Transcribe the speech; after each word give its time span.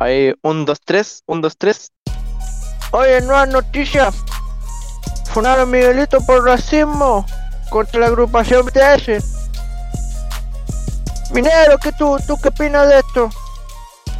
Ahí, 0.00 0.32
un, 0.42 0.64
dos, 0.64 0.80
tres, 0.84 1.24
un, 1.26 1.40
dos, 1.40 1.56
tres. 1.56 1.90
Oye, 2.92 3.20
nueva 3.22 3.46
noticia. 3.46 4.10
Funaron 5.32 5.62
a 5.62 5.66
Miguelito 5.66 6.20
por 6.20 6.44
racismo 6.44 7.26
contra 7.68 8.00
la 8.00 8.06
agrupación 8.06 8.64
BTS. 8.66 9.38
Minero, 11.32 11.78
¿qué 11.82 11.90
tú, 11.92 12.16
tú 12.26 12.36
qué 12.40 12.48
opinas 12.48 12.88
de 12.88 12.98
esto? 13.00 13.28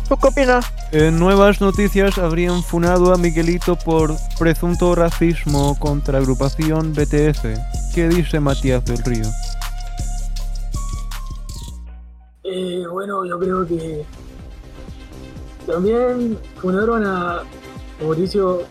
¿Tú 0.08 0.16
qué 0.16 0.26
opinas? 0.26 0.66
En 0.90 1.18
nuevas 1.18 1.60
noticias 1.60 2.18
habrían 2.18 2.62
funado 2.64 3.14
a 3.14 3.16
Miguelito 3.16 3.76
por 3.76 4.16
presunto 4.36 4.96
racismo 4.96 5.78
contra 5.78 6.18
agrupación 6.18 6.92
BTS. 6.92 7.42
¿Qué 7.94 8.08
dice 8.08 8.40
Matías 8.40 8.84
del 8.84 8.98
Río? 9.04 9.26
Eh, 12.42 12.84
bueno, 12.90 13.24
yo 13.24 13.38
creo 13.38 13.66
que 13.66 14.04
también 15.68 16.38
funaron 16.60 17.06
a 17.06 17.42
Mauricio, 18.00 18.62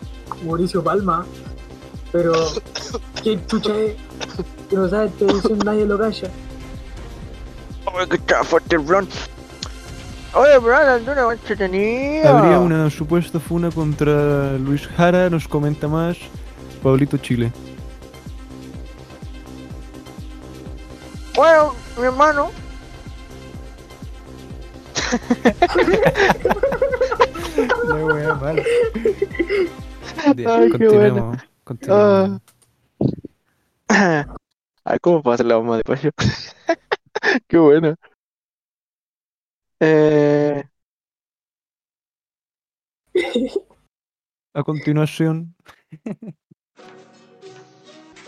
Mauricio 0.44 0.82
Palma, 0.82 1.24
pero 2.12 2.32
¿qué 3.22 3.38
chucha 3.46 3.74
es? 3.76 3.96
Que 4.68 4.76
no 4.76 4.88
sabe 4.88 5.08
televisión, 5.10 5.58
nadie 5.64 5.86
lo 5.86 5.98
calla. 5.98 6.28
Oye, 7.86 8.08
que 8.08 8.16
está 8.16 8.42
fuerte 8.44 8.76
el 8.76 8.82
Bron. 8.82 9.08
Oye, 10.34 10.58
Bron, 10.58 10.88
anda 10.88 11.12
una 11.12 11.32
entretenida. 11.32 12.38
Habría 12.38 12.58
una 12.58 12.90
supuesta 12.90 13.38
funa 13.38 13.70
contra 13.70 14.54
Luis 14.58 14.86
Jara, 14.88 15.30
nos 15.30 15.46
comenta 15.46 15.88
más 15.88 16.18
Pablito 16.82 17.16
Chile. 17.16 17.52
Bueno, 21.34 21.74
mi 21.96 22.04
hermano. 22.04 22.50
La 27.88 28.04
wea. 28.04 28.34
Bien, 30.34 30.48
Ay, 30.48 30.70
qué 30.70 30.70
continuemos, 30.70 31.38
continuemos. 31.64 32.40
Ah. 33.88 34.26
Ay, 34.84 34.98
¿cómo 35.00 35.22
pasa 35.22 35.44
la 35.44 35.56
bomba 35.56 35.76
de 35.76 35.82
pollo? 35.84 36.10
Qué 37.48 37.58
buena. 37.58 37.94
Eh, 39.80 40.64
A 44.54 44.62
continuación, 44.62 45.54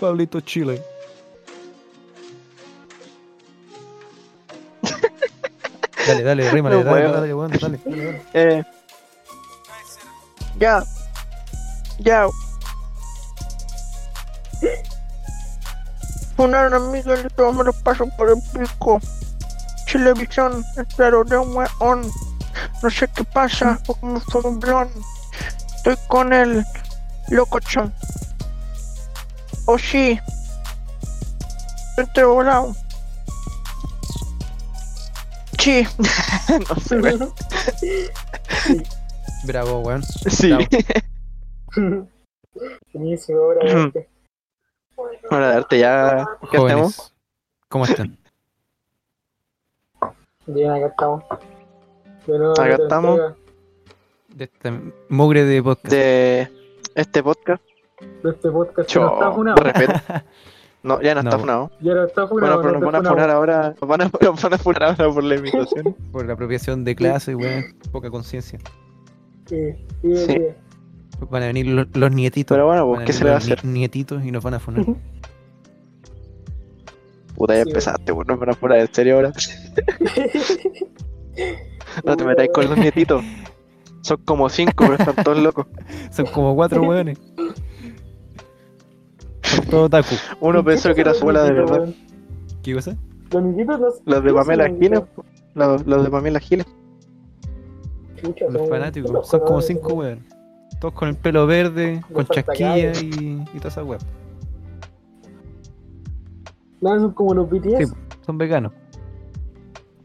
Pablito 0.00 0.40
Chile. 0.40 0.82
Dale, 6.10 6.22
dale, 6.22 6.50
rímale, 6.52 6.76
No 6.76 6.84
dale, 6.84 7.02
dale, 7.02 7.28
dale, 7.28 7.58
dale, 7.58 7.80
dale. 7.84 8.22
eh. 8.34 8.64
Ya. 10.58 10.82
Ya. 11.98 12.26
Funaron 16.36 16.74
a 16.74 16.78
Miguelito, 16.78 17.52
me 17.52 17.64
lo 17.64 17.72
paso 17.72 18.06
por 18.16 18.30
el 18.30 18.42
pico. 18.52 19.00
Televisión, 19.90 20.64
espero 20.76 21.24
de 21.24 21.36
un 21.36 21.54
weón. 21.56 22.10
No 22.82 22.90
sé 22.90 23.08
qué 23.08 23.24
pasa, 23.24 23.78
porque 23.86 24.06
me 24.06 24.20
fue 24.20 24.40
un 24.42 24.58
blon. 24.58 24.90
Estoy 25.76 25.96
con 26.08 26.32
el 26.32 26.64
locochón. 27.28 27.92
Oh 29.66 29.78
sí. 29.78 30.18
Estoy 31.96 32.24
volado. 32.24 32.74
Sí. 35.60 35.84
no 36.68 36.74
sé, 36.80 37.00
weón. 37.00 37.32
Bravo, 39.44 39.80
weón. 39.80 40.02
Sí. 40.02 40.50
Bravo. 41.76 42.08
Buenísimo, 42.94 43.40
obra 43.42 43.64
de 43.64 43.72
arte. 43.72 44.08
Hora 45.30 45.50
de 45.50 45.56
arte 45.56 45.78
ya. 45.78 46.26
¿Qué 46.50 46.58
¿cómo 47.68 47.84
están? 47.84 48.18
Bien, 50.46 50.70
acá 50.70 50.86
estamos. 50.86 51.24
De 52.26 52.38
nuevo, 52.38 52.52
Acá 52.52 52.62
otra 52.62 52.84
estamos. 52.84 53.20
entrega 53.20 53.36
De 54.28 54.44
esta 54.44 54.82
mugre 55.10 55.44
de 55.44 55.62
podcast. 55.62 55.92
De 55.92 56.50
este 56.94 57.22
podcast. 57.22 57.62
De 58.22 58.30
este 58.30 58.50
podcast 58.50 58.90
que 58.90 58.98
no 58.98 59.14
está 59.14 59.32
funado. 59.32 59.62
No, 60.82 61.00
ya 61.02 61.14
no, 61.14 61.20
está 61.20 61.32
No. 61.36 61.38
funado. 61.40 61.70
Ya 61.80 61.94
no 61.94 62.04
está 62.06 62.26
funado. 62.26 62.56
Bueno, 62.56 62.62
pero 62.62 62.72
nos 62.72 62.80
no 62.80 62.86
van 62.86 62.94
a 62.94 62.98
está 62.98 63.10
funar 63.10 63.30
funado. 63.30 63.38
ahora. 63.38 63.74
Nos 63.80 63.88
van 63.88 64.00
a, 64.00 64.04
nos 64.32 64.42
van 64.42 64.54
a 64.54 64.58
funar 64.58 64.82
ahora 64.84 65.12
por 65.14 65.24
la 65.24 65.34
imitación. 65.36 65.94
Por 66.12 66.26
la 66.26 66.32
apropiación 66.34 66.84
de 66.84 66.94
clase, 66.96 67.34
weón. 67.34 67.64
Poca 67.92 68.10
conciencia. 68.10 68.58
Sí, 69.46 69.56
sí, 70.02 70.16
Sí. 70.16 70.26
sí. 70.26 70.38
Van 71.28 71.42
a 71.42 71.46
venir 71.48 71.66
los, 71.66 71.86
los 71.94 72.10
nietitos. 72.12 72.54
Pero 72.54 72.66
bueno, 72.66 72.86
pues, 72.86 73.04
¿qué 73.04 73.12
se 73.12 73.24
le 73.24 73.30
va 73.30 73.36
a 73.36 73.38
hacer? 73.40 73.62
Nietitos 73.64 74.24
y 74.24 74.30
nos 74.30 74.42
van 74.42 74.54
a 74.54 74.58
funar. 74.60 74.86
Puta, 77.36 77.54
ya 77.54 77.62
Sí, 77.64 77.68
empezaste, 77.70 78.12
bueno, 78.12 78.32
nos 78.32 78.40
van 78.40 78.50
a 78.50 78.54
funar 78.54 78.78
en 78.78 78.94
serio 78.94 79.16
ahora. 79.16 79.32
No 82.04 82.16
te 82.16 82.24
metáis 82.24 82.50
con 82.52 82.68
los 82.68 82.76
nietitos. 82.76 83.24
Son 84.02 84.18
como 84.24 84.48
cinco, 84.48 84.72
pero 84.78 84.94
están 84.94 85.24
todos 85.24 85.38
locos. 85.38 85.66
Son 86.10 86.26
como 86.26 86.54
cuatro 86.54 86.82
weones. 86.82 87.18
Todo 89.70 89.84
otaku. 89.84 90.14
Uno 90.40 90.64
pensó 90.64 90.94
que 90.94 91.00
era 91.00 91.14
su 91.14 91.20
abuela 91.22 91.44
de 91.44 91.52
verdad. 91.52 91.88
¿Qué 92.62 92.74
cosa? 92.74 92.96
Los 93.32 93.42
niñitos 93.42 93.80
no 93.80 93.86
Los 94.04 94.22
de 94.24 94.28
¿qué 94.30 94.34
Pamela 94.34 94.68
Giles. 94.68 95.02
Los, 95.54 95.86
los 95.86 96.04
de 96.04 96.10
Pamela 96.10 96.40
Giles. 96.40 96.66
Los 98.22 98.52
son- 98.52 98.68
fanáticos. 98.68 99.10
los 99.10 99.28
Son 99.28 99.40
como 99.40 99.60
cinco 99.62 99.94
weones. 99.94 100.24
Todos 100.80 100.94
con 100.94 101.08
el 101.08 101.16
pelo 101.16 101.46
verde, 101.46 102.02
con 102.12 102.26
Los 102.26 102.28
chasquilla 102.30 102.92
y, 103.00 103.42
y 103.54 103.58
toda 103.58 103.68
esa 103.68 103.84
weá. 103.84 103.98
No, 106.80 106.98
son 106.98 107.12
como 107.12 107.34
los 107.34 107.48
BTS. 107.50 107.88
Sí. 107.90 107.94
Son 108.24 108.38
veganos. 108.38 108.72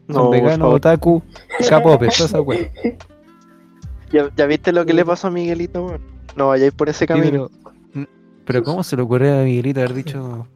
No, 0.08 0.14
Son 0.14 0.22
por 0.26 0.32
veganos, 0.32 0.74
otaku, 0.74 1.22
capope, 1.68 2.08
toda 2.08 2.26
esa 2.26 2.40
weá. 2.40 2.70
¿Ya, 4.12 4.30
ya 4.36 4.46
viste 4.46 4.72
lo 4.72 4.84
que 4.86 4.92
le 4.92 5.04
pasó 5.04 5.28
a 5.28 5.30
Miguelito, 5.30 5.84
weón? 5.86 6.00
No 6.36 6.48
vayáis 6.48 6.72
por 6.72 6.88
ese 6.88 7.00
Sí, 7.00 7.06
camino. 7.06 7.48
pero, 7.62 7.74
pero 8.46 8.62
¿cómo 8.64 8.82
se 8.82 8.96
le 8.96 9.02
ocurrió 9.02 9.38
a 9.40 9.42
Miguelito 9.44 9.80
haber 9.80 9.94
dicho 9.94 10.46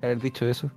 haber 0.00 0.18
dicho 0.20 0.46
eso? 0.46 0.70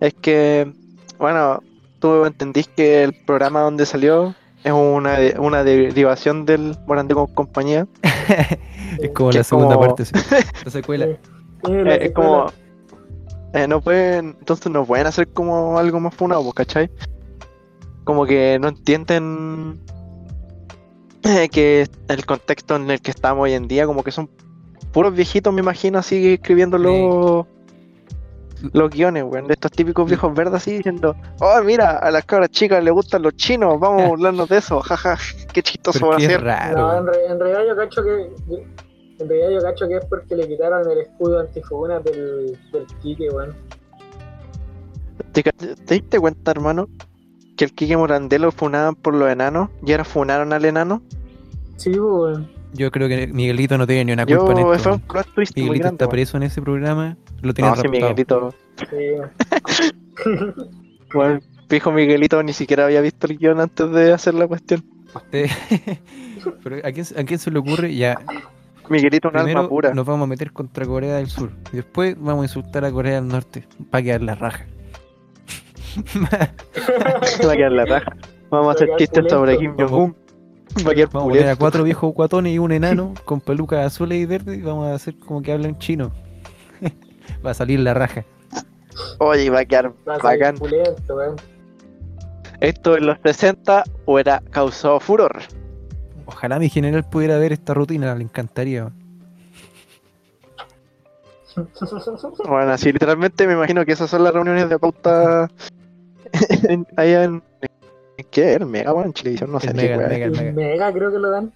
Es 0.00 0.14
que, 0.14 0.72
bueno, 1.18 1.62
tú 1.98 2.24
entendís 2.24 2.68
que 2.68 3.02
el 3.04 3.12
programa 3.12 3.60
donde 3.62 3.84
salió 3.86 4.34
es 4.62 4.72
una, 4.72 5.16
una 5.38 5.64
derivación 5.64 6.44
del 6.46 6.76
Morandé 6.86 7.14
con 7.14 7.26
compañía. 7.28 7.86
es 9.00 9.10
como 9.10 9.32
la 9.32 9.40
es 9.40 9.46
segunda 9.46 9.74
como- 9.74 9.86
parte, 9.88 10.04
sí. 10.04 10.12
la 10.64 10.70
secuela. 10.70 11.06
Sí. 11.06 11.12
Eh, 11.72 11.84
Eh, 11.86 11.98
es 12.02 12.12
como. 12.12 12.46
eh, 13.54 13.66
no 13.66 13.80
pueden. 13.80 14.36
Entonces 14.38 14.70
no 14.70 14.84
pueden 14.84 15.06
hacer 15.08 15.26
como 15.28 15.78
algo 15.78 15.98
más 15.98 16.14
funado, 16.14 16.42
pues, 16.44 16.54
¿cachai? 16.54 16.90
Como 18.04 18.24
que 18.24 18.58
no 18.60 18.68
entienden 18.68 19.80
que 21.52 21.86
el 22.08 22.26
contexto 22.26 22.76
en 22.76 22.90
el 22.90 23.00
que 23.00 23.10
estamos 23.10 23.44
hoy 23.44 23.52
en 23.52 23.68
día, 23.68 23.86
como 23.86 24.02
que 24.04 24.10
son 24.10 24.28
puros 24.92 25.14
viejitos, 25.14 25.52
me 25.52 25.60
imagino, 25.60 25.98
así 25.98 26.34
escribiendo 26.34 26.78
los, 26.78 27.46
los 28.72 28.90
guiones, 28.90 29.24
weón, 29.24 29.46
de 29.46 29.54
estos 29.54 29.70
típicos 29.70 30.06
viejos 30.08 30.34
verdes 30.34 30.54
así 30.54 30.76
diciendo, 30.78 31.14
oh 31.40 31.62
mira, 31.62 31.98
a 31.98 32.10
las 32.10 32.24
cabras 32.24 32.50
chicas 32.50 32.82
les 32.82 32.92
gustan 32.92 33.22
los 33.22 33.34
chinos, 33.36 33.78
vamos 33.78 34.02
a 34.02 34.06
burlarnos 34.08 34.48
de 34.48 34.58
eso, 34.58 34.80
jaja, 34.82 35.16
qué 35.52 35.62
chistoso 35.62 36.08
va 36.08 36.16
a 36.16 36.20
ser. 36.20 36.42
raro. 36.42 36.76
No, 36.78 36.88
en, 36.98 37.04
weón. 37.04 37.06
re- 37.14 37.26
en 37.26 37.40
realidad 37.40 37.62
yo 37.68 37.76
cacho 37.76 38.02
que. 38.02 38.30
En 39.20 39.28
realidad 39.28 39.50
yo 39.50 39.60
cacho 39.66 39.88
que 39.88 39.96
es 39.96 40.04
porque 40.04 40.36
le 40.36 40.46
quitaron 40.46 40.88
el 40.88 40.98
escudo 40.98 41.40
antifuguna 41.40 41.98
del, 42.00 42.56
del 42.72 42.86
Kike, 43.02 43.30
weón. 43.30 43.52
¿Te, 45.32 45.42
ca- 45.42 45.50
te 45.52 45.94
diste 45.94 46.18
cuenta, 46.20 46.52
hermano? 46.52 46.88
Que 47.58 47.66
el 47.66 47.72
Kike 47.74 47.96
Morandelo 47.98 48.50
funaban 48.52 48.94
por 48.94 49.12
los 49.14 49.28
enanos 49.30 49.68
y 49.84 49.90
ahora 49.92 50.04
funaron 50.04 50.52
al 50.54 50.64
enano. 50.64 51.02
Sí, 51.76 51.90
weón. 51.98 52.48
Yo 52.72 52.90
creo 52.90 53.08
que 53.08 53.26
Miguelito 53.26 53.76
no 53.76 53.86
tiene 53.86 54.04
ni 54.06 54.12
una 54.12 54.24
Yo, 54.24 54.38
culpa 54.44 54.60
en 54.60 54.66
esto. 54.68 54.78
fue 54.84 54.92
un 54.92 55.00
plot 55.00 55.26
twist 55.34 55.56
muy 55.56 55.62
Miguelito 55.64 55.82
grande. 55.84 56.04
está 56.04 56.08
preso 56.10 56.36
en 56.36 56.42
ese 56.44 56.62
programa, 56.62 57.16
lo 57.42 57.52
tienen 57.52 57.70
No, 57.74 57.76
sí, 57.76 57.82
raptado. 57.88 58.00
Miguelito. 58.10 58.54
Sí. 58.88 60.38
Bueno, 61.12 61.40
fijo 61.68 61.92
Miguelito 61.92 62.42
ni 62.42 62.52
siquiera 62.52 62.84
había 62.84 63.00
visto 63.00 63.26
el 63.26 63.38
guion 63.38 63.60
antes 63.60 63.90
de 63.90 64.12
hacer 64.12 64.34
la 64.34 64.46
cuestión. 64.46 64.84
Usted- 65.14 65.48
Pero 66.62 66.76
¿a 66.86 66.92
quién, 66.92 67.06
¿a 67.16 67.24
quién 67.24 67.38
se 67.38 67.50
le 67.50 67.58
ocurre? 67.58 67.94
Ya, 67.94 68.18
Miguelito 68.88 69.28
un 69.28 69.32
primero 69.34 69.58
alma 69.60 69.68
pura. 69.68 69.92
nos 69.94 70.06
vamos 70.06 70.24
a 70.24 70.28
meter 70.28 70.52
contra 70.52 70.86
Corea 70.86 71.16
del 71.16 71.28
Sur. 71.28 71.50
Y 71.72 71.76
después 71.76 72.16
vamos 72.18 72.42
a 72.42 72.44
insultar 72.44 72.84
a 72.84 72.92
Corea 72.92 73.14
del 73.16 73.28
Norte 73.28 73.64
para 73.90 74.02
quedar 74.04 74.22
la 74.22 74.34
raja. 74.34 74.66
Va 77.46 77.52
a 77.52 77.56
quedar 77.56 77.72
la 77.72 77.84
raja. 77.84 78.16
Vamos 78.50 78.68
a 78.68 78.72
hacer 78.72 78.90
chistes 78.96 79.24
sobre 79.28 79.58
Kim. 79.58 79.74
Jong-un. 79.78 80.16
Va 80.86 80.92
a 80.92 80.94
quedar 80.94 81.08
Vamos 81.12 81.38
a 81.38 81.56
cuatro 81.56 81.82
viejos 81.84 82.12
guatones 82.14 82.52
y 82.52 82.58
un 82.58 82.72
enano 82.72 83.14
con 83.24 83.40
pelucas 83.40 83.86
azules 83.86 84.18
y 84.18 84.26
verdes 84.26 84.58
y 84.58 84.62
vamos 84.62 84.86
a 84.88 84.94
hacer 84.94 85.18
como 85.18 85.42
que 85.42 85.52
hablan 85.52 85.78
chino. 85.78 86.12
Va 87.46 87.50
a 87.50 87.54
salir 87.54 87.80
la 87.80 87.94
raja. 87.94 88.24
Oye, 89.18 89.48
va 89.50 89.60
a 89.60 89.64
quedar 89.64 89.92
Va 90.08 90.16
a 90.16 90.18
bacán. 90.18 90.56
pulento, 90.56 91.14
weón. 91.16 91.36
esto 92.60 92.96
en 92.96 93.06
los 93.06 93.18
60 93.22 93.84
hubiera 94.06 94.42
causado 94.50 94.98
furor. 94.98 95.42
Ojalá 96.26 96.58
mi 96.58 96.68
general 96.68 97.08
pudiera 97.08 97.38
ver 97.38 97.52
esta 97.52 97.74
rutina, 97.74 98.14
le 98.14 98.24
encantaría. 98.24 98.90
Bueno, 102.48 102.70
así 102.72 102.92
literalmente 102.92 103.46
me 103.46 103.54
imagino 103.54 103.84
que 103.84 103.90
esas 103.92 104.08
son 104.08 104.22
las 104.22 104.32
reuniones 104.32 104.68
de 104.68 104.78
pauta 104.78 105.50
en- 106.68 106.86
allá 106.96 107.24
en. 107.24 107.42
¿en 108.16 108.26
¿Qué? 108.30 108.54
¿El 108.54 108.66
Mega, 108.66 108.92
weón? 108.92 109.06
En 109.06 109.12
Chilevisión, 109.12 109.52
no 109.52 109.60
sé. 109.60 109.68
El 109.68 109.76
qué 109.76 109.96
Mega, 109.96 110.24
el. 110.26 110.54
Mega. 110.54 110.92
Creo 110.92 111.10
que 111.12 111.18
lo 111.18 111.30
dan. 111.30 111.52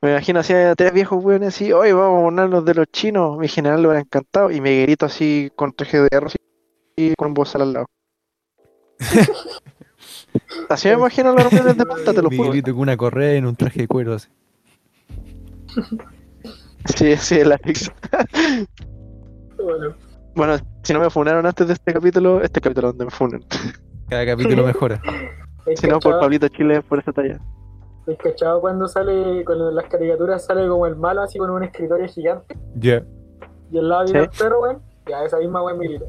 Me 0.00 0.10
imagino 0.12 0.40
así 0.40 0.54
a 0.54 0.74
tres 0.74 0.92
viejos 0.94 1.22
weones 1.22 1.48
así, 1.48 1.70
hoy 1.70 1.92
vamos 1.92 2.20
a 2.20 2.24
ponernos 2.24 2.64
de 2.64 2.74
los 2.74 2.86
chinos. 2.86 3.38
Mi 3.38 3.46
general 3.46 3.82
le 3.82 3.88
hubiera 3.88 4.00
encantado. 4.00 4.50
Y 4.50 4.60
me 4.60 4.82
grito 4.82 5.04
así 5.06 5.52
con 5.54 5.72
traje 5.72 6.00
de 6.00 6.08
hierro 6.10 6.28
así, 6.28 6.38
y 6.96 7.14
con 7.14 7.28
un 7.28 7.34
bozal 7.34 7.62
al 7.62 7.72
lado. 7.74 7.86
así 10.68 10.88
me 10.88 10.94
imagino 10.94 11.34
las 11.34 11.50
reuniones 11.50 11.76
de 11.76 11.84
pauta, 11.84 12.14
te 12.14 12.22
lo 12.22 12.30
juro. 12.30 12.42
Miguelito 12.44 12.72
con 12.72 12.80
una 12.80 12.96
correa 12.96 13.34
en 13.34 13.44
un 13.46 13.54
traje 13.56 13.80
de 13.82 13.88
cuero 13.88 14.14
así. 14.14 14.28
Sí, 16.96 17.16
sí, 17.16 17.38
el 17.38 17.52
Alex. 17.52 17.92
Bueno, 19.62 19.94
Bueno, 20.34 20.56
si 20.82 20.92
no 20.92 21.00
me 21.00 21.10
funaron 21.10 21.44
antes 21.46 21.66
de 21.66 21.72
este 21.74 21.92
capítulo, 21.92 22.42
este 22.42 22.60
capítulo 22.60 22.88
donde 22.88 23.04
me 23.06 23.10
funen. 23.10 23.44
Cada 24.08 24.26
capítulo 24.26 24.64
mejora. 24.66 25.00
¿hay 25.66 25.76
Si 25.76 25.86
no, 25.86 25.98
por 25.98 26.18
Pablito 26.20 26.48
Chile, 26.48 26.82
por 26.82 26.98
esa 26.98 27.12
talla. 27.12 27.38
hay 28.06 28.16
cachado 28.16 28.60
cuando 28.60 28.88
sale 28.88 29.44
con 29.44 29.74
las 29.74 29.84
caricaturas 29.86 30.44
sale 30.44 30.66
como 30.68 30.86
el 30.86 30.96
malo 30.96 31.22
así 31.22 31.38
con 31.38 31.50
un 31.50 31.62
escritorio 31.62 32.08
gigante 32.08 32.56
Ya. 32.76 33.02
y 33.70 33.78
al 33.78 33.88
lado 33.88 34.04
viene 34.04 34.20
Sí. 34.20 34.28
el 34.32 34.38
perro, 34.38 34.60
weón? 34.62 34.82
Ya, 35.08 35.24
esa 35.24 35.38
misma 35.38 35.62
weón 35.62 35.78
Miguelito. 35.78 36.06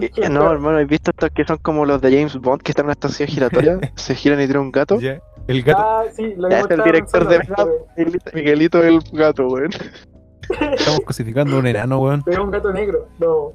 Eh, 0.00 0.28
No, 0.28 0.50
hermano, 0.52 0.78
¿has 0.78 0.86
visto 0.86 1.10
estos 1.12 1.30
que 1.30 1.44
son 1.44 1.58
como 1.58 1.84
los 1.86 2.00
de 2.02 2.10
James 2.10 2.36
Bond 2.36 2.62
que 2.62 2.72
están 2.72 2.84
en 2.84 2.86
una 2.88 2.92
estación 2.92 3.28
giratoria? 3.28 3.78
se 3.94 4.14
giran 4.14 4.40
y 4.40 4.46
tiran 4.46 4.62
un 4.62 4.72
gato. 4.72 4.98
Ya. 5.00 5.20
El 5.46 5.62
gato. 5.62 5.80
Ah, 5.80 6.02
sí, 6.12 6.34
lo 6.36 6.48
es 6.48 6.66
el 6.68 6.82
director 6.82 7.28
de 7.28 7.40
Miguelito 8.34 8.82
el 8.82 8.98
gato, 9.12 9.46
weón. 9.48 9.70
Estamos 10.50 11.00
cosificando 11.06 11.56
a 11.56 11.58
un 11.60 11.66
enano, 11.66 11.98
weón. 12.00 12.22
pero 12.24 12.38
Es 12.40 12.44
un 12.44 12.50
gato 12.50 12.72
negro, 12.72 13.08
no. 13.18 13.52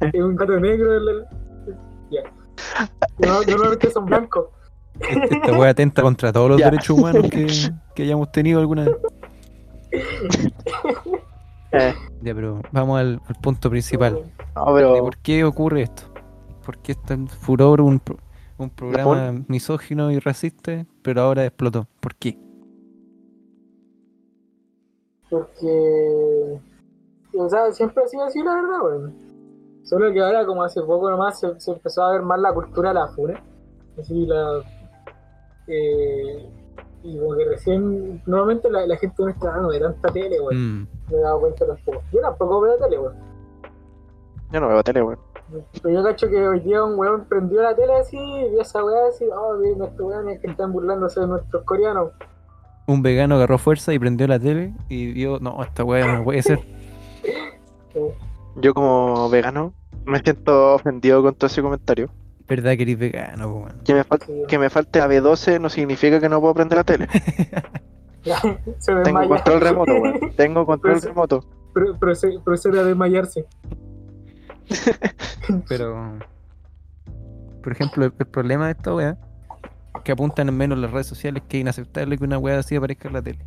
Es 0.00 0.14
un 0.22 0.36
gato 0.36 0.58
negro. 0.60 0.94
el- 0.96 1.08
el- 1.08 1.24
Ya. 2.10 2.22
No, 3.18 3.42
yo 3.42 3.56
no 3.58 3.76
que 3.78 3.90
son 3.90 4.06
blancos. 4.06 4.46
Esta 5.00 5.52
wea 5.58 5.70
atenta 5.70 6.02
contra 6.02 6.32
todos 6.32 6.50
los 6.50 6.58
derechos 6.58 6.96
humanos 6.98 7.28
que, 7.30 7.46
que 7.94 8.02
hayamos 8.04 8.30
tenido 8.30 8.60
alguna 8.60 8.84
vez. 8.84 8.94
Eh, 11.72 11.94
Ya, 12.22 12.34
pero 12.34 12.60
vamos 12.72 13.00
al, 13.00 13.20
al 13.26 13.34
punto 13.36 13.68
principal. 13.70 14.20
no, 14.54 14.74
de 14.74 14.82
pero. 14.82 14.98
¿Por 14.98 15.16
qué 15.18 15.44
ocurre 15.44 15.82
esto? 15.82 16.02
¿Por 16.64 16.78
qué 16.78 16.92
está 16.92 17.14
en 17.14 17.26
furor 17.28 17.80
un, 17.80 18.00
un 18.58 18.70
programa 18.70 19.32
misógino 19.48 20.10
y 20.12 20.18
racista, 20.20 20.86
pero 21.02 21.22
ahora 21.22 21.44
explotó? 21.44 21.88
¿Por 22.00 22.14
qué? 22.14 22.38
Porque. 25.30 26.60
O 27.36 27.48
sea, 27.48 27.72
siempre 27.72 28.04
ha 28.04 28.06
sido 28.06 28.24
así, 28.24 28.42
la 28.42 28.54
verdad, 28.54 28.82
weón. 28.82 29.14
Solo 29.82 30.12
que 30.12 30.22
ahora, 30.22 30.46
como 30.46 30.62
hace 30.62 30.80
poco 30.82 31.10
nomás, 31.10 31.38
se, 31.40 31.60
se 31.60 31.72
empezó 31.72 32.02
a 32.04 32.12
ver 32.12 32.22
más 32.22 32.40
la 32.40 32.52
cultura 32.54 32.90
de 32.90 32.94
la 32.94 33.08
funa. 33.08 33.42
Así, 33.98 34.26
la. 34.26 34.62
Eh, 35.66 36.48
y 37.02 37.18
como 37.18 37.36
que 37.36 37.44
recién. 37.44 38.22
Normalmente 38.26 38.70
la, 38.70 38.86
la 38.86 38.96
gente 38.96 39.22
no 39.22 39.28
está 39.28 39.50
dando 39.50 39.70
de 39.70 39.80
tanta 39.80 40.12
tele, 40.12 40.40
weón. 40.40 40.80
Mm, 40.82 40.88
Me 41.10 41.16
he 41.16 41.20
dado 41.20 41.40
cuenta 41.40 41.66
tampoco. 41.66 42.02
Yo 42.12 42.20
tampoco 42.20 42.60
veo 42.60 42.76
tele, 42.78 42.98
weón. 42.98 43.16
Yo 44.52 44.60
no 44.60 44.68
veo 44.68 44.82
tele, 44.82 45.02
weón. 45.02 45.18
Pero 45.82 45.94
yo 45.94 46.02
cacho 46.02 46.28
que 46.28 46.48
hoy 46.48 46.60
día 46.60 46.82
un 46.82 46.98
weón 46.98 47.26
prendió 47.26 47.62
la 47.62 47.74
tele 47.76 47.94
así, 47.94 48.16
y 48.16 48.50
vio 48.50 48.62
esa 48.62 48.82
weá 48.84 49.08
así, 49.08 49.26
oh, 49.28 49.54
miren 49.56 49.82
estos 49.82 50.00
weones 50.00 50.40
que 50.40 50.46
están 50.46 50.72
burlándose 50.72 51.20
de 51.20 51.26
nuestros 51.26 51.62
coreanos. 51.64 52.12
Un 52.86 53.02
vegano 53.02 53.36
agarró 53.36 53.56
fuerza 53.58 53.94
y 53.94 53.98
prendió 53.98 54.26
la 54.26 54.38
tele 54.38 54.74
y 54.88 55.12
vio, 55.12 55.38
no, 55.40 55.62
esta 55.62 55.84
wea 55.84 56.06
no 56.18 56.24
puede 56.24 56.42
ser. 56.42 56.60
Yo, 58.56 58.74
como 58.74 59.28
vegano, 59.30 59.72
me 60.04 60.18
siento 60.20 60.74
ofendido 60.74 61.22
con 61.22 61.34
todo 61.34 61.46
ese 61.46 61.62
comentario. 61.62 62.10
¿Verdad 62.46 62.76
que 62.76 62.82
eres 62.82 62.98
vegano, 62.98 63.48
weón? 63.48 63.80
Que 63.84 63.94
me, 63.94 64.04
fal- 64.04 64.22
sí. 64.26 64.32
que 64.46 64.58
me 64.58 64.68
falte 64.68 64.98
la 64.98 65.08
B12 65.08 65.58
no 65.60 65.70
significa 65.70 66.20
que 66.20 66.28
no 66.28 66.40
puedo 66.40 66.52
prender 66.54 66.76
la 66.78 66.84
tele. 66.84 67.08
se 68.78 68.94
Tengo 69.02 69.28
control 69.28 69.60
remoto, 69.62 69.92
weón. 69.94 70.32
Tengo 70.36 70.66
control 70.66 71.00
remoto. 71.00 71.44
Pro- 71.72 71.98
proce- 71.98 72.38
procede 72.44 72.80
a 72.80 72.84
desmayarse. 72.84 73.46
Pero, 75.68 76.18
por 77.62 77.72
ejemplo, 77.72 78.04
el, 78.04 78.12
el 78.18 78.26
problema 78.26 78.66
de 78.66 78.72
esta 78.72 79.10
es 79.10 79.16
que 80.02 80.12
apuntan 80.12 80.48
en 80.48 80.56
menos 80.56 80.78
las 80.78 80.90
redes 80.90 81.06
sociales 81.06 81.42
que 81.48 81.58
es 81.58 81.60
inaceptable 81.62 82.18
que 82.18 82.24
una 82.24 82.38
wea 82.38 82.58
así 82.58 82.76
aparezca 82.76 83.08
en 83.08 83.14
la 83.14 83.22
tele. 83.22 83.46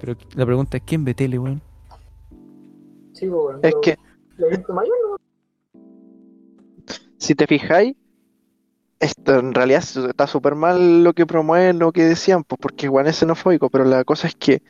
Pero 0.00 0.16
la 0.34 0.46
pregunta 0.46 0.76
es: 0.78 0.82
¿quién 0.84 1.04
ve 1.04 1.14
tele, 1.14 1.38
weón? 1.38 1.62
Sí, 3.12 3.26
pues, 3.26 3.32
weón. 3.32 3.60
Es 3.62 3.74
que, 3.82 3.96
si 7.18 7.34
te 7.34 7.46
fijáis, 7.46 7.94
esto 8.98 9.38
en 9.38 9.54
realidad 9.54 9.82
está 10.08 10.26
súper 10.26 10.54
mal 10.54 11.04
lo 11.04 11.12
que 11.12 11.26
promueven, 11.26 11.78
lo 11.78 11.92
que 11.92 12.04
decían, 12.04 12.44
pues 12.44 12.58
porque 12.60 12.86
igual 12.86 13.06
es 13.06 13.16
xenofóbico, 13.16 13.70
pero 13.70 13.84
la 13.84 14.04
cosa 14.04 14.26
es 14.28 14.34
que 14.34 14.62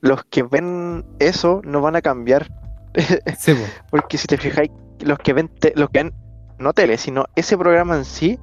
los 0.00 0.24
que 0.24 0.42
ven 0.42 1.04
eso 1.18 1.60
no 1.64 1.80
van 1.80 1.96
a 1.96 2.02
cambiar. 2.02 2.50
Sí, 3.38 3.52
po. 3.54 3.60
Porque 3.90 4.16
si 4.18 4.26
te 4.26 4.38
fijáis, 4.38 4.70
los 5.00 5.18
que 5.18 5.32
ven, 5.32 5.48
te- 5.48 5.74
los 5.76 5.90
que 5.90 6.04
ven, 6.04 6.14
no 6.58 6.72
tele, 6.72 6.96
sino 6.96 7.26
ese 7.36 7.56
programa 7.56 7.96
en 7.96 8.04
sí, 8.04 8.38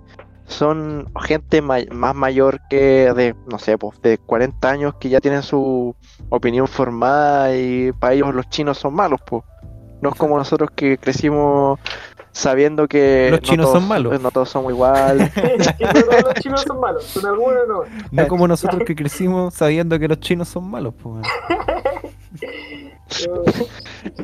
son 0.47 1.12
gente 1.24 1.62
may- 1.62 1.88
más 1.88 2.13
mayor 2.15 2.59
que 2.69 3.12
de, 3.13 3.36
no 3.50 3.57
sé, 3.59 3.77
pues 3.77 4.00
de 4.01 4.18
40 4.18 4.69
años 4.69 4.95
que 5.00 5.09
ya 5.09 5.19
tienen 5.19 5.42
su 5.44 5.95
opinión 6.30 6.68
formada 6.68 7.56
y 7.56 7.92
para 7.94 8.13
ellos 8.13 8.33
los 8.33 8.50
chinos 8.50 8.77
son 8.77 8.94
malos, 8.94 9.19
pues. 9.25 9.44
No 10.01 10.09
es 10.09 10.15
como 10.15 10.38
nosotros 10.38 10.69
que 10.75 10.97
crecimos 11.00 11.80
sabiendo 12.31 12.88
que 12.88 13.30
Los 13.31 13.42
no 13.42 13.47
chinos 13.47 13.65
todos- 13.68 13.80
son 13.80 13.88
malos. 13.88 14.21
No 14.21 14.30
todos 14.30 14.50
somos 14.50 14.71
igual. 14.71 15.18
no 15.80 15.94
todos 15.94 16.24
los 16.25 16.33
chinos 16.36 16.62
son 16.68 16.80
malos, 16.80 17.03
son 17.06 17.25
algunos 17.25 17.68
no. 17.68 17.81
No 18.12 18.27
como 18.27 18.47
nosotros 18.47 18.83
que 18.86 18.94
crecimos 18.95 19.53
sabiendo 19.53 19.97
que 19.97 20.07
los 20.07 20.19
chinos 20.19 20.47
son 20.50 20.69
malos, 20.69 20.94
weón. 21.03 21.24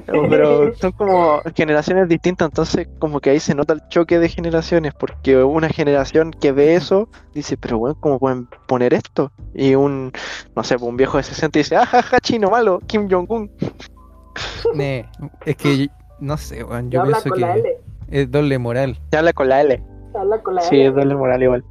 Pero- 0.06 0.30
pero 0.30 0.76
son 0.76 0.92
como 0.94 1.42
generaciones 1.56 2.08
distintas, 2.08 2.50
entonces 2.50 2.88
como 3.00 3.20
que 3.20 3.30
ahí 3.32 3.40
se 3.40 3.56
nota 3.56 3.74
el 3.74 3.82
choque 3.90 4.20
de 4.20 4.30
generaciones, 4.30 4.94
porque 4.94 5.44
una 5.44 5.70
generación 5.70 6.32
que 6.32 6.52
ve 6.52 6.76
eso 6.76 7.10
dice, 7.34 7.58
pero 7.58 7.78
bueno, 7.80 7.98
¿cómo 8.00 8.20
pueden 8.20 8.48
poner 8.68 8.94
esto? 8.94 9.32
Y 9.54 9.76
un, 9.76 10.12
no 10.56 10.64
sé, 10.64 10.76
un 10.78 10.98
viejo 10.98 11.18
de 11.18 11.24
60 11.24 11.60
dice, 11.60 11.76
ah, 11.76 11.86
ja, 11.86 12.02
ja, 12.04 12.20
chino 12.20 12.50
malo, 12.50 12.80
Kim 12.88 13.08
Jong-un. 13.10 13.52
Es 15.46 15.56
que 15.58 15.88
no 16.20 16.38
sé, 16.38 16.64
weón. 16.64 16.90
Ya 16.90 16.98
Yo 16.98 17.02
habla 17.02 17.18
pienso 17.22 17.36
que 17.36 17.78
es 18.10 18.32
doble 18.32 18.58
moral. 18.60 19.00
Ya 19.12 19.20
habla 19.20 19.34
con 19.34 19.50
la 19.50 19.62
L. 19.62 19.84
Habla 20.14 20.42
con 20.44 20.56
la 20.56 20.62
Sí, 20.62 20.76
L. 20.76 20.88
es 20.88 20.96
doble 20.96 21.16
moral 21.16 21.44
igual. 21.44 21.64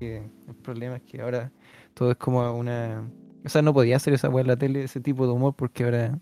el 0.00 0.30
problema 0.62 0.96
es 0.96 1.02
que 1.02 1.20
ahora 1.20 1.50
todo 1.94 2.10
es 2.12 2.16
como 2.16 2.50
una. 2.56 3.04
O 3.44 3.48
sea, 3.48 3.62
no 3.62 3.74
podía 3.74 3.96
hacer 3.96 4.14
esa 4.14 4.28
weá 4.28 4.42
en 4.42 4.48
la 4.48 4.56
tele, 4.56 4.84
ese 4.84 5.00
tipo 5.00 5.26
de 5.26 5.32
humor, 5.32 5.54
porque 5.56 5.84
ahora 5.84 6.18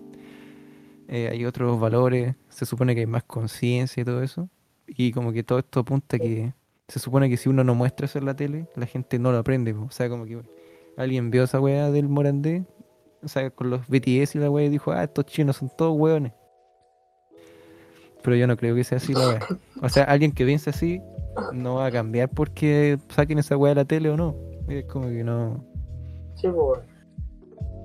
eh, 1.09 1.29
hay 1.31 1.45
otros 1.45 1.79
valores, 1.79 2.35
se 2.49 2.65
supone 2.65 2.95
que 2.95 3.01
hay 3.01 3.07
más 3.07 3.25
conciencia 3.25 4.01
y 4.01 4.05
todo 4.05 4.23
eso. 4.23 4.49
Y 4.87 5.13
como 5.13 5.33
que 5.33 5.43
todo 5.43 5.59
esto 5.59 5.81
apunta 5.81 6.19
que 6.19 6.55
se 6.89 6.99
supone 6.99 7.29
que 7.29 7.37
si 7.37 7.49
uno 7.49 7.63
no 7.63 7.75
muestra 7.75 8.07
eso 8.07 8.19
en 8.19 8.27
la 8.27 8.35
tele, 8.35 8.67
la 8.75 8.87
gente 8.87 9.19
no 9.19 9.33
lo 9.33 9.39
aprende. 9.39 9.73
O 9.75 9.91
sea, 9.91 10.09
como 10.09 10.25
que 10.25 10.41
alguien 10.97 11.31
vio 11.31 11.45
esa 11.45 11.61
weá 11.61 11.91
del 11.91 12.09
Morandé, 12.09 12.65
o 13.23 13.29
sea, 13.29 13.51
con 13.51 13.71
los 13.71 13.87
BTS 13.87 14.35
y 14.35 14.39
la 14.39 14.51
weá 14.51 14.67
y 14.67 14.69
dijo, 14.71 14.93
ah, 14.93 15.05
estos 15.05 15.27
chinos 15.27 15.57
son 15.57 15.71
todos 15.77 15.97
weones. 15.97 16.33
Pero 18.23 18.37
yo 18.37 18.47
no 18.47 18.57
creo 18.57 18.75
que 18.75 18.85
sea 18.85 18.99
así 18.99 19.15
la 19.15 19.29
weá. 19.29 19.41
O 19.83 19.89
sea, 19.89 20.05
alguien 20.05 20.33
que 20.33 20.45
piense 20.45 20.71
así 20.71 21.01
no 21.53 21.77
va 21.77 21.87
a 21.87 21.91
cambiar 21.91 22.29
porque 22.29 22.99
saquen 23.09 23.39
esa 23.39 23.57
weá 23.57 23.71
de 23.71 23.77
la 23.77 23.85
tele 23.85 24.11
o 24.11 24.17
no. 24.17 24.37
Es 24.69 24.85
como 24.85 25.09
que 25.09 25.25
no. 25.25 25.65
Sí, 26.37 26.49
pues, 26.49 26.81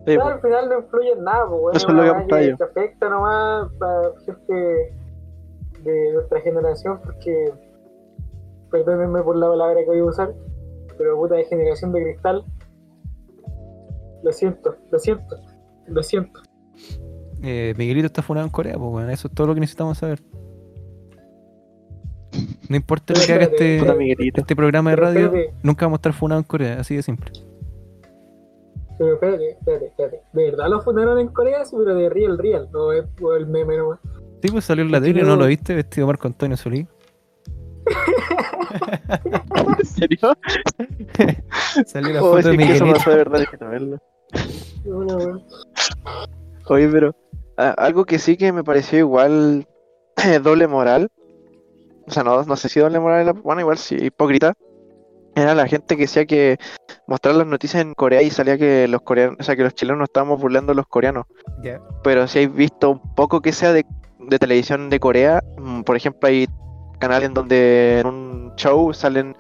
Sí, 0.06 0.14
Claro, 0.14 0.22
pues. 0.24 0.36
al 0.36 0.42
final 0.42 0.70
no 0.70 0.80
influye 0.80 1.12
en 1.14 1.24
nada, 1.24 1.48
pues, 1.50 1.62
weón. 1.62 1.76
Eso 1.76 1.88
es 1.88 1.94
lo 1.94 2.28
que 2.28 2.64
afecta 2.64 3.10
nomás 3.10 3.72
para 3.80 4.12
gente 4.26 4.94
de 5.84 6.14
nuestra 6.14 6.42
generación, 6.42 7.00
porque, 7.04 7.54
perdónenme 8.72 9.22
por 9.24 9.36
la 9.36 9.48
palabra 9.48 9.80
que 9.80 9.88
voy 9.88 10.00
a 10.00 10.06
usar, 10.06 10.34
pero 10.98 11.16
puta 11.16 11.36
de 11.36 11.46
generación 11.46 11.92
de 11.92 12.04
cristal, 12.04 12.46
lo 14.24 14.32
siento, 14.32 14.76
lo 14.92 15.00
siento, 15.00 15.38
lo 15.88 16.04
siento. 16.04 16.42
Eh, 17.44 17.74
Miguelito 17.78 18.08
está 18.08 18.22
funado 18.22 18.46
en 18.46 18.52
Corea, 18.52 18.74
pues 18.74 18.90
bueno, 18.90 19.10
eso 19.10 19.28
es 19.28 19.34
todo 19.34 19.48
lo 19.48 19.54
que 19.54 19.60
necesitamos 19.60 20.00
saber. 20.00 20.22
No 22.70 22.76
importa 22.76 23.14
lo 23.14 23.20
que 23.26 23.34
haga 23.34 23.44
este, 23.46 23.80
este 24.36 24.56
programa 24.56 24.92
de 24.92 24.96
radio, 24.96 25.32
nunca 25.62 25.86
vamos 25.86 25.98
a 25.98 26.00
estar 26.00 26.14
funados 26.14 26.44
en 26.44 26.48
Corea, 26.48 26.80
así 26.80 26.96
de 26.96 27.04
simple. 27.04 27.32
Pero 28.98 29.14
espérate, 29.16 29.50
espérate, 29.52 29.86
espérate. 29.88 30.22
¿De 30.34 30.44
verdad 30.52 30.70
lo 30.70 30.82
fundaron 30.82 31.20
en 31.20 31.28
Corea? 31.30 31.66
Sí, 31.66 31.76
pero 31.78 31.96
de 31.96 32.10
real, 32.10 32.38
real, 32.38 32.70
no 32.72 32.92
es 32.94 33.06
por 33.20 33.38
el 33.38 33.46
meme 33.48 33.78
nomás. 33.78 34.00
Sí, 34.42 34.50
pues 34.52 34.66
salió 34.66 34.84
en 34.86 34.92
la 34.92 35.02
tele, 35.02 35.24
¿no 35.24 35.36
lo 35.36 35.46
viste? 35.48 35.76
Vestido 35.76 36.08
Marco 36.08 36.28
Antonio 36.28 36.56
Solís. 36.56 36.86
¿En 39.80 39.86
serio? 39.86 40.18
Salió 41.86 42.14
la 42.14 42.22
Oh, 42.24 42.32
foto 42.32 42.50
de 42.50 42.58
que 42.58 42.64
eso 42.64 42.86
Miguelito. 42.86 42.94
pasó 42.98 43.10
de 43.12 43.16
verdad, 43.18 43.40
déjame 43.40 43.72
verlo. 43.72 43.98
Oye, 46.68 46.88
pero 46.90 47.16
ah, 47.58 47.74
algo 47.78 48.06
que 48.06 48.20
sí 48.20 48.38
que 48.38 48.52
me 48.52 48.64
pareció 48.64 49.00
igual 49.00 49.68
doble 50.44 50.68
moral, 50.68 51.10
o 52.08 52.12
sea, 52.12 52.24
no, 52.24 52.44
no 52.44 52.56
sé 52.56 52.70
si 52.70 52.80
doble 52.80 53.00
moral, 53.00 53.22
era- 53.22 53.34
bueno, 53.34 53.62
igual 53.62 53.78
sí, 53.78 53.96
hipócrita, 53.96 54.54
era 55.36 55.54
la 55.54 55.68
gente 55.68 55.96
que 55.96 56.04
decía 56.04 56.26
que 56.26 56.58
mostrar 57.08 57.36
las 57.36 57.46
noticias 57.46 57.84
en 57.84 57.94
Corea 57.94 58.22
y 58.22 58.30
salía 58.30 58.58
que 58.58 58.88
los 58.88 59.02
coreanos, 59.02 59.38
o 59.40 59.44
sea, 59.44 59.56
que 59.56 59.64
los 59.64 59.76
chilenos 59.76 60.04
estábamos 60.04 60.40
burlando 60.40 60.72
a 60.72 60.76
los 60.76 60.88
coreanos. 60.88 61.26
Pero 62.04 62.28
si 62.28 62.40
habéis 62.40 62.56
visto 62.56 62.92
un 62.92 63.16
poco 63.16 63.42
que 63.42 63.52
sea 63.52 63.74
de, 63.74 63.86
de 64.20 64.40
televisión 64.40 64.90
de 64.90 65.00
Corea, 65.00 65.44
mm, 65.58 65.82
por 65.82 65.98
ejemplo, 65.98 66.30
hay 66.30 66.48
canales 67.00 67.28
en 67.28 67.34
donde 67.34 68.00
en 68.00 68.08
un 68.08 68.56
show 68.56 68.94
salen 68.94 69.36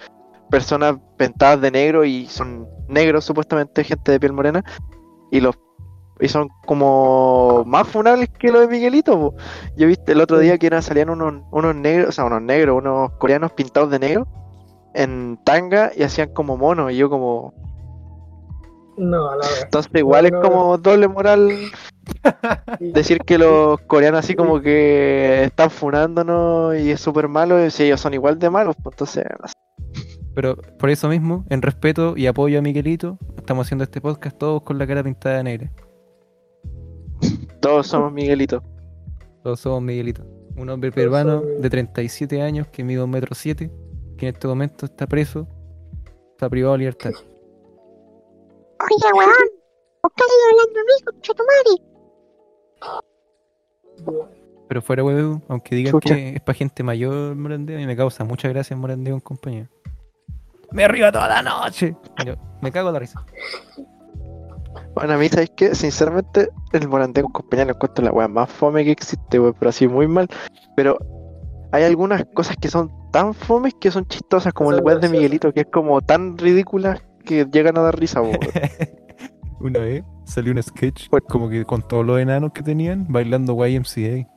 personas 0.51 0.97
pintadas 1.17 1.61
de 1.61 1.71
negro 1.71 2.03
y 2.03 2.25
son 2.27 2.67
negros 2.89 3.23
supuestamente, 3.23 3.83
gente 3.83 4.11
de 4.11 4.19
piel 4.19 4.33
morena, 4.33 4.63
y 5.31 5.39
los 5.39 5.55
y 6.19 6.29
son 6.29 6.47
como 6.65 7.63
más 7.65 7.87
funables 7.89 8.29
que 8.29 8.49
los 8.49 8.61
de 8.61 8.67
Miguelito. 8.69 9.19
po. 9.19 9.35
Yo 9.75 9.87
viste 9.87 10.13
el 10.13 10.21
otro 10.21 10.39
día 10.39 10.57
que 10.57 10.67
eran, 10.67 10.81
salían 10.81 11.09
unos, 11.09 11.43
unos 11.51 11.75
negros, 11.75 12.09
o 12.09 12.11
sea, 12.13 12.23
unos 12.23 12.41
negros, 12.41 12.77
unos 12.77 13.11
coreanos 13.17 13.51
pintados 13.51 13.89
de 13.91 13.99
negro 13.99 14.25
en 14.95 15.37
tanga 15.43 15.91
y 15.95 16.03
hacían 16.03 16.33
como 16.33 16.57
monos, 16.57 16.91
y 16.91 16.97
yo 16.97 17.09
como... 17.09 17.53
No, 18.97 19.29
a 19.29 19.35
la 19.35 19.45
vez. 19.45 19.63
Entonces 19.63 19.91
igual 19.93 20.23
No, 20.23 20.27
es 20.27 20.33
no, 20.33 20.41
como 20.41 20.77
doble 20.77 21.07
moral 21.09 21.51
decir 22.79 23.19
que 23.19 23.37
los 23.37 23.79
coreanos 23.81 24.19
así 24.19 24.35
como 24.35 24.61
que 24.61 25.43
están 25.43 25.69
funándonos 25.69 26.77
y 26.77 26.91
es 26.91 27.01
súper 27.01 27.27
malo, 27.27 27.63
y 27.63 27.71
si 27.71 27.83
ellos 27.83 27.99
son 27.99 28.13
igual 28.13 28.39
de 28.39 28.49
malos, 28.49 28.75
pues 28.81 28.93
entonces 28.93 29.25
no 29.41 29.47
sé. 29.47 29.53
Pero 30.33 30.57
por 30.79 30.89
eso 30.89 31.07
mismo, 31.07 31.45
en 31.49 31.61
respeto 31.61 32.15
y 32.17 32.27
apoyo 32.27 32.59
a 32.59 32.61
Miguelito, 32.61 33.17
estamos 33.37 33.67
haciendo 33.67 33.83
este 33.83 34.01
podcast 34.01 34.37
todos 34.37 34.63
con 34.63 34.77
la 34.77 34.85
cara 34.85 35.03
pintada 35.03 35.37
de 35.37 35.43
negra. 35.43 35.71
todos 37.61 37.87
somos 37.87 38.11
Miguelitos. 38.11 38.61
Todos 39.43 39.59
somos 39.59 39.81
Miguelito. 39.81 40.25
Un 40.57 40.69
hombre 40.69 40.91
peruano 40.91 41.41
de 41.41 41.69
37 41.69 42.41
años 42.41 42.67
que 42.67 42.83
mide 42.83 43.03
un 43.03 43.09
metro 43.09 43.35
siete, 43.35 43.71
que 44.17 44.27
en 44.27 44.35
este 44.35 44.47
momento 44.47 44.85
está 44.85 45.07
preso, 45.07 45.47
está 46.31 46.49
privado 46.49 46.73
de 46.73 46.79
libertad. 46.79 47.11
Oye, 47.11 47.23
weón, 49.13 49.29
¿por 50.01 50.11
qué 50.13 50.23
sigue 50.23 50.43
hablando 50.51 50.79
a 50.79 50.83
mí, 50.83 50.91
concha 51.05 51.33
tu 51.33 51.43
madre? 51.43 51.71
Pero 54.67 54.81
fuera 54.81 55.03
huevo, 55.03 55.41
aunque 55.47 55.75
digan 55.75 55.93
Chucha. 55.93 56.15
que 56.15 56.35
es 56.35 56.41
para 56.41 56.57
gente 56.57 56.83
mayor 56.83 57.35
Morandeo, 57.35 57.77
a 57.77 57.79
mí 57.79 57.85
me 57.85 57.95
causa 57.95 58.23
muchas 58.23 58.51
gracias 58.51 58.77
Morandeo 58.77 59.15
en 59.15 59.21
compañía. 59.21 59.69
Me 60.71 60.87
río 60.87 61.11
toda 61.11 61.27
la 61.27 61.41
noche. 61.41 61.95
Yo, 62.25 62.35
me 62.61 62.71
cago 62.71 62.89
en 62.89 62.93
la 62.93 62.99
risa. 62.99 63.23
Bueno, 64.93 65.13
a 65.13 65.17
mí, 65.17 65.29
¿sabes 65.29 65.51
qué? 65.55 65.75
Sinceramente, 65.75 66.49
el 66.73 66.87
Morandé 66.87 67.21
con 67.21 67.31
compañía 67.31 67.65
lo 67.65 67.73
encuentro 67.73 68.03
la 68.03 68.11
wea 68.11 68.27
más 68.27 68.49
fome 68.49 68.83
que 68.83 68.91
existe, 68.91 69.39
wey, 69.39 69.53
pero 69.57 69.69
así 69.69 69.87
muy 69.87 70.07
mal. 70.07 70.27
Pero 70.75 70.97
hay 71.75 71.83
algunas 71.83 72.23
cosas 72.33 72.55
que 72.57 72.69
son 72.69 72.89
tan 73.11 73.33
fomes 73.33 73.73
que 73.79 73.91
son 73.91 74.05
chistosas, 74.07 74.53
como 74.53 74.71
el 74.71 74.81
weón 74.81 75.01
de. 75.01 75.09
Miguelito, 75.09 75.51
que 75.53 75.61
es 75.61 75.67
como 75.71 76.01
tan 76.01 76.37
ridículas 76.37 77.01
que 77.25 77.45
llegan 77.51 77.77
a 77.77 77.81
dar 77.81 77.97
risa. 77.99 78.21
Una 79.59 79.79
vez 79.79 80.03
salió 80.25 80.51
un 80.53 80.61
sketch 80.61 81.09
Bueno. 81.09 81.25
como 81.29 81.49
que 81.49 81.65
con 81.65 81.81
todos 81.87 82.05
los 82.05 82.19
enanos 82.19 82.51
que 82.53 82.61
tenían 82.63 83.05
bailando 83.09 83.53
YMCA. 83.65 84.27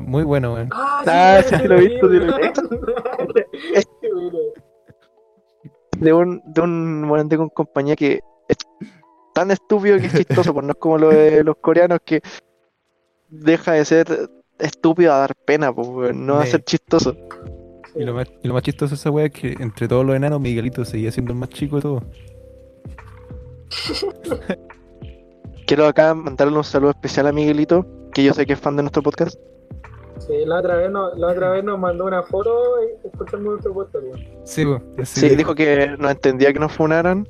Muy 0.00 0.24
bueno, 0.24 0.54
weón. 0.54 0.68
Ah, 0.72 1.02
Ah, 1.06 1.40
sí, 1.46 1.54
sí, 1.56 1.68
lo 1.68 1.76
he 1.76 1.88
visto, 1.88 2.08
de 5.98 6.12
un, 6.12 6.42
de 6.46 6.60
un 6.60 7.02
Morandé 7.02 7.36
con 7.36 7.48
compañía 7.48 7.96
que 7.96 8.20
es 8.48 8.56
tan 9.34 9.50
estúpido 9.50 9.98
que 9.98 10.06
es 10.06 10.14
chistoso, 10.14 10.52
pues 10.54 10.64
no 10.64 10.72
es 10.72 10.78
como 10.78 10.98
lo 10.98 11.08
de 11.10 11.42
los 11.44 11.56
coreanos 11.56 11.98
que 12.04 12.20
deja 13.28 13.72
de 13.72 13.84
ser 13.84 14.06
estúpido 14.58 15.12
a 15.12 15.18
dar 15.18 15.34
pena, 15.44 15.72
pues 15.74 16.14
no 16.14 16.38
a 16.38 16.44
Sí. 16.44 16.52
ser 16.52 16.64
chistoso. 16.64 17.14
Y 17.94 18.04
lo, 18.04 18.14
más, 18.14 18.28
y 18.42 18.48
lo 18.48 18.54
más 18.54 18.62
chistoso 18.62 18.90
de 18.90 18.96
esa 18.96 19.10
weá 19.10 19.26
es 19.26 19.32
que 19.32 19.56
entre 19.60 19.88
todos 19.88 20.04
los 20.04 20.14
enanos, 20.14 20.40
Miguelito 20.40 20.84
seguía 20.84 21.10
siendo 21.10 21.32
el 21.32 21.38
más 21.38 21.48
chico 21.48 21.76
de 21.76 21.82
todos. 21.82 22.02
Quiero 25.66 25.86
acá 25.86 26.14
mandarle 26.14 26.56
un 26.56 26.64
saludo 26.64 26.90
especial 26.90 27.26
a 27.26 27.32
Miguelito, 27.32 27.84
que 28.14 28.24
yo 28.24 28.32
sé 28.32 28.46
que 28.46 28.54
es 28.54 28.58
fan 28.60 28.76
de 28.76 28.82
nuestro 28.82 29.02
podcast. 29.02 29.38
Sí, 30.18 30.32
la 30.46 30.58
otra 30.58 30.76
vez, 30.76 30.90
no, 30.90 31.14
la 31.14 31.28
otra 31.28 31.50
vez 31.50 31.62
nos 31.64 31.78
mandó 31.78 32.04
una 32.06 32.22
foto 32.22 32.50
y 32.82 33.06
escuchando 33.06 33.50
nuestro 33.52 33.72
podcast. 33.74 34.04
Sí, 34.44 34.64
Sí, 35.04 35.28
de- 35.28 35.36
dijo 35.36 35.54
que 35.54 35.94
no 35.98 36.08
entendía 36.10 36.52
que 36.52 36.58
nos 36.58 36.72
funaran 36.72 37.28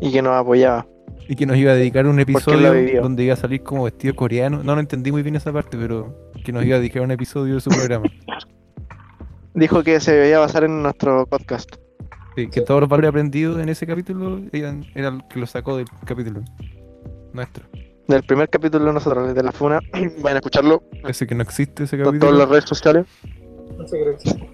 y 0.00 0.10
que 0.12 0.22
nos 0.22 0.32
apoyaba. 0.34 0.86
Y 1.30 1.36
que 1.36 1.46
nos 1.46 1.56
iba 1.56 1.70
a 1.70 1.76
dedicar 1.76 2.08
un 2.08 2.18
episodio 2.18 3.00
donde 3.00 3.22
iba 3.22 3.34
a 3.34 3.36
salir 3.36 3.62
como 3.62 3.84
vestido 3.84 4.16
coreano. 4.16 4.64
No, 4.64 4.74
no 4.74 4.80
entendí 4.80 5.12
muy 5.12 5.22
bien 5.22 5.36
esa 5.36 5.52
parte, 5.52 5.78
pero 5.78 6.32
que 6.44 6.50
nos 6.50 6.64
iba 6.64 6.74
a 6.74 6.80
dedicar 6.80 7.02
un 7.02 7.12
episodio 7.12 7.54
de 7.54 7.60
su 7.60 7.70
programa. 7.70 8.04
Dijo 9.54 9.84
que 9.84 10.00
se 10.00 10.10
debía 10.12 10.40
basar 10.40 10.64
en 10.64 10.82
nuestro 10.82 11.26
podcast. 11.26 11.76
Sí, 12.34 12.48
que 12.48 12.62
todos 12.62 12.80
los 12.80 12.88
valores 12.90 13.10
aprendidos 13.10 13.60
en 13.60 13.68
ese 13.68 13.86
capítulo 13.86 14.40
eran, 14.50 14.84
era 14.96 15.06
el 15.10 15.22
que 15.28 15.38
lo 15.38 15.46
sacó 15.46 15.76
del 15.76 15.86
capítulo 16.04 16.42
nuestro. 17.32 17.64
Del 18.08 18.24
primer 18.24 18.48
capítulo 18.48 18.86
de 18.86 18.92
nosotros, 18.92 19.32
de 19.32 19.42
la 19.44 19.52
funa, 19.52 19.78
vayan 19.92 20.34
a 20.34 20.38
escucharlo 20.38 20.82
Ese 21.06 21.28
que 21.28 21.36
no 21.36 21.42
existe 21.44 21.84
ese 21.84 21.94
en 21.94 22.02
capítulo. 22.02 22.32
todas 22.32 22.38
las 22.40 22.48
redes 22.48 22.64
sociales. 22.64 23.06
No 23.78 23.86
sé 23.86 23.98
qué 24.02 24.10
existe. 24.10 24.50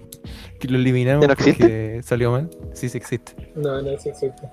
Que 0.59 0.67
lo 0.67 0.77
eliminamos 0.77 1.21
¿Ya 1.23 1.27
no 1.27 1.33
existe? 1.33 1.63
porque 1.63 2.01
salió 2.03 2.31
mal. 2.33 2.51
Sí, 2.73 2.87
sí 2.87 2.99
existe. 2.99 3.51
No, 3.55 3.81
no 3.81 3.97
sí 3.97 4.09
existe. 4.09 4.47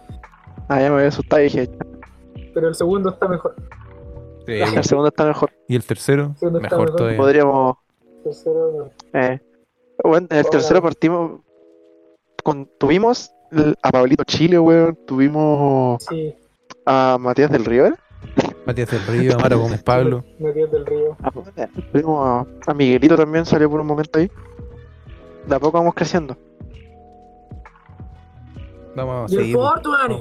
Ah, 0.69 0.81
ya 0.81 0.89
me 0.89 0.97
había 0.97 1.09
asustado 1.09 1.43
y 1.43 1.45
dije, 1.45 1.69
Pero 2.55 2.69
el 2.69 2.75
segundo 2.75 3.11
está 3.11 3.29
mejor. 3.29 3.55
Sí, 4.47 4.53
el 4.53 4.85
segundo 4.85 5.09
está 5.09 5.25
mejor. 5.27 5.51
y 5.69 5.75
el 5.77 5.85
tercero, 5.85 6.33
está 6.35 6.51
mejor 6.51 6.63
mejor. 6.63 6.97
todavía. 6.97 7.17
Podríamos 7.19 7.77
El 8.19 8.23
tercero, 8.25 8.73
no. 9.13 9.19
Eh, 9.21 9.41
bueno, 10.03 10.27
en 10.31 10.37
el 10.39 10.43
Hola. 10.45 10.51
tercero 10.51 10.83
partimos. 10.83 11.41
Con, 12.43 12.67
tuvimos 12.79 13.33
el- 13.53 13.77
a 13.83 13.91
Pablito 13.91 14.25
Chile, 14.25 14.59
weón. 14.59 14.99
Tuvimos 15.07 16.03
Sí, 16.05 16.35
a 16.85 17.17
Matías 17.19 17.51
del 17.51 17.65
Río, 17.65 17.87
¿era? 17.87 17.99
Matías 18.67 18.91
del 18.91 19.07
Río, 19.07 19.35
Amaro 19.39 19.59
Gómez 19.59 19.83
Pablo. 19.83 20.25
Matías 20.39 20.71
del 20.71 20.85
Río. 20.87 21.17
Ah, 21.23 21.31
Tuvimos 21.93 22.47
a, 22.67 22.71
a 22.71 22.75
Miguelito 22.75 23.17
también, 23.17 23.45
salió 23.47 23.69
por 23.71 23.81
un 23.81 23.87
momento 23.87 24.19
ahí. 24.19 24.31
De 25.47 25.55
a 25.55 25.59
poco 25.59 25.79
vamos 25.79 25.95
creciendo. 25.95 26.37
Vamos 28.95 29.23
a 29.33 29.35
el 29.35 29.41
seguir. 29.41 29.57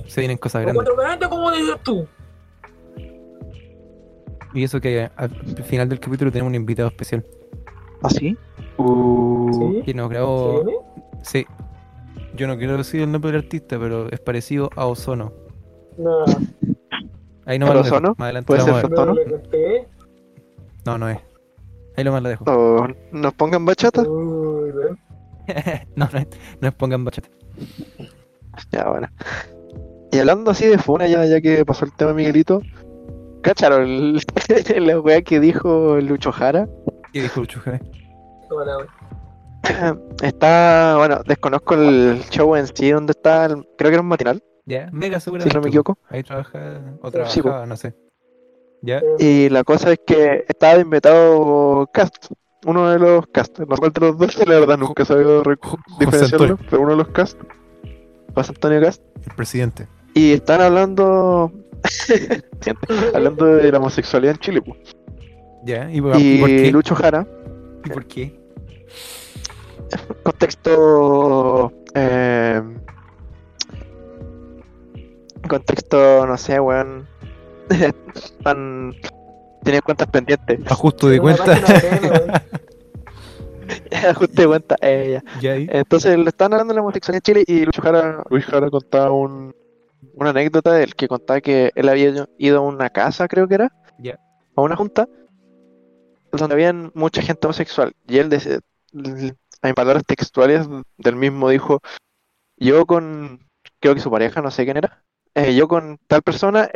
Se 0.08 0.22
vienen 0.22 0.38
cosas 0.38 0.62
grandes. 0.63 0.84
420, 0.84 1.30
como 1.30 1.52
dices 1.52 1.75
tú. 1.84 2.08
Y 4.54 4.64
eso 4.64 4.80
que 4.80 5.10
al 5.16 5.30
final 5.64 5.90
del 5.90 6.00
capítulo 6.00 6.32
tenemos 6.32 6.50
un 6.52 6.56
invitado 6.56 6.90
especial. 6.90 7.26
¿Ah, 8.02 8.10
sí? 8.10 8.38
Uh, 8.78 9.52
Sí. 9.54 9.82
Que 9.86 9.94
nos 9.94 10.08
¿Se 10.10 10.14
grabó. 10.14 10.64
Sí. 11.22 11.46
Yo 12.36 12.48
no 12.48 12.58
quiero 12.58 12.78
decir 12.78 13.02
el 13.02 13.12
nombre 13.12 13.32
del 13.32 13.42
artista, 13.42 13.78
pero 13.80 14.10
es 14.12 14.20
parecido 14.20 14.70
a 14.76 14.86
Ozono. 14.88 15.32
No, 15.98 16.26
Ahí 17.46 17.60
no 17.60 17.68
¿Pero 17.68 17.80
lo 17.80 17.84
dejo. 17.84 17.96
Ozono? 17.96 18.16
Más 18.18 18.26
adelante 18.26 18.48
¿Puede 18.48 18.62
vamos 18.64 18.82
ser 18.82 18.86
a 19.00 19.06
ver. 19.06 19.16
no. 19.16 19.16
No, 20.86 20.98
no 20.98 21.10
es. 21.10 21.20
Ahí 21.96 22.04
nomás 22.04 22.24
la 22.24 22.30
dejo. 22.30 22.44
o 22.48 22.88
nos 23.12 23.34
pongan 23.36 23.66
bachata. 23.66 24.02
Uy, 24.02 24.72
no, 25.96 26.10
no 26.12 26.20
es. 26.20 26.28
No 26.62 26.68
es 26.68 26.74
pongan 26.74 27.06
bachata. 27.06 27.30
Ya, 28.72 28.90
bueno. 28.90 29.08
Y 30.12 30.20
hablando 30.20 30.52
así 30.52 30.68
de 30.68 30.78
Funa, 30.78 31.08
ya, 31.08 31.26
ya 31.26 31.42
que 31.42 31.66
pasó 31.66 31.86
el 31.86 31.94
tema 31.94 32.12
de 32.12 32.18
Miguelito. 32.18 32.62
¿Cacharon 33.44 34.16
la 34.78 35.00
weá 35.00 35.22
que 35.22 35.40
dijo 35.40 35.98
Lucho 36.02 36.32
Jara? 36.32 36.68
¿Qué 37.12 37.22
dijo 37.22 37.42
Lucho 37.42 37.60
Jara? 37.60 37.80
Está, 40.22 40.96
bueno, 40.98 41.22
desconozco 41.26 41.74
el 41.76 42.22
show 42.30 42.56
en 42.56 42.68
sí, 42.68 42.92
donde 42.92 43.12
está, 43.12 43.46
el- 43.46 43.66
creo 43.78 43.90
que 43.90 43.96
era 43.96 44.02
un 44.02 44.08
matinal, 44.08 44.44
Ya, 44.66 44.90
mega 44.92 45.20
si 45.20 45.26
seguramente. 45.26 45.56
no 45.56 45.62
me 45.62 45.68
equivoco. 45.70 45.98
Ahí 46.10 46.24
trabaja. 46.24 46.82
O 47.02 47.08
Sí, 47.08 47.12
trabajaba, 47.14 47.66
no 47.66 47.78
sé. 47.78 47.94
Ya. 48.82 49.02
Y 49.20 49.48
la 49.50 49.64
cosa 49.64 49.94
es 49.94 50.00
que 50.06 50.44
estaba 50.48 50.80
invitado 50.80 51.88
Cast, 51.94 52.28
uno 52.66 52.90
de 52.90 53.00
los 53.00 53.26
Cast, 53.28 53.60
no 53.60 53.78
cuál 53.78 53.92
de 53.94 54.02
los 54.02 54.18
dos, 54.18 54.38
la 54.48 54.60
verdad 54.60 54.78
nunca 54.78 55.04
he 55.04 55.06
sabido 55.06 55.42
diferenciarlo, 56.00 56.58
pero 56.70 56.82
uno 56.82 56.92
de 56.92 56.98
los 56.98 57.08
Cast, 57.10 57.40
José 58.36 58.52
Antonio 58.52 58.82
Cast, 58.82 59.02
el 59.26 59.36
presidente. 59.36 59.88
y 60.14 60.34
están 60.34 60.60
hablando, 60.60 61.52
hablando 63.13 63.46
de 63.46 63.72
la 63.72 63.78
homosexualidad 63.78 64.36
en 64.36 64.40
Chile, 64.42 64.62
pues. 64.62 64.80
Ya, 65.66 65.90
¿y 65.92 66.02
por, 66.02 66.20
y 66.20 66.38
por 66.40 66.50
y 66.50 66.58
qué? 66.63 66.72
Lucho 66.72 66.96
Jara, 66.96 67.25
¿Y 67.86 67.90
por 67.90 68.06
qué? 68.06 68.40
contexto, 70.24 71.72
eh, 71.94 72.62
contexto, 75.48 76.25
no 76.25 76.38
sé, 76.38 76.60
weón, 76.60 77.08
están, 78.16 78.94
tienen 79.63 79.82
cuentas 79.82 80.08
pendientes. 80.10 80.60
A 80.70 80.75
justo 80.75 81.08
de 81.10 81.20
Una 81.20 81.36
cuenta. 81.38 81.62
página 81.62 81.80
de 81.80 81.92
meme, 81.92 82.10
weón. 82.10 82.32
ajuste 84.10 84.42
de 84.42 84.48
cuenta. 84.48 84.75
eh, 84.82 85.22
ya. 85.42 85.56
Entonces 85.56 86.18
le 86.18 86.30
estaban 86.30 86.54
hablando 86.54 86.74
de 86.74 86.75
la 86.75 86.82
homosexualidad 86.82 87.24
en 87.28 87.44
Chile 87.44 87.44
y 87.48 87.66
Lucho 87.66 87.82
Jara, 87.82 88.24
Luis 88.30 88.46
Jara 88.46 88.70
contaba 88.70 89.12
un, 89.12 89.56
una 90.14 90.30
anécdota 90.32 90.72
de 90.74 90.84
él 90.84 90.96
que 90.96 91.08
contaba 91.08 91.42
que 91.42 91.72
él 91.76 91.90
había 91.90 92.28
ido 92.38 92.58
a 92.58 92.62
una 92.62 92.90
casa, 92.90 93.28
creo 93.28 93.48
que 93.48 93.56
era, 93.56 93.72
Ya. 94.00 94.20
a 94.56 94.62
una 94.62 94.76
junta, 94.76 95.08
donde 96.32 96.54
habían 96.54 96.92
mucha 96.96 97.22
gente 97.22 97.46
homosexual. 97.48 97.94
Y 98.08 98.18
él, 98.18 98.30
dice- 98.30 98.60
en 98.94 99.74
palabras 99.76 100.04
textuales 100.06 100.68
del 100.98 101.16
mismo, 101.16 101.50
dijo, 101.50 101.80
yo 102.58 102.86
con, 102.86 103.48
creo 103.80 103.96
que 103.96 104.02
su 104.02 104.12
pareja, 104.12 104.42
no 104.42 104.52
sé 104.52 104.66
quién 104.66 104.78
era, 104.78 105.04
eh, 105.36 105.56
yo 105.56 105.68
con 105.68 105.98
tal 106.08 106.22
persona, 106.22 106.70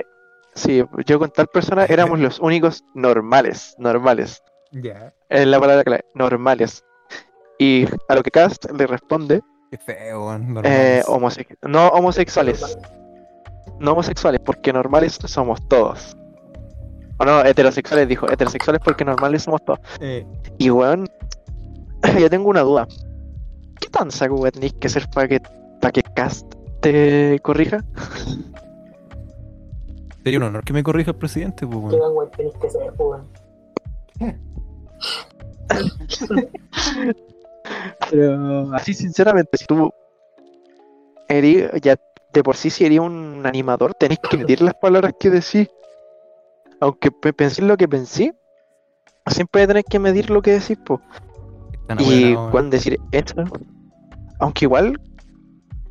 sí, 0.53 0.83
yo 1.05 1.19
con 1.19 1.29
tal 1.31 1.47
persona 1.47 1.85
éramos 1.89 2.19
los 2.19 2.39
únicos 2.39 2.83
normales, 2.93 3.75
normales. 3.77 4.41
Ya. 4.71 5.13
Es 5.29 5.45
la 5.47 5.59
palabra 5.59 5.83
clave, 5.83 6.05
normales. 6.13 6.83
Y 7.59 7.85
a 8.07 8.15
lo 8.15 8.21
que 8.23 8.31
Cast 8.31 8.71
le 8.71 8.85
responde, 8.87 9.41
Qué 9.71 9.77
feo, 9.77 10.33
eh, 10.63 11.03
no 11.63 11.87
homosexuales, 11.89 12.77
no 13.79 13.91
homosexuales, 13.93 14.41
porque 14.43 14.71
normales 14.73 15.17
somos 15.25 15.65
todos. 15.67 16.15
O 17.19 17.25
no, 17.25 17.43
heterosexuales, 17.43 18.07
dijo, 18.07 18.29
heterosexuales 18.31 18.79
porque 18.83 19.03
normales 19.03 19.41
somos 19.43 19.63
todos. 19.65 19.79
Eh, 19.99 20.25
Y 20.57 20.69
weón, 20.69 21.07
yo 22.19 22.29
tengo 22.29 22.49
una 22.49 22.61
duda. 22.61 22.87
¿Qué 23.79 23.89
tan 23.89 24.11
saco 24.11 24.35
weón, 24.35 24.51
tenéis 24.51 24.73
que 24.73 24.89
ser 24.89 25.09
para 25.09 25.27
que, 25.27 25.41
para 25.81 25.91
que 25.91 26.03
Cast 26.03 26.45
te 26.81 27.39
corrija? 27.41 27.83
sería 30.23 30.39
un 30.39 30.43
honor 30.43 30.63
que 30.65 30.73
me 30.73 30.83
corrija 30.83 31.11
el 31.11 31.17
presidente, 31.17 31.65
pues, 31.65 31.79
¿Qué 31.79 31.85
weón. 31.95 32.01
tan 32.01 32.11
weón 32.17 32.31
tenéis 32.31 32.55
que 32.57 32.69
ser, 32.69 32.93
pues, 32.93 33.09
weón? 33.09 33.27
Pero 38.09 38.73
así 38.73 38.93
sinceramente, 38.93 39.57
si 39.57 39.65
tú 39.65 39.91
eres, 41.27 41.69
ya 41.81 41.97
de 42.33 42.43
por 42.43 42.55
sí 42.55 42.69
si 42.69 42.85
eres 42.85 42.99
un 42.99 43.41
animador, 43.45 43.93
tenés 43.93 44.19
que 44.19 44.37
medir 44.37 44.61
las 44.61 44.73
palabras 44.75 45.13
que 45.19 45.29
decís. 45.29 45.67
Aunque 46.79 47.09
pe- 47.11 47.33
penséis 47.33 47.67
lo 47.67 47.75
que 47.77 47.87
pensé, 47.87 48.33
siempre 49.27 49.65
tenés 49.67 49.85
que 49.89 49.99
medir 49.99 50.29
lo 50.29 50.41
que 50.41 50.51
decís, 50.51 50.77
po. 50.77 51.01
Tan 51.87 51.99
Y 52.01 52.35
cuando 52.51 52.71
decir 52.71 52.99
esto, 53.11 53.43
aunque 54.39 54.65
igual, 54.65 54.99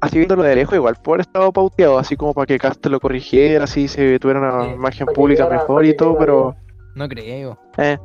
así 0.01 0.19
viéndolo 0.19 0.43
de 0.43 0.55
lejos, 0.55 0.75
igual 0.75 0.97
haber 1.05 1.21
estado 1.23 1.53
pauteado, 1.53 1.99
así 1.99 2.17
como 2.17 2.33
para 2.35 2.47
que 2.47 2.59
Cast 2.59 2.85
lo 2.87 3.01
corrigiera, 3.01 3.65
así 3.65 3.89
se 3.89 4.19
tuviera 4.19 4.41
una 4.41 4.67
Sí, 4.69 4.75
imagen 4.75 5.07
pública 5.09 5.47
mejor 5.49 5.85
y 5.85 5.97
todo, 5.97 6.17
pero 6.19 6.55
No 6.95 7.09
creo. 7.09 7.59
eh, 7.79 7.99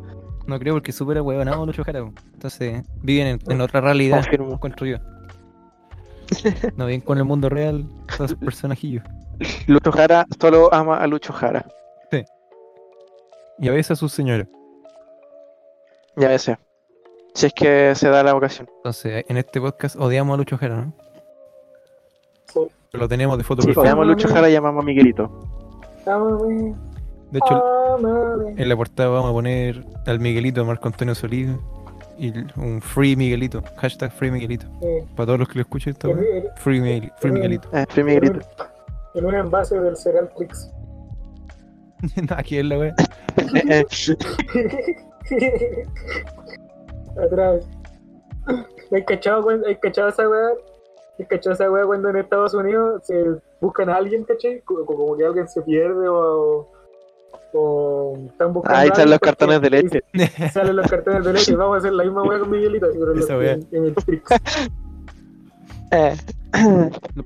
No 0.48 0.58
creo 0.58 0.74
porque 0.76 0.92
es 0.92 0.98
súper 0.98 1.18
ahueonado 1.20 1.66
Lucho 1.66 1.84
Jara, 1.84 2.02
weón. 2.02 2.16
Entonces, 2.34 2.84
viven 3.04 3.28
en, 3.28 3.40
en 3.52 3.62
otra 3.62 3.82
realidad, 3.82 4.22
confirmo. 4.24 4.54
encuentro 4.54 4.86
yo. 4.88 4.98
No 6.76 6.86
viven 6.86 7.02
con 7.02 7.18
el 7.18 7.26
mundo 7.26 7.50
real, 7.50 7.86
esos 8.10 8.36
personajillos. 8.36 9.04
Lucho 9.68 9.92
Jara 9.92 10.26
solo 10.40 10.74
ama 10.74 10.98
a 10.98 11.08
Lucho 11.08 11.34
Jara. 11.34 11.66
Y 13.60 13.70
a 13.70 13.72
veces 13.72 13.92
a 13.92 13.96
su 13.96 14.10
señora. 14.10 14.48
Ya 16.16 16.34
ese. 16.34 16.58
Si 17.36 17.46
es 17.46 17.54
que 17.54 17.94
se 17.94 18.10
da 18.10 18.24
la 18.24 18.36
ocasión. 18.36 18.68
Entonces, 18.78 19.24
en 19.28 19.38
este 19.38 19.62
podcast 19.62 19.96
odiamos 19.98 20.34
a 20.34 20.38
Lucho 20.38 20.58
Jara, 20.58 20.78
¿no? 20.78 20.94
Sí. 22.48 22.60
Lo 22.94 23.08
tenemos 23.08 23.38
de 23.38 23.44
foto 23.44 23.62
Sí, 23.62 23.72
odiamos 23.76 24.04
a 24.04 24.08
Lucho 24.08 24.28
Jara 24.28 24.50
y 24.50 24.56
amamos 24.56 24.82
a 24.82 24.86
Miguelito. 24.86 25.48
De 26.06 27.38
hecho, 27.38 27.98
en 28.58 28.68
la 28.68 28.76
portada 28.76 29.10
vamos 29.10 29.30
a 29.30 29.34
poner 29.34 29.86
al 30.08 30.20
Miguelito 30.20 30.66
Marco 30.66 30.88
Antonio 30.88 31.14
Solís 31.14 31.50
y 32.22 32.34
un 32.60 32.82
Free 32.82 33.16
Miguelito. 33.16 33.63
Hashtag 33.78 34.12
Free 34.12 34.30
Miguelito. 34.32 34.67
Eh, 34.82 35.06
Para 35.15 35.26
todos 35.28 35.39
los 35.39 35.48
que 35.50 35.56
lo 35.56 35.62
escuchen, 35.62 35.93
esta 35.93 36.10
en, 36.10 36.17
weá. 36.19 36.38
en- 36.38 36.56
Free, 36.58 36.80
Miguel- 36.80 37.12
Free 37.17 37.32
Miguelito. 37.32 37.67
Eh, 37.74 37.86
Free 37.89 38.04
Miguelito. 38.04 38.39
en 39.15 39.26
un 39.26 39.34
envase 39.36 39.80
del 39.80 39.98
Cereal 39.98 40.30
Trix. 40.38 40.72
Nada 42.30 42.43
que 42.43 42.56
ver 42.58 42.65
la 42.65 42.78
wea. 42.80 42.95
Eh, 43.38 43.86
eh, 45.32 45.86
Atrás. 47.22 47.67
¿Hay 48.91 49.06
cachado, 49.06 49.48
hay 49.50 49.76
cachado 49.78 50.10
esa 50.10 50.28
weá? 50.30 50.50
¿Hay 51.19 51.26
cachado 51.26 51.54
esa 51.54 51.72
weá 51.72 51.86
cuando 51.86 52.10
en 52.10 52.17
Estados 52.17 52.54
Unidos 52.54 53.04
se 53.06 53.24
buscan 53.60 53.89
a 53.89 53.95
alguien, 53.95 54.24
cachai? 54.24 54.62
Co- 54.62 54.86
Como, 54.86 55.15
que 55.17 55.26
alguien 55.26 55.48
se 55.48 55.62
pierde 55.62 56.08
o. 56.08 56.72
o 57.54 58.18
están 58.30 58.54
buscando. 58.54 58.78
Ahí 58.80 58.88
están 58.88 59.10
los 59.10 59.20
porque- 59.20 59.36
cartones 59.36 59.62
de 59.62 59.70
leche. 59.70 60.04
Salen 60.52 60.76
los 60.76 60.88
cartones 60.90 61.24
de 61.26 61.34
leche 61.34 61.56
vamos 61.56 61.76
a 61.76 61.78
hacer 61.80 61.94
la 61.94 62.04
misma 62.04 62.24
weá 62.24 62.40
con 62.40 62.50
Miguelito, 62.52 62.88
pero 62.94 63.14
Esa 63.20 63.34
los- 63.36 63.44
en- 63.46 63.68
en 63.72 63.86
el 63.86 63.96
Trix. 63.96 64.24
Eh, 65.92 66.16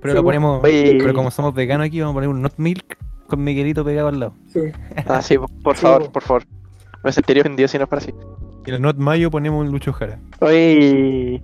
Pero 0.02 0.14
lo 0.16 0.24
ponemos. 0.24 0.64
Oye. 0.64 0.98
Pero 1.00 1.14
como 1.14 1.30
somos 1.32 1.54
veganos 1.54 1.88
aquí, 1.88 2.00
vamos 2.00 2.14
a 2.14 2.16
poner 2.16 2.30
un 2.30 2.42
not 2.42 2.54
milk 2.58 2.98
con 3.28 3.44
Miguelito 3.44 3.84
pegado 3.86 4.08
al 4.10 4.20
lado. 4.20 4.34
Sí. 4.48 4.60
ah, 5.08 5.22
sí, 5.22 5.38
por 5.64 5.76
Sí, 5.76 5.82
favor, 5.84 6.12
por 6.12 6.22
favor. 6.24 6.44
Me 7.04 7.12
sentiría 7.12 7.42
ofendido 7.42 7.68
si 7.68 7.78
no 7.78 7.86
fuera 7.88 8.04
así. 8.04 8.14
Y 8.66 8.72
el 8.72 8.82
not 8.82 8.98
mayo 8.98 9.30
ponemos 9.30 9.64
un 9.66 9.72
Lucho 9.72 9.94
Jara. 9.94 10.20
Oye. 10.40 11.42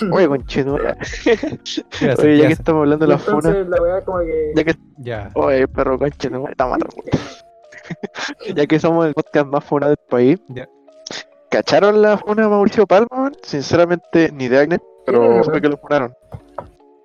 Oye, 0.12 0.28
conchetumare. 0.28 0.94
¿Qué 1.24 1.32
hace? 1.32 1.82
Oye, 2.22 2.36
¿Qué 2.36 2.38
ya 2.38 2.46
que 2.46 2.52
estamos 2.52 2.80
hablando 2.82 3.06
de 3.06 3.12
la 3.12 3.18
funa. 3.18 3.36
entonces 3.38 3.68
la 3.68 3.82
weá 3.82 4.04
como 4.04 4.18
que. 4.20 4.52
Ya 4.54 4.64
que. 4.64 4.74
Ya. 4.98 5.30
Oye, 5.34 5.66
perro 5.66 5.98
conchetumare, 5.98 6.52
está 6.52 6.66
mal. 6.66 6.80
Ya 8.54 8.66
que 8.66 8.78
somos 8.78 9.06
el 9.06 9.14
podcast 9.14 9.46
más 9.46 9.64
funado 9.64 9.90
del 9.90 9.98
país. 10.08 10.38
¿Cacharon 11.50 12.00
la 12.00 12.16
funa 12.18 12.42
de 12.42 12.48
Mauricio 12.48 12.86
Palma? 12.86 13.32
Sinceramente, 13.42 14.30
ni 14.32 14.48
de 14.48 14.58
Agnes, 14.58 14.80
pero 15.04 15.42
sé 15.42 15.60
que 15.60 15.68
lo 15.68 15.76
funaron. 15.76 16.14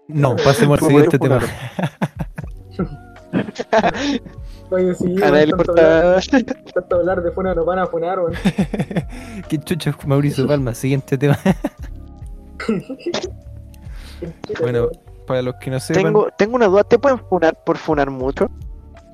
No, 0.08 0.36
pasemos 0.36 0.78
al 0.78 0.80
¿Cómo 0.80 0.90
siguiente 0.90 1.18
tema. 1.18 1.40
Oye, 4.72 4.96
sí, 4.96 5.16
A 5.22 5.32
nadie 5.32 5.48
le 5.48 5.54
tanto, 5.54 5.72
hablar, 5.72 6.24
tanto 6.74 6.96
hablar 6.96 7.24
de 7.24 7.32
funa 7.32 7.54
nos 7.54 7.66
van 7.66 7.80
a 7.80 7.88
funar, 7.88 8.20
weón. 8.20 8.34
¿Qué 9.50 9.60
chucha 9.60 9.96
Mauricio 10.06 10.48
Palma? 10.48 10.74
Siguiente 10.74 11.18
tema. 11.18 11.38
Bueno, 14.62 14.90
para 15.28 15.42
los 15.42 15.56
que 15.56 15.70
no 15.70 15.80
sepan, 15.80 16.04
Tengo, 16.04 16.28
tengo 16.38 16.56
una 16.56 16.68
duda. 16.68 16.84
¿Te 16.84 16.98
pueden 16.98 17.20
funar 17.20 17.64
por 17.64 17.78
funar 17.78 18.10
mucho? 18.10 18.50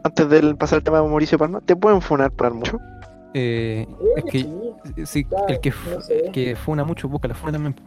Antes 0.04 0.30
de 0.30 0.56
pasar 0.56 0.78
al 0.78 0.84
tema 0.84 1.02
de 1.02 1.08
Mauricio 1.08 1.38
Palma, 1.38 1.62
¿te 1.62 1.76
pueden 1.76 2.02
funar 2.02 2.32
por 2.32 2.54
mucho? 2.54 2.80
eh, 3.34 3.86
es 4.18 4.24
que 4.26 5.06
sí, 5.06 5.26
el 5.48 5.60
que, 5.62 5.72
no 5.94 6.02
sé. 6.02 6.26
el 6.26 6.32
que 6.32 6.56
funa 6.56 6.84
mucho 6.84 7.08
busca 7.08 7.28
la 7.28 7.36
funa 7.36 7.54
también. 7.54 7.74
po. 7.74 7.84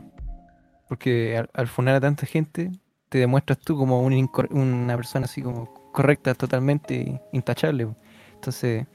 Porque 0.89 1.37
al, 1.39 1.51
al 1.55 1.67
funar 1.67 1.97
a 1.97 2.01
tanta 2.01 2.27
gente, 2.27 2.71
te 3.09 3.19
demuestras 3.19 3.59
tú 3.59 3.77
como 3.77 4.01
un 4.03 4.31
una 4.51 4.97
persona 4.97 5.25
así 5.25 5.43
como 5.43 5.73
correcta, 5.93 6.35
totalmente 6.35 7.21
intachable. 7.33 7.87
po. 7.87 7.97
Entonces, 8.35 8.87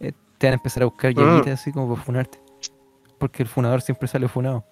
eh, 0.00 0.12
te 0.38 0.46
van 0.46 0.52
a 0.52 0.56
empezar 0.56 0.82
a 0.82 0.86
buscar 0.86 1.12
Mm. 1.12 1.16
llaguitas 1.18 1.60
así 1.60 1.72
como 1.72 1.88
por 1.88 1.98
funarte. 1.98 2.38
Porque 3.18 3.42
el 3.42 3.48
funador 3.48 3.82
siempre 3.82 4.06
sale 4.06 4.28
funado. 4.28 4.64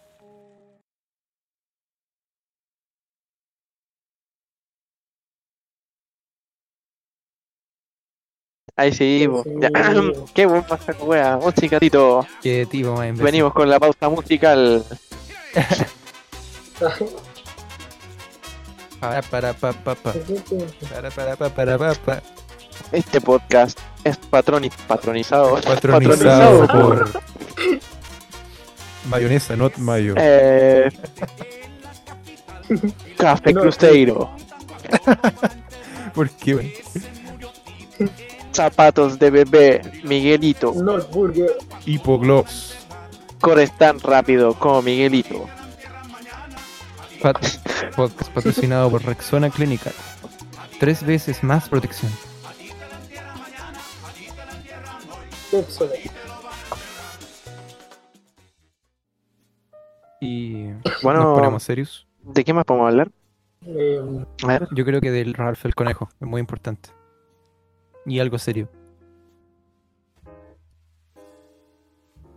Ahí 8.76 8.92
sí, 8.92 9.26
po. 9.28 9.42
Sí. 9.42 9.50
Ya. 9.58 9.70
Qué 10.34 10.46
buen 10.46 10.62
pasaje, 10.62 11.02
wea. 11.02 11.38
Un 11.38 11.52
cicatito. 11.52 12.26
Qué 12.42 12.66
tipo 12.66 12.92
más 12.92 13.08
imbécil. 13.08 13.24
Venimos 13.24 13.52
con 13.54 13.68
la 13.70 13.80
pausa 13.80 14.08
musical. 14.08 14.84
Para, 19.00 19.22
para, 19.22 19.52
pa, 19.52 19.72
pa, 19.72 19.94
pa. 19.94 20.12
Para, 20.90 21.10
para, 21.10 21.36
pa, 21.36 21.48
para, 21.50 21.78
pa, 21.78 21.94
pa. 21.94 22.22
Este 22.92 23.20
podcast 23.20 23.78
es 24.04 24.16
patroni 24.16 24.70
patronizado. 24.86 25.60
Patronizado 25.60 26.66
por 26.66 27.10
mayonesa, 29.08 29.56
not 29.56 29.76
mayo. 29.76 30.14
Eh, 30.16 30.90
Café 33.16 33.52
No. 33.52 33.60
Cruzeiro. 33.62 34.30
¿Por 36.14 36.30
qué? 36.30 36.54
güey? 36.54 36.74
Zapatos 38.56 39.18
de 39.18 39.30
bebé. 39.30 39.82
Miguelito. 40.04 40.72
Not 40.74 41.10
Burger. 41.12 41.50
Hipogloss. 41.84 42.74
Corres 43.40 43.76
tan 43.76 44.00
rápido 44.00 44.54
como 44.54 44.82
Miguelito. 44.82 45.46
Pat- 47.22 47.38
podcast 47.94 48.30
patrocinado 48.32 48.90
por 48.90 49.04
Rexona 49.04 49.50
Clinical. 49.50 49.92
Tres 50.80 51.04
veces 51.04 51.42
más 51.44 51.68
protección. 51.68 52.10
Y 60.20 60.64
Bueno, 61.02 61.22
nos 61.24 61.38
ponemos 61.38 61.62
serios. 61.62 62.06
¿de 62.22 62.44
qué 62.44 62.52
más 62.52 62.64
podemos 62.64 62.88
hablar? 62.88 63.10
Eh, 63.66 64.00
A 64.42 64.46
ver. 64.46 64.68
Yo 64.72 64.84
creo 64.84 65.00
que 65.00 65.10
del 65.10 65.34
Ralph 65.34 65.64
el 65.64 65.74
conejo 65.74 66.08
es 66.20 66.26
muy 66.26 66.40
importante. 66.40 66.90
Y 68.06 68.20
algo 68.20 68.38
serio. 68.38 68.68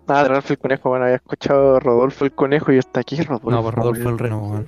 Ah, 0.08 0.24
de 0.24 0.30
Rodolfo 0.30 0.54
el 0.54 0.60
Conejo, 0.60 0.90
bueno, 0.90 1.06
había 1.06 1.18
escuchado 1.18 1.80
Rodolfo 1.80 2.26
el 2.26 2.32
Conejo 2.34 2.72
y 2.72 2.80
hasta 2.80 3.02
aquí 3.02 3.22
Rodolfo. 3.22 3.52
No, 3.52 3.62
pues 3.62 3.76
Rodolfo 3.76 4.10
el 4.10 4.18
Reno. 4.18 4.66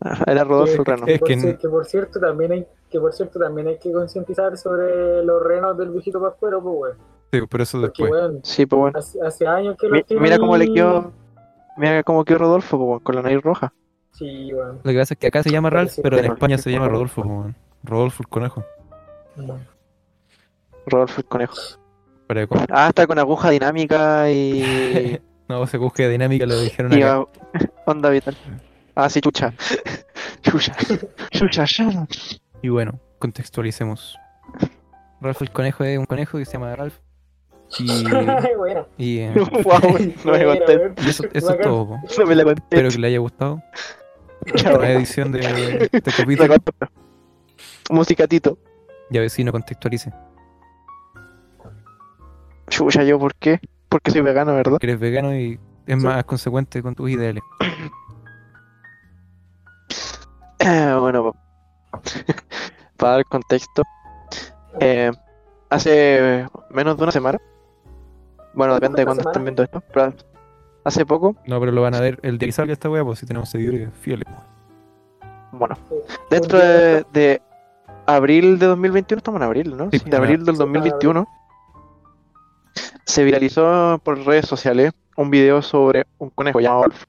Ah, 0.00 0.24
Era 0.26 0.44
Rodolfo 0.44 0.80
el 0.80 0.86
Reno. 0.86 1.06
Es 1.06 1.18
Por 1.20 1.28
que 1.58 1.68
por 1.68 1.84
cierto 1.84 2.18
también 2.18 2.52
hay 2.52 2.66
que 2.90 2.98
por 3.00 3.12
cierto 3.12 3.38
también 3.38 3.68
hay 3.68 3.78
que 3.78 3.92
concientizar 3.92 4.56
sobre 4.56 5.22
los 5.24 5.42
renos 5.42 5.76
del 5.78 5.90
viejito 5.90 6.20
pascuero, 6.20 6.62
pues 6.62 6.74
weón. 6.76 6.96
Sí, 7.30 7.40
pero 7.50 7.62
eso 7.62 7.80
Porque 7.80 8.02
después. 8.02 8.10
weón, 8.22 8.40
Sí, 8.42 8.66
pues 8.66 8.80
bueno. 8.80 8.98
hace, 8.98 9.20
hace 9.22 9.46
años 9.46 9.76
que 9.78 9.88
Mi- 9.88 9.98
lo 9.98 10.04
tienen 10.04 10.22
mira 10.22 10.38
cómo 10.38 10.56
le 10.56 10.72
quedó. 10.72 11.12
Mira 11.76 12.02
cómo 12.02 12.24
quedó 12.24 12.38
Rodolfo, 12.38 12.78
pues, 12.78 13.02
con 13.02 13.14
la 13.16 13.22
nariz 13.22 13.42
roja. 13.42 13.72
Sí, 14.12 14.52
weón. 14.52 14.80
Lo 14.82 14.92
que 14.92 14.98
pasa 14.98 15.14
es 15.14 15.20
que 15.20 15.26
acá 15.26 15.42
se 15.42 15.50
llama 15.50 15.68
Ralph, 15.70 15.92
pero 16.02 16.18
en 16.18 16.24
España 16.26 16.56
se 16.58 16.70
llama 16.70 16.88
Rodolfo, 16.88 17.20
weón. 17.22 17.54
Rodolfo 17.82 18.22
el 18.22 18.28
Conejo. 18.28 18.64
Rodolfo 20.86 21.20
el 21.20 21.26
Conejo. 21.26 21.54
Que- 22.28 22.46
Ah, 22.70 22.88
está 22.88 23.06
con 23.06 23.18
aguja 23.18 23.50
dinámica 23.50 24.30
y. 24.30 25.20
No, 25.48 25.66
se 25.66 25.76
busque 25.76 26.08
dinámica, 26.08 26.46
lo 26.46 26.58
dijeron 26.60 26.92
y 26.96 27.02
acá. 27.02 27.26
onda 27.86 28.08
vital. 28.08 28.34
Ah, 28.94 29.10
sí, 29.10 29.20
chucha. 29.20 29.52
Chucha. 30.42 30.74
Chucha, 31.30 31.64
ya. 31.66 32.06
Y 32.62 32.68
bueno, 32.70 32.98
contextualicemos. 33.18 34.16
Ralph 35.20 35.42
el 35.42 35.50
Conejo 35.50 35.84
es 35.84 35.98
un 35.98 36.06
conejo 36.06 36.38
que 36.38 36.46
se 36.46 36.52
llama 36.54 36.74
Ralph. 36.74 36.94
Y, 37.78 38.04
bueno. 38.56 38.86
y, 38.96 39.18
eh, 39.18 39.32
Wow, 39.34 39.80
no 40.24 40.32
me 40.32 40.44
conté. 40.44 40.92
y 41.04 41.08
eso, 41.08 41.24
eso 41.32 41.52
es 41.52 41.60
todo. 41.60 41.86
po. 41.88 42.00
No 42.18 42.26
me 42.26 42.34
la 42.34 42.44
conté. 42.44 42.62
Espero 42.70 42.88
que 42.90 42.98
le 42.98 43.06
haya 43.08 43.18
gustado 43.18 43.62
Chao. 44.56 44.78
la 44.80 44.90
edición 44.92 45.32
de 45.32 45.88
este 45.92 46.10
La 46.10 46.16
capítulo. 46.16 46.54
Musicatito. 47.90 48.58
Ya 49.12 49.20
vecino, 49.20 49.52
contextualice. 49.52 50.12
Chucha, 52.68 53.02
¿yo 53.04 53.18
por 53.18 53.34
qué? 53.34 53.60
Porque 53.88 54.10
soy 54.10 54.22
vegano, 54.22 54.54
¿verdad? 54.54 54.78
Que 54.78 54.86
eres 54.86 54.98
vegano 54.98 55.34
y 55.36 55.60
es 55.86 56.02
más 56.02 56.24
consecuente 56.24 56.82
con 56.82 56.94
tus 56.94 57.10
ideales. 57.10 57.42
Eh, 60.60 60.96
bueno, 61.00 61.32
pa- 61.90 62.00
para 62.96 63.12
dar 63.14 63.24
contexto, 63.26 63.82
eh, 64.80 65.10
hace 65.68 66.46
menos 66.70 66.96
de 66.96 67.02
una 67.02 67.12
semana, 67.12 67.38
bueno, 68.54 68.74
depende 68.74 68.96
de 68.98 69.02
¿Una 69.02 69.14
cuándo 69.14 69.30
estén 69.30 69.44
viendo 69.44 69.62
esto, 69.62 69.82
pero 69.92 70.14
hace 70.84 71.04
poco, 71.04 71.36
No, 71.46 71.60
pero 71.60 71.72
lo 71.72 71.82
van 71.82 71.94
a 71.94 72.00
ver 72.00 72.18
el 72.22 72.38
día 72.38 72.48
que 72.48 72.52
salga 72.52 72.72
esta 72.72 72.88
wea, 72.88 73.04
pues 73.04 73.18
si 73.18 73.26
tenemos 73.26 73.50
seguidores 73.50 73.90
fieles. 74.00 74.26
bueno, 75.52 75.76
dentro 76.30 76.58
de 76.58 77.42
abril 78.06 78.58
de 78.58 78.66
2021, 78.66 79.18
estamos 79.18 79.40
en 79.40 79.44
abril, 79.44 79.76
¿no? 79.76 79.90
Sí, 79.90 79.98
de 80.04 80.16
abril 80.16 80.44
del 80.44 80.54
sí, 80.54 80.58
2021, 80.58 81.28
se 83.04 83.24
viralizó 83.24 84.00
por 84.02 84.18
redes 84.24 84.46
sociales 84.46 84.92
un 85.16 85.30
video 85.30 85.62
sobre 85.62 86.06
un 86.18 86.30
conejo 86.30 86.60
llamado 86.60 86.82
Wolf. 86.82 87.04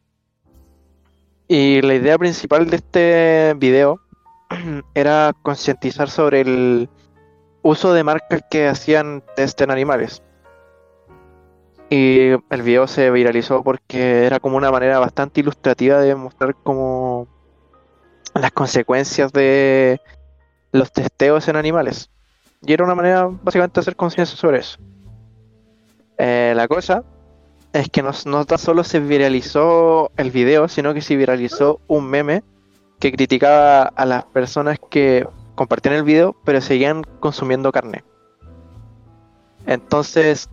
Y 1.48 1.82
la 1.82 1.96
idea 1.96 2.18
principal 2.18 2.70
de 2.70 2.76
este 2.78 3.54
video 3.58 4.00
era 4.96 5.34
concientizar 5.42 6.10
sobre 6.10 6.42
el 6.42 6.90
uso 7.62 7.94
de 7.94 8.04
marcas 8.04 8.44
que 8.50 8.68
hacían 8.68 9.24
test 9.36 9.60
en 9.62 9.72
animales. 9.72 10.22
Y 11.90 12.30
el 12.50 12.62
video 12.64 12.88
se 12.88 13.12
viralizó 13.12 13.64
porque 13.64 14.26
era 14.26 14.40
como 14.40 14.58
una 14.58 14.72
manera 14.72 15.00
bastante 15.00 15.42
ilustrativa 15.42 16.00
de 16.00 16.16
mostrar 16.16 16.56
como 16.56 17.28
las 18.34 18.52
consecuencias 18.52 19.32
de 19.32 20.02
los 20.74 20.92
testeos 20.92 21.48
en 21.48 21.56
animales. 21.56 22.10
Y 22.66 22.74
era 22.74 22.84
una 22.84 22.96
manera 22.96 23.28
básicamente 23.28 23.76
de 23.76 23.82
hacer 23.82 23.96
conciencia 23.96 24.36
sobre 24.36 24.60
eso. 24.60 24.78
Eh, 26.18 26.54
la 26.56 26.68
cosa 26.68 27.04
es 27.72 27.90
que 27.90 28.04
no, 28.04 28.12
no 28.26 28.46
tan 28.46 28.58
solo 28.58 28.84
se 28.84 29.00
viralizó 29.00 30.12
el 30.18 30.32
video, 30.32 30.68
sino 30.68 30.94
que 30.94 31.02
se 31.02 31.16
viralizó 31.16 31.80
un 31.88 32.10
meme 32.10 32.44
que 33.00 33.12
criticaba 33.12 33.84
a 33.84 34.06
las 34.06 34.26
personas 34.26 34.80
que 34.90 35.28
compartían 35.56 35.96
el 35.96 36.04
video, 36.04 36.36
pero 36.44 36.60
seguían 36.60 37.04
consumiendo 37.20 37.72
carne. 37.72 38.04
Entonces, 39.66 40.50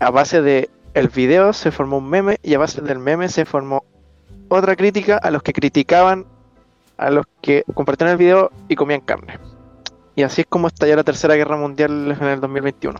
a 0.00 0.10
base 0.10 0.40
de 0.40 0.70
el 0.94 1.08
video 1.08 1.52
se 1.52 1.70
formó 1.70 1.98
un 1.98 2.08
meme 2.08 2.38
y 2.42 2.54
a 2.54 2.58
base 2.58 2.80
del 2.80 2.98
meme 2.98 3.28
se 3.28 3.44
formó 3.44 3.84
otra 4.48 4.76
crítica 4.76 5.16
a 5.16 5.30
los 5.30 5.42
que 5.42 5.52
criticaban 5.52 6.26
a 6.96 7.10
los 7.10 7.26
que 7.40 7.64
compartían 7.74 8.10
el 8.10 8.16
video 8.16 8.50
y 8.68 8.76
comían 8.76 9.00
carne. 9.00 9.38
Y 10.14 10.22
así 10.22 10.42
es 10.42 10.46
como 10.46 10.68
estalló 10.68 10.96
la 10.96 11.04
Tercera 11.04 11.34
Guerra 11.34 11.56
Mundial 11.56 12.16
en 12.20 12.26
el 12.26 12.40
2021. 12.40 12.98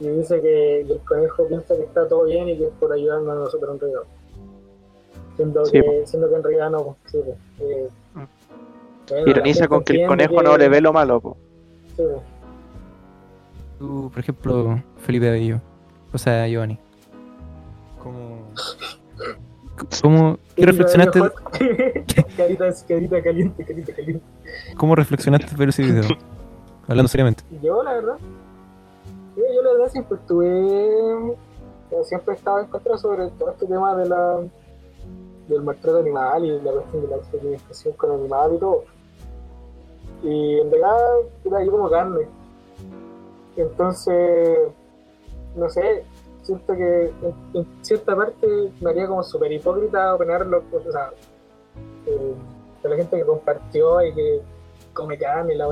Y 0.00 0.08
dice 0.08 0.40
que 0.40 0.80
el 0.80 0.98
conejo 1.06 1.46
piensa 1.46 1.76
que 1.76 1.82
está 1.82 2.08
todo 2.08 2.24
bien 2.24 2.48
y 2.48 2.58
que 2.58 2.64
es 2.66 2.72
por 2.80 2.92
ayudarnos 2.92 3.30
a 3.30 3.34
nosotros 3.40 3.74
en 3.74 3.80
realidad. 3.80 4.02
Siendo, 5.36 5.64
Sí, 5.64 5.72
que, 5.80 6.02
siendo 6.06 6.28
que 6.28 6.34
en 6.34 6.42
realidad 6.42 6.70
no. 6.70 6.96
Sí, 7.06 7.18
eh, 7.60 7.88
Mm. 8.14 8.22
bueno, 9.08 9.26
Ironiza 9.30 9.68
con 9.68 9.84
que 9.84 10.02
el 10.02 10.08
conejo 10.08 10.36
que- 10.36 10.42
no 10.42 10.56
le 10.58 10.68
ve 10.68 10.80
lo 10.80 10.92
malo. 10.92 11.20
po. 11.20 11.36
sí. 11.96 12.02
Tú, 13.78 14.10
por 14.12 14.18
ejemplo, 14.20 14.82
Felipe 14.98 15.30
Bello. 15.30 15.60
O 16.12 16.18
sea, 16.18 16.46
Giovanni. 16.46 16.78
¿Cómo. 18.02 18.48
¿Cómo 20.02 20.38
¿Qué 20.54 20.66
reflexionaste, 20.66 21.20
carita, 22.36 22.72
carita 22.86 23.22
caliente, 23.22 23.64
carita 23.64 23.94
caliente. 23.94 24.24
¿Cómo 24.76 24.94
reflexionaste 24.94 25.56
ver 25.56 25.70
ese 25.70 25.82
video? 25.82 26.04
Hablando 26.86 27.08
seriamente. 27.08 27.44
Yo, 27.62 27.82
la 27.82 27.94
verdad, 27.94 28.16
yo, 29.36 29.42
yo 29.54 29.62
la 29.62 29.72
verdad 29.72 29.88
siempre 29.88 30.18
estuve, 30.18 31.36
yo 31.90 32.04
siempre 32.04 32.34
estaba 32.34 32.60
en 32.60 32.66
contra 32.66 32.98
sobre 32.98 33.28
todo 33.30 33.50
este 33.50 33.66
tema 33.66 33.96
de 33.96 34.08
la 34.08 34.40
del 35.48 35.62
maltrato 35.62 35.98
animal 35.98 36.44
y 36.44 36.60
la 36.60 36.72
cuestión 36.72 37.02
de 37.02 37.08
la 37.08 37.16
experimentación 37.16 37.94
con 37.94 38.10
animal 38.12 38.54
y 38.54 38.58
todo. 38.58 38.84
Y 40.22 40.58
en 40.60 40.70
verdad, 40.70 40.98
yo 41.44 41.70
como 41.70 41.90
carne. 41.90 42.26
Entonces, 43.56 44.58
no 45.56 45.68
sé, 45.68 46.04
siento 46.42 46.72
que 46.74 47.04
en, 47.22 47.34
en 47.54 47.66
cierta 47.82 48.14
parte 48.16 48.46
me 48.80 48.90
haría 48.90 49.06
como 49.06 49.22
súper 49.22 49.52
hipócrita 49.52 50.14
opinar 50.14 50.46
lo, 50.46 50.58
o 50.58 50.92
sea, 50.92 51.10
eh, 52.06 52.34
de 52.82 52.88
la 52.88 52.96
gente 52.96 53.16
que 53.16 53.24
compartió 53.24 54.04
y 54.06 54.12
que 54.14 54.40
come 54.92 55.16
carne 55.18 55.54
y 55.54 55.56
la 55.56 55.66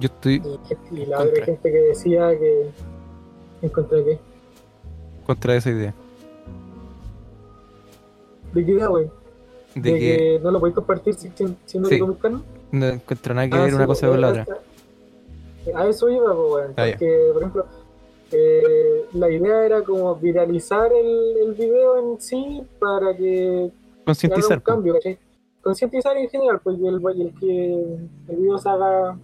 Yo 0.00 0.06
estoy 0.06 0.42
y, 0.90 1.00
y 1.02 1.06
la 1.06 1.20
otra 1.22 1.44
gente 1.44 1.70
que 1.70 1.78
decía 1.78 2.30
que 2.38 2.70
en 3.62 3.68
contra 3.70 3.98
de 3.98 4.04
qué. 4.04 4.18
Contra 5.26 5.54
esa 5.56 5.70
idea. 5.70 5.94
de 8.52 8.64
qué 8.64 8.70
idea 8.72 8.86
güey 8.88 9.10
De 9.74 9.92
de, 9.92 9.98
que 9.98 10.16
que... 10.16 10.40
no 10.42 10.50
lo 10.50 10.60
podéis 10.60 10.74
compartir 10.76 11.14
si, 11.14 11.30
si, 11.34 11.56
si 11.66 11.78
no 11.78 11.88
Sí. 11.88 11.98
comes 11.98 12.16
carne 12.18 12.40
no 12.72 12.86
encuentro 12.86 13.34
nada 13.34 13.48
que 13.48 13.56
Ah, 13.56 13.60
ver 13.60 13.70
sí, 13.70 13.76
una 13.76 13.86
cosa 13.86 14.06
pues, 14.06 14.12
con 14.12 14.20
la 14.20 14.28
otra. 14.28 14.46
a 15.74 15.86
eso 15.88 16.08
iba 16.08 16.34
pues, 16.34 16.52
weón, 16.52 16.74
Ah, 16.76 16.86
porque 16.90 17.30
por 17.32 17.42
ejemplo 17.42 17.66
eh, 18.32 19.04
la 19.12 19.30
idea 19.30 19.64
era 19.64 19.82
como 19.82 20.14
viralizar 20.16 20.90
el, 20.92 21.48
el 21.48 21.54
video 21.54 21.98
en 22.14 22.20
sí 22.20 22.62
para 22.80 23.16
que 23.16 23.70
Concientizar. 24.04 24.58
un 24.58 24.62
cambio 24.62 24.94
¿cachai? 24.94 25.18
concientizar 25.62 26.16
en 26.16 26.28
general 26.28 26.60
pues 26.62 26.78
y 26.78 26.86
el, 26.86 27.00
y 27.16 27.22
el 27.22 27.34
que 27.40 27.74
el 28.28 28.36
video 28.36 28.58
se 28.58 28.68
haga 28.68 29.18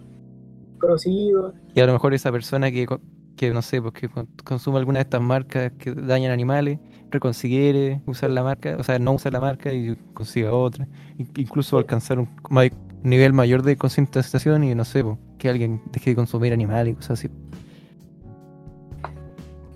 conocido 0.79 1.53
Y 1.73 1.79
a 1.79 1.85
lo 1.85 1.93
mejor 1.93 2.13
esa 2.13 2.31
persona 2.31 2.71
que, 2.71 2.85
co- 2.85 2.99
que 3.37 3.51
no 3.51 3.61
sé, 3.61 3.81
pues 3.81 3.93
que 3.93 4.09
con- 4.09 4.27
consume 4.43 4.77
alguna 4.79 4.99
de 4.99 5.03
estas 5.03 5.21
marcas 5.21 5.71
que 5.79 5.93
dañan 5.93 6.31
animales, 6.31 6.79
reconsidere 7.09 8.01
usar 8.05 8.29
la 8.31 8.43
marca, 8.43 8.75
o 8.79 8.83
sea, 8.83 8.99
no 8.99 9.13
usar 9.13 9.33
la 9.33 9.39
marca 9.39 9.71
y 9.73 9.95
consiga 10.13 10.51
otra. 10.53 10.87
In- 11.17 11.29
Incluso 11.37 11.77
alcanzar 11.77 12.19
un 12.19 12.27
nivel 13.03 13.33
mayor 13.33 13.63
de 13.63 13.75
concientización 13.77 14.63
y 14.63 14.75
no 14.75 14.83
sé, 14.85 15.03
pues, 15.03 15.17
que 15.37 15.49
alguien 15.49 15.81
deje 15.91 16.11
de 16.11 16.15
consumir 16.15 16.53
animales 16.53 16.93
y 16.93 16.95
cosas 16.95 17.19
así. 17.19 17.29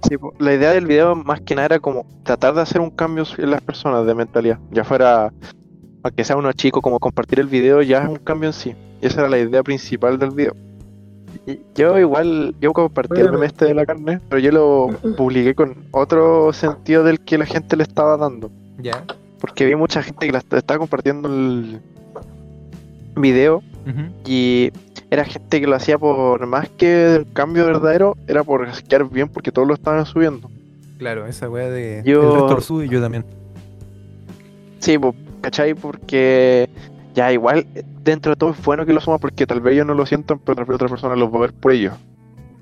Sí, 0.08 0.16
la 0.40 0.54
idea 0.54 0.72
del 0.72 0.86
video 0.86 1.16
más 1.16 1.42
que 1.42 1.56
nada 1.56 1.66
era 1.66 1.80
como 1.80 2.06
tratar 2.24 2.54
de 2.56 2.62
hacer 2.62 2.82
un 2.82 2.90
cambio 2.92 3.24
en 3.38 3.52
las 3.52 3.62
personas 3.62 4.06
de 4.06 4.16
mentalidad. 4.16 4.60
Ya 4.72 4.84
fuera, 4.84 5.32
aunque 6.04 6.24
sea 6.24 6.36
uno 6.38 6.52
chico, 6.54 6.82
como 6.82 7.00
compartir 7.00 7.40
el 7.40 7.48
video 7.48 7.82
ya 7.82 8.04
es 8.04 8.10
un 8.10 8.18
cambio 8.18 8.50
en 8.50 8.54
sí. 8.54 8.76
Y 9.02 9.06
esa 9.06 9.22
era 9.22 9.30
la 9.30 9.40
idea 9.40 9.64
principal 9.64 10.18
del 10.18 10.32
video. 10.32 10.56
Y 11.46 11.60
yo 11.76 11.98
igual, 12.00 12.56
yo 12.60 12.74
compartí 12.74 13.20
el 13.22 13.32
meme 13.32 13.46
este 13.48 13.66
de 13.66 13.74
la 13.74 13.86
carne, 13.86 14.20
pero 14.30 14.40
yo 14.40 14.52
lo 14.52 14.88
publiqué 15.18 15.54
con 15.56 15.76
otro 15.92 16.52
sentido 16.54 17.04
del 17.04 17.20
que 17.20 17.38
la 17.38 17.46
gente 17.46 17.76
le 17.76 17.84
estaba 17.84 18.18
dando. 18.18 18.50
Ya. 18.80 19.04
Porque 19.40 19.66
vi 19.66 19.76
mucha 19.76 20.02
gente 20.02 20.26
que 20.26 20.32
la 20.32 20.40
est- 20.40 20.54
estaba 20.54 20.80
compartiendo 20.80 21.28
el 21.30 21.80
video 23.16 23.62
y 24.26 24.72
era 25.10 25.24
gente 25.26 25.60
que 25.62 25.68
lo 25.68 25.76
hacía 25.76 25.98
por 25.98 26.46
más 26.48 26.70
que 26.70 27.24
un 27.26 27.34
cambio 27.34 27.66
verdadero, 27.66 28.16
era 28.28 28.44
por 28.44 28.70
quedar 28.84 29.10
bien 29.10 29.30
porque 29.30 29.52
todos 29.52 29.68
lo 29.68 29.74
estaban 29.74 30.06
subiendo. 30.06 30.50
Claro, 30.98 31.26
esa 31.28 31.50
weá 31.50 31.70
de. 31.70 32.02
Yo- 32.06 32.50
El 32.50 32.62
sube 32.62 32.86
y 32.86 32.90
yo 32.90 33.02
también. 33.02 33.24
Sí, 34.80 34.98
pues, 34.98 35.16
¿cachai? 35.42 35.74
Porque 35.74 36.70
ya 37.14 37.32
igual 37.34 37.66
dentro 38.04 38.32
de 38.32 38.36
todo 38.36 38.52
es 38.52 38.64
bueno 38.64 38.86
que 38.86 38.94
lo 38.94 39.02
suma 39.02 39.18
porque 39.18 39.46
tal 39.48 39.62
vez 39.62 39.74
ellos 39.74 39.86
no 39.88 39.94
lo 39.94 40.06
sientan, 40.06 40.40
pero 40.40 40.56
tal 40.56 40.66
vez 40.66 40.76
otra 40.76 40.88
persona 40.88 41.16
lo 41.16 41.30
va 41.32 41.38
a 41.40 41.42
ver 41.42 41.54
por 41.54 41.72
ellos. 41.72 41.94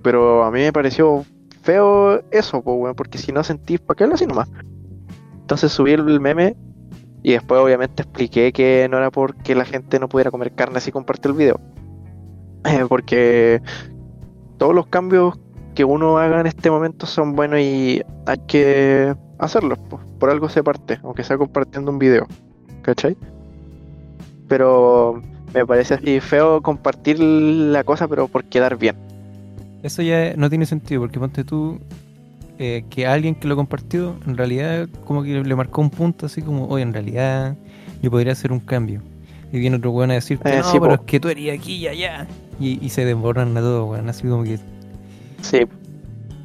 Pero 0.02 0.44
a 0.44 0.52
mí 0.52 0.60
me 0.60 0.72
pareció 0.74 1.26
feo 1.64 2.22
eso, 2.32 2.62
pues, 2.62 2.78
weón, 2.80 2.96
porque 2.96 3.18
si 3.18 3.32
no 3.32 3.44
sentís, 3.44 3.80
¿para 3.80 3.98
qué 3.98 4.08
lo 4.08 4.14
así 4.16 4.26
nomás? 4.26 4.50
Entonces 5.42 5.72
subí 5.72 5.92
el 5.92 6.20
meme 6.20 6.56
y 7.24 7.34
después 7.34 7.60
obviamente 7.62 8.04
expliqué 8.04 8.52
que 8.54 8.88
no 8.90 8.98
era 8.98 9.12
porque 9.12 9.56
la 9.56 9.66
gente 9.66 10.00
no 10.00 10.08
pudiera 10.10 10.32
comer 10.32 10.52
carne 10.54 10.78
así 10.78 10.92
compartió 10.92 11.32
el 11.32 11.38
video. 11.38 11.60
Porque 12.90 13.62
todos 14.58 14.74
los 14.74 14.88
cambios 14.88 15.38
que 15.76 15.84
uno 15.84 16.18
haga 16.18 16.40
en 16.40 16.48
este 16.48 16.72
momento 16.72 17.06
son 17.06 17.36
buenos 17.36 17.60
y 17.60 18.02
hay 18.26 18.38
que 18.48 19.14
hacerlos, 19.40 19.78
pues, 19.90 20.02
por 20.20 20.30
algo 20.30 20.48
se 20.50 20.64
parte, 20.64 21.00
aunque 21.04 21.24
sea 21.24 21.38
compartiendo 21.38 21.92
un 21.92 22.00
video, 22.00 22.26
¿cachai? 22.82 23.18
Pero 24.48 25.22
me 25.54 25.66
parece 25.66 25.96
así 25.96 26.20
feo 26.20 26.62
compartir 26.62 27.20
la 27.20 27.84
cosa, 27.84 28.08
pero 28.08 28.28
por 28.28 28.46
quedar 28.46 28.78
bien. 28.78 28.96
Eso 29.84 30.02
ya 30.02 30.34
no 30.36 30.50
tiene 30.50 30.66
sentido, 30.66 31.02
porque 31.02 31.20
ponte 31.20 31.44
tú 31.44 31.80
eh, 32.58 32.86
que 32.90 33.06
alguien 33.06 33.36
que 33.36 33.48
lo 33.48 33.56
compartió, 33.58 34.16
en 34.26 34.38
realidad 34.38 34.88
como 35.04 35.24
que 35.24 35.44
le 35.44 35.56
marcó 35.56 35.82
un 35.82 35.90
punto 35.90 36.26
así 36.28 36.42
como, 36.42 36.68
oye, 36.68 36.84
en 36.84 36.94
realidad 36.94 37.56
yo 38.02 38.10
podría 38.10 38.32
hacer 38.34 38.52
un 38.52 38.60
cambio. 38.62 39.02
Y 39.52 39.60
viene 39.60 39.78
otro 39.78 39.92
weón 39.92 40.12
a 40.12 40.16
decirte, 40.16 40.50
Eh, 40.50 40.58
no, 40.58 40.64
sí, 40.64 40.78
pero 40.80 40.96
po. 40.96 41.02
es 41.02 41.08
que 41.08 41.20
tú 41.20 41.30
eres 41.30 41.60
aquí 41.60 41.76
y 41.76 41.88
allá. 41.88 42.28
Y, 42.60 42.84
y 42.84 42.90
se 42.90 43.06
desborran 43.06 43.56
a 43.58 43.62
todo, 43.62 43.86
weón, 43.86 44.10
así 44.10 44.28
como 44.28 44.44
que... 44.44 44.60
Sí. 45.42 45.68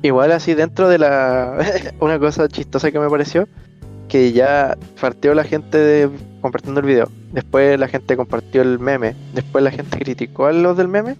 Igual 0.03 0.33
así 0.33 0.55
dentro 0.55 0.89
de 0.89 0.99
la... 0.99 1.59
una 2.01 2.19
cosa 2.19 2.49
chistosa 2.49 2.91
que 2.91 2.99
me 2.99 3.09
pareció, 3.09 3.49
que 4.09 4.33
ya 4.33 4.77
partió 5.01 5.35
la 5.35 5.45
gente 5.45 5.79
de- 5.79 6.11
compartiendo 6.41 6.81
el 6.81 6.87
video, 6.87 7.09
después 7.33 7.79
la 7.79 7.87
gente 7.87 8.17
compartió 8.17 8.63
el 8.63 8.79
meme, 8.79 9.15
después 9.35 9.63
la 9.63 9.71
gente 9.71 9.99
criticó 9.99 10.47
a 10.47 10.53
los 10.53 10.77
del 10.77 10.89
meme, 10.89 11.17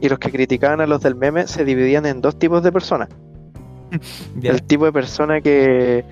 y 0.00 0.08
los 0.08 0.18
que 0.18 0.30
criticaban 0.30 0.80
a 0.80 0.86
los 0.86 1.02
del 1.02 1.14
meme 1.14 1.46
se 1.46 1.64
dividían 1.64 2.06
en 2.06 2.20
dos 2.20 2.38
tipos 2.38 2.62
de 2.62 2.72
personas. 2.72 3.08
El 4.42 4.62
tipo 4.62 4.84
de 4.84 4.92
persona 4.92 5.40
que 5.40 6.04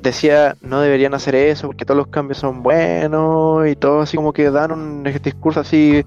decía 0.00 0.56
no 0.60 0.80
deberían 0.80 1.14
hacer 1.14 1.34
eso 1.34 1.66
porque 1.66 1.84
todos 1.84 1.98
los 1.98 2.08
cambios 2.08 2.38
son 2.38 2.62
buenos 2.62 3.66
y 3.66 3.74
todo 3.76 4.02
así 4.02 4.16
como 4.16 4.32
que 4.32 4.50
dan 4.50 4.70
un 4.70 5.04
discurso 5.22 5.60
así 5.60 6.04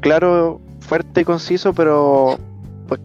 claro, 0.00 0.60
fuerte 0.86 1.20
y 1.20 1.24
conciso, 1.24 1.72
pero 1.72 2.38
pues, 2.88 3.00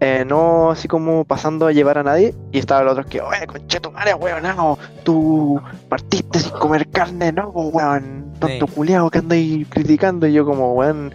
eh, 0.00 0.24
no 0.26 0.70
así 0.70 0.88
como 0.88 1.24
pasando 1.24 1.66
a 1.66 1.72
llevar 1.72 1.98
a 1.98 2.02
nadie. 2.02 2.34
Y 2.52 2.58
estaba 2.58 2.82
los 2.82 2.92
otros 2.92 3.06
que, 3.06 3.20
oye, 3.20 3.46
conchetumare, 3.46 4.14
weón, 4.14 4.42
no, 4.42 4.78
tú 5.04 5.60
partiste 5.88 6.40
sin 6.40 6.52
comer 6.52 6.88
carne, 6.88 7.32
no, 7.32 7.48
weón, 7.48 8.32
tonto 8.38 8.66
Sí. 8.66 8.72
culiao 8.74 9.10
que 9.10 9.18
andáis 9.18 9.66
criticando. 9.68 10.26
Y 10.26 10.32
yo 10.32 10.44
como, 10.44 10.74
weón, 10.74 11.14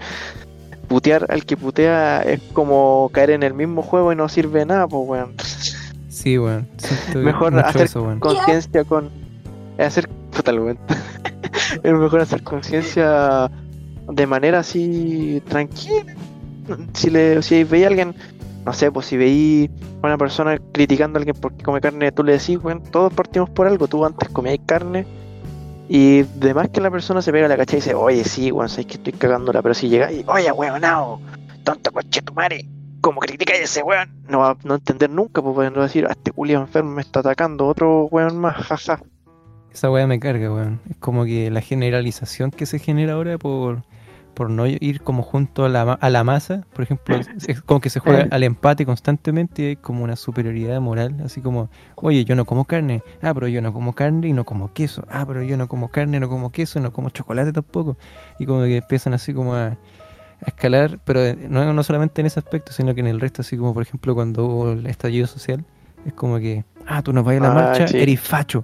putear 0.87 1.25
al 1.29 1.45
que 1.45 1.57
putea 1.57 2.21
es 2.21 2.41
como 2.53 3.09
caer 3.13 3.31
en 3.31 3.43
el 3.43 3.53
mismo 3.53 3.81
juego 3.81 4.11
y 4.11 4.15
no 4.15 4.27
sirve 4.29 4.65
nada, 4.65 4.87
pues, 4.87 5.07
weón. 5.07 5.33
sí, 6.09 6.37
weón. 6.37 6.67
Mejor 7.15 7.57
hacer 7.59 7.89
weón. 7.95 8.19
conciencia 8.19 8.83
con 8.83 9.09
hacer 9.77 10.09
lo 10.47 10.61
momento. 10.61 10.81
es 11.83 11.93
mejor 11.93 12.21
hacer 12.21 12.43
conciencia 12.43 13.51
de 14.11 14.27
manera 14.27 14.59
así 14.59 15.41
tranquila. 15.47 16.15
Si 16.93 17.09
le 17.09 17.41
si 17.41 17.63
veía 17.63 17.87
a 17.87 17.89
alguien 17.89 18.15
no 18.65 18.73
sé 18.73 18.91
pues 18.91 19.07
si 19.07 19.17
veí 19.17 19.69
a 20.01 20.07
una 20.07 20.17
persona 20.17 20.59
criticando 20.71 21.17
a 21.17 21.19
alguien 21.19 21.35
porque 21.39 21.63
come 21.63 21.81
carne 21.81 22.11
tú 22.11 22.23
le 22.23 22.33
decís 22.33 22.61
bueno 22.61 22.81
todos 22.91 23.13
partimos 23.13 23.49
por 23.49 23.67
algo 23.67 23.87
tú 23.87 24.05
antes 24.05 24.29
comías 24.29 24.59
carne 24.65 25.05
y 25.89 26.21
demás 26.35 26.69
que 26.69 26.81
la 26.81 26.91
persona 26.91 27.21
se 27.21 27.31
pega 27.31 27.47
la 27.47 27.57
cacha 27.57 27.77
y 27.77 27.79
dice 27.79 27.95
oye 27.95 28.23
sí 28.23 28.51
weón 28.51 28.69
sabes 28.69 28.85
que 28.85 28.93
estoy 28.93 29.13
cagándola 29.13 29.61
pero 29.61 29.73
si 29.73 29.89
llega 29.89 30.11
y 30.11 30.23
oye 30.27 30.51
weón 30.51 30.81
no 30.81 31.19
tonto 31.63 31.91
coche 31.91 32.21
tu 32.21 32.33
madre 32.33 32.65
como 33.01 33.19
critica 33.19 33.53
a 33.53 33.57
ese 33.57 33.81
weón 33.81 34.09
no 34.29 34.39
va 34.39 34.51
a 34.51 34.57
no 34.63 34.75
entender 34.75 35.09
nunca 35.09 35.41
pues 35.41 35.71
no 35.71 35.77
va 35.77 35.83
a 35.83 35.87
decir 35.87 36.05
ah, 36.07 36.11
este 36.11 36.31
culiao 36.31 36.61
enfermo 36.61 36.91
me 36.91 37.01
está 37.01 37.21
atacando 37.21 37.67
otro 37.67 38.05
weón 38.11 38.37
más 38.37 38.55
jaja 38.57 39.01
Esa 39.73 39.89
weá 39.89 40.05
me 40.05 40.19
carga, 40.19 40.51
weón. 40.53 40.81
Es 40.89 40.97
como 40.97 41.23
que 41.23 41.49
la 41.49 41.61
generalización 41.61 42.51
que 42.51 42.65
se 42.65 42.77
genera 42.77 43.13
ahora 43.13 43.37
por, 43.37 43.83
por 44.33 44.49
no 44.49 44.65
ir 44.67 45.01
como 45.01 45.23
junto 45.23 45.65
a 45.65 45.69
la, 45.69 45.93
a 45.93 46.09
la 46.09 46.23
masa, 46.23 46.65
por 46.73 46.83
ejemplo, 46.83 47.17
es 47.47 47.61
como 47.61 47.81
que 47.81 47.89
se 47.89 47.99
juega 47.99 48.27
al 48.31 48.43
empate 48.43 48.85
constantemente 48.85 49.61
y 49.61 49.65
hay 49.67 49.75
como 49.75 50.03
una 50.03 50.15
superioridad 50.15 50.79
moral, 50.81 51.15
así 51.25 51.41
como, 51.41 51.69
oye, 51.95 52.23
yo 52.25 52.35
no 52.35 52.45
como 52.45 52.65
carne, 52.65 53.03
ah, 53.21 53.33
pero 53.33 53.47
yo 53.47 53.61
no 53.61 53.73
como 53.73 53.93
carne 53.93 54.27
y 54.29 54.33
no 54.33 54.45
como 54.45 54.73
queso, 54.73 55.03
ah, 55.09 55.25
pero 55.27 55.43
yo 55.43 55.57
no 55.57 55.67
como 55.67 55.89
carne, 55.89 56.19
no 56.19 56.29
como 56.29 56.51
queso, 56.51 56.79
no 56.79 56.91
como 56.93 57.09
chocolate 57.09 57.51
tampoco, 57.53 57.97
y 58.39 58.45
como 58.45 58.63
que 58.63 58.77
empiezan 58.77 59.13
así 59.13 59.33
como 59.33 59.53
a, 59.55 59.67
a 59.67 59.77
escalar, 60.47 60.99
pero 61.05 61.19
eh, 61.21 61.37
no, 61.49 61.73
no 61.73 61.83
solamente 61.83 62.21
en 62.21 62.27
ese 62.27 62.39
aspecto, 62.39 62.71
sino 62.71 62.93
que 62.95 63.01
en 63.01 63.07
el 63.07 63.19
resto, 63.19 63.41
así 63.41 63.57
como 63.57 63.73
por 63.73 63.83
ejemplo 63.83 64.15
cuando 64.15 64.45
hubo 64.45 64.71
el 64.71 64.87
estallido 64.87 65.27
social, 65.27 65.65
es 66.05 66.13
como 66.13 66.39
que, 66.39 66.65
ah, 66.87 67.01
tú 67.01 67.13
no 67.13 67.23
vas 67.23 67.37
a 67.37 67.39
la 67.41 67.47
Ah, 67.49 67.53
marcha, 67.53 67.87
sí. 67.87 67.97
eres 67.99 68.19
facho. 68.19 68.63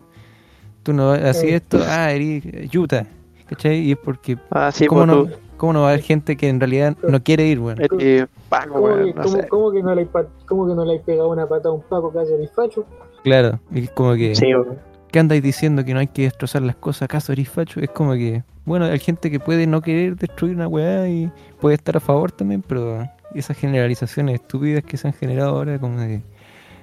Tú 0.83 0.93
no 0.93 1.09
vas 1.09 1.21
así 1.21 1.47
Sí. 1.47 1.53
esto, 1.53 1.79
ah, 1.85 2.11
eres 2.11 2.43
yuta. 2.71 3.05
¿Cachai? 3.47 3.79
Y 3.79 3.91
es 3.93 3.97
porque, 3.97 4.37
ah 4.51 4.71
sí 4.73 4.87
¿cómo, 4.87 5.05
pues 5.05 5.07
no, 5.07 5.23
tú 5.25 5.31
¿cómo 5.57 5.73
no 5.73 5.81
va 5.81 5.87
a 5.87 5.89
haber 5.91 6.03
gente 6.03 6.37
que 6.37 6.47
en 6.49 6.59
realidad 6.59 6.95
no 7.07 7.21
quiere 7.21 7.45
ir, 7.47 7.59
weón? 7.59 7.81
eres 7.81 8.27
Paco 8.49 8.73
¿Cómo, 8.75 8.85
weón 8.85 9.05
que, 9.05 9.13
no 9.13 9.21
cómo- 9.23 9.35
sé 9.35 9.47
cómo 9.47 9.71
que 9.71 9.83
no 9.83 9.95
le, 9.95 10.07
cómo 10.45 10.67
que 10.67 10.73
no 10.75 10.85
le 10.85 10.93
hay 10.93 10.99
pegado 10.99 11.29
una 11.29 11.47
pata 11.47 11.69
a 11.69 11.71
un 11.71 11.81
paco 11.81 12.11
que 12.11 12.19
hace 12.19 12.47
facho? 12.55 12.85
Claro, 13.23 13.59
y 13.71 13.83
es 13.83 13.89
como 13.91 14.13
que, 14.15 14.35
sí 14.35 14.53
weón. 14.55 14.77
¿qué 15.11 15.19
andáis 15.19 15.41
diciendo 15.43 15.83
que 15.83 15.93
no 15.93 15.99
hay 15.99 16.07
que 16.07 16.23
destrozar 16.23 16.61
las 16.61 16.75
cosas? 16.75 17.03
¿Acaso 17.03 17.31
eres 17.33 17.49
facho? 17.49 17.79
Es 17.79 17.89
como 17.89 18.13
que, 18.13 18.43
bueno, 18.65 18.85
hay 18.85 18.99
gente 18.99 19.29
que 19.31 19.39
puede 19.39 19.67
no 19.67 19.81
querer 19.81 20.15
destruir 20.15 20.55
una 20.55 20.67
weá 20.67 21.07
y 21.09 21.31
puede 21.59 21.75
estar 21.75 21.97
a 21.97 21.99
favor 21.99 22.31
también, 22.31 22.61
pero 22.61 23.07
esas 23.33 23.57
generalizaciones 23.57 24.35
estúpidas 24.35 24.83
que 24.83 24.97
se 24.97 25.07
han 25.07 25.13
generado 25.13 25.49
ahora, 25.55 25.79
como 25.79 25.99
de, 25.99 26.21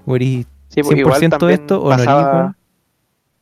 o 0.06 0.16
eres 0.16 0.46
Sí, 0.68 0.82
pues, 0.82 0.98
igual 0.98 1.20
100% 1.20 1.48
esto 1.50 1.82
o 1.82 1.88
no 1.88 1.94
eres, 1.94 2.06
weón. 2.06 2.56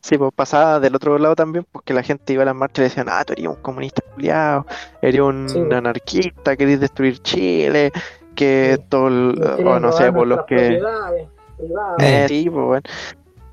Sí, 0.03 0.19
pues 0.19 0.33
pasaba 0.35 0.81
del 0.81 0.95
otro 0.95 1.17
lado 1.19 1.35
también, 1.37 1.65
porque 1.73 1.95
la 1.95 2.03
gente 2.03 2.33
iba 2.33 2.43
a 2.43 2.47
las 2.47 2.55
marchas 2.55 2.79
y 2.79 2.81
le 2.83 2.89
decían, 2.89 3.07
ah, 3.09 3.25
tú 3.25 3.33
eres 3.33 3.47
un 3.47 3.55
comunista 3.57 4.03
culiado, 4.15 4.67
eres 5.01 5.21
un 5.21 5.49
Sí, 5.49 5.59
pues. 5.61 5.73
anarquista, 5.73 6.57
querés 6.57 6.81
destruir 6.81 7.19
Chile, 7.21 7.91
que 8.35 8.77
Sí. 8.79 8.85
todo, 8.89 9.05
o 9.07 9.81
no 9.81 9.93
sé, 9.93 10.13
por 10.13 10.27
los 10.27 10.39
nuestras 10.39 10.47
que... 10.47 10.83
Eh, 12.01 12.27
sí, 12.29 12.51
pues 12.51 12.65
bueno. 12.67 12.83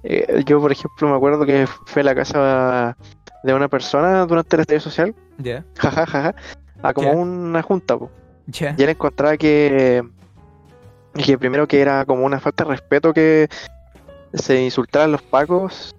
Eh, 0.04 0.44
yo, 0.46 0.60
por 0.62 0.72
ejemplo, 0.72 1.10
me 1.10 1.16
acuerdo 1.16 1.46
que 1.46 1.68
fue 1.86 2.02
a 2.02 2.06
la 2.06 2.16
casa 2.16 2.98
de 3.44 3.54
una 3.54 3.68
persona 3.68 4.26
durante 4.26 4.56
el 4.56 4.62
estallido 4.62 4.82
social, 4.82 5.14
Ya, 5.38 5.64
jaja, 5.78 6.06
jaja, 6.06 6.36
a 6.82 6.94
como 6.94 7.12
una 7.12 7.62
junta, 7.62 7.98
pues. 7.98 8.10
ya. 8.48 8.74
Y 8.78 8.84
él 8.84 8.90
encontraba 8.90 9.38
que, 9.38 10.04
que 11.14 11.38
primero 11.38 11.68
que 11.68 11.82
era 11.82 12.06
como 12.06 12.26
una 12.26 12.40
falta 12.40 12.64
de 12.64 12.72
respeto 12.72 13.14
que 13.14 13.48
se 14.34 14.62
insultaran 14.62 15.12
los 15.12 15.22
pacos 15.22 15.94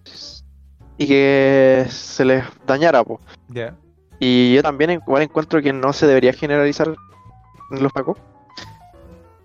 y 1.01 1.07
que 1.07 1.87
se 1.89 2.27
les 2.27 2.45
dañara, 2.67 3.03
po. 3.03 3.19
Ya. 3.49 3.75
Y 4.19 4.55
yo 4.55 4.63
también 4.63 4.91
igual 4.91 5.23
encuentro 5.23 5.63
que 5.63 5.73
no 5.73 5.95
se 5.95 6.07
debería 6.07 6.35
generalizar 6.35 6.95
los 7.71 7.91
pacos. 7.91 8.19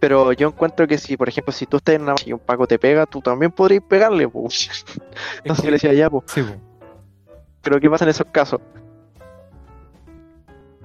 Pero 0.01 0.33
yo 0.33 0.49
encuentro 0.49 0.85
que 0.85 0.97
si, 0.97 1.15
por 1.15 1.29
ejemplo, 1.29 1.53
si 1.53 1.65
tú 1.65 1.77
estás 1.77 1.95
en 1.95 2.01
una 2.01 2.15
y 2.25 2.33
un 2.33 2.39
paco 2.39 2.67
te 2.67 2.77
pega, 2.77 3.05
tú 3.05 3.21
también 3.21 3.53
podrías 3.53 3.81
pegarle, 3.83 4.27
po. 4.27 4.49
Entonces 5.37 5.63
yo 5.63 5.71
le 5.71 5.75
decía 5.77 5.93
ya, 5.93 6.09
pues. 6.09 6.25
Sí, 6.27 6.43
po. 6.43 6.55
Pero 7.61 7.79
¿qué 7.79 7.89
pasa 7.89 8.03
en 8.03 8.09
esos 8.09 8.27
casos? 8.33 8.59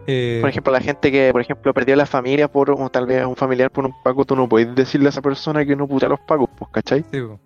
Eh, 0.06 0.38
Por 0.40 0.50
ejemplo, 0.50 0.72
la 0.72 0.80
gente 0.80 1.10
que, 1.10 1.32
por 1.32 1.40
ejemplo, 1.40 1.74
perdió 1.74 1.96
la 1.96 2.06
familia 2.06 2.46
por, 2.46 2.70
o 2.70 2.88
tal 2.90 3.06
vez 3.06 3.26
un 3.26 3.34
familiar 3.34 3.72
por 3.72 3.86
un 3.86 3.94
paco, 4.04 4.24
tú 4.24 4.36
no 4.36 4.48
puedes 4.48 4.72
decirle 4.76 5.06
a 5.06 5.10
esa 5.10 5.20
persona 5.20 5.64
que 5.66 5.74
no 5.74 5.88
putea 5.88 6.06
a 6.06 6.10
los 6.10 6.20
pacos, 6.20 6.48
pues, 6.56 6.70
¿cachai? 6.70 7.04
Sí, 7.10 7.20
po. 7.20 7.40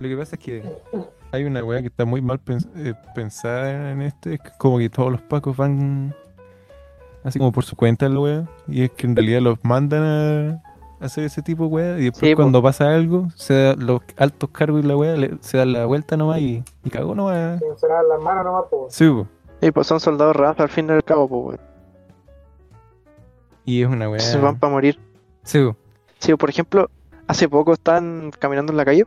Lo 0.00 0.08
que 0.08 0.16
pasa 0.16 0.34
es 0.34 0.42
que 0.42 0.64
hay 1.32 1.44
una 1.44 1.62
weá 1.64 1.80
que 1.80 1.86
está 1.88 2.04
muy 2.04 2.20
mal 2.22 2.38
pens- 2.44 2.68
eh, 2.76 2.94
pensada 3.14 3.92
en 3.92 4.02
este, 4.02 4.34
es 4.34 4.40
que 4.40 4.50
como 4.58 4.78
que 4.78 4.88
todos 4.90 5.12
los 5.12 5.20
pacos 5.22 5.56
van 5.56 6.14
así 7.24 7.38
como 7.38 7.52
por 7.52 7.64
su 7.64 7.76
cuenta 7.76 8.08
la 8.08 8.18
weá, 8.20 8.44
y 8.66 8.82
es 8.84 8.90
que 8.92 9.06
en 9.06 9.14
realidad 9.16 9.40
los 9.40 9.58
mandan 9.64 10.02
a 10.02 10.62
hacer 11.04 11.24
ese 11.24 11.42
tipo 11.42 11.64
de 11.64 11.68
weá, 11.68 11.98
y 11.98 12.04
después 12.04 12.30
Sí, 12.30 12.34
cuando 12.34 12.62
pasa 12.62 12.94
algo, 12.94 13.28
se 13.36 13.54
da, 13.54 13.74
los 13.74 14.00
altos 14.16 14.50
cargos 14.50 14.82
y 14.84 14.86
la 14.86 14.96
weá 14.96 15.16
le- 15.16 15.36
se 15.40 15.58
dan 15.58 15.72
la 15.72 15.86
vuelta 15.86 16.16
nomás 16.16 16.40
y, 16.40 16.64
y 16.84 16.90
cagó 16.90 17.14
nomás. 17.14 17.58
Se 17.60 17.76
se 17.78 17.88
lavan 17.88 18.08
las 18.08 18.20
manos 18.22 18.44
nomás, 18.44 18.64
pues. 18.70 18.94
Sí, 18.94 19.08
po. 19.08 19.26
Sí, 19.60 19.70
pues 19.70 19.86
son 19.86 20.00
soldados 20.00 20.34
raza 20.34 20.62
al 20.62 20.68
fin 20.70 20.88
y 20.88 20.92
al 20.92 21.04
cabo, 21.04 21.28
pues, 21.28 21.60
y 23.64 23.82
es 23.82 23.88
una 23.88 24.08
weá. 24.08 24.20
Se 24.20 24.38
van 24.38 24.58
para 24.58 24.72
morir. 24.72 24.98
Sí, 25.42 25.58
po. 25.62 25.76
Sí, 26.18 26.34
por 26.34 26.50
ejemplo, 26.50 26.90
hace 27.26 27.48
poco 27.48 27.72
están 27.74 28.30
caminando 28.38 28.72
en 28.72 28.76
la 28.78 28.84
calle, 28.84 29.06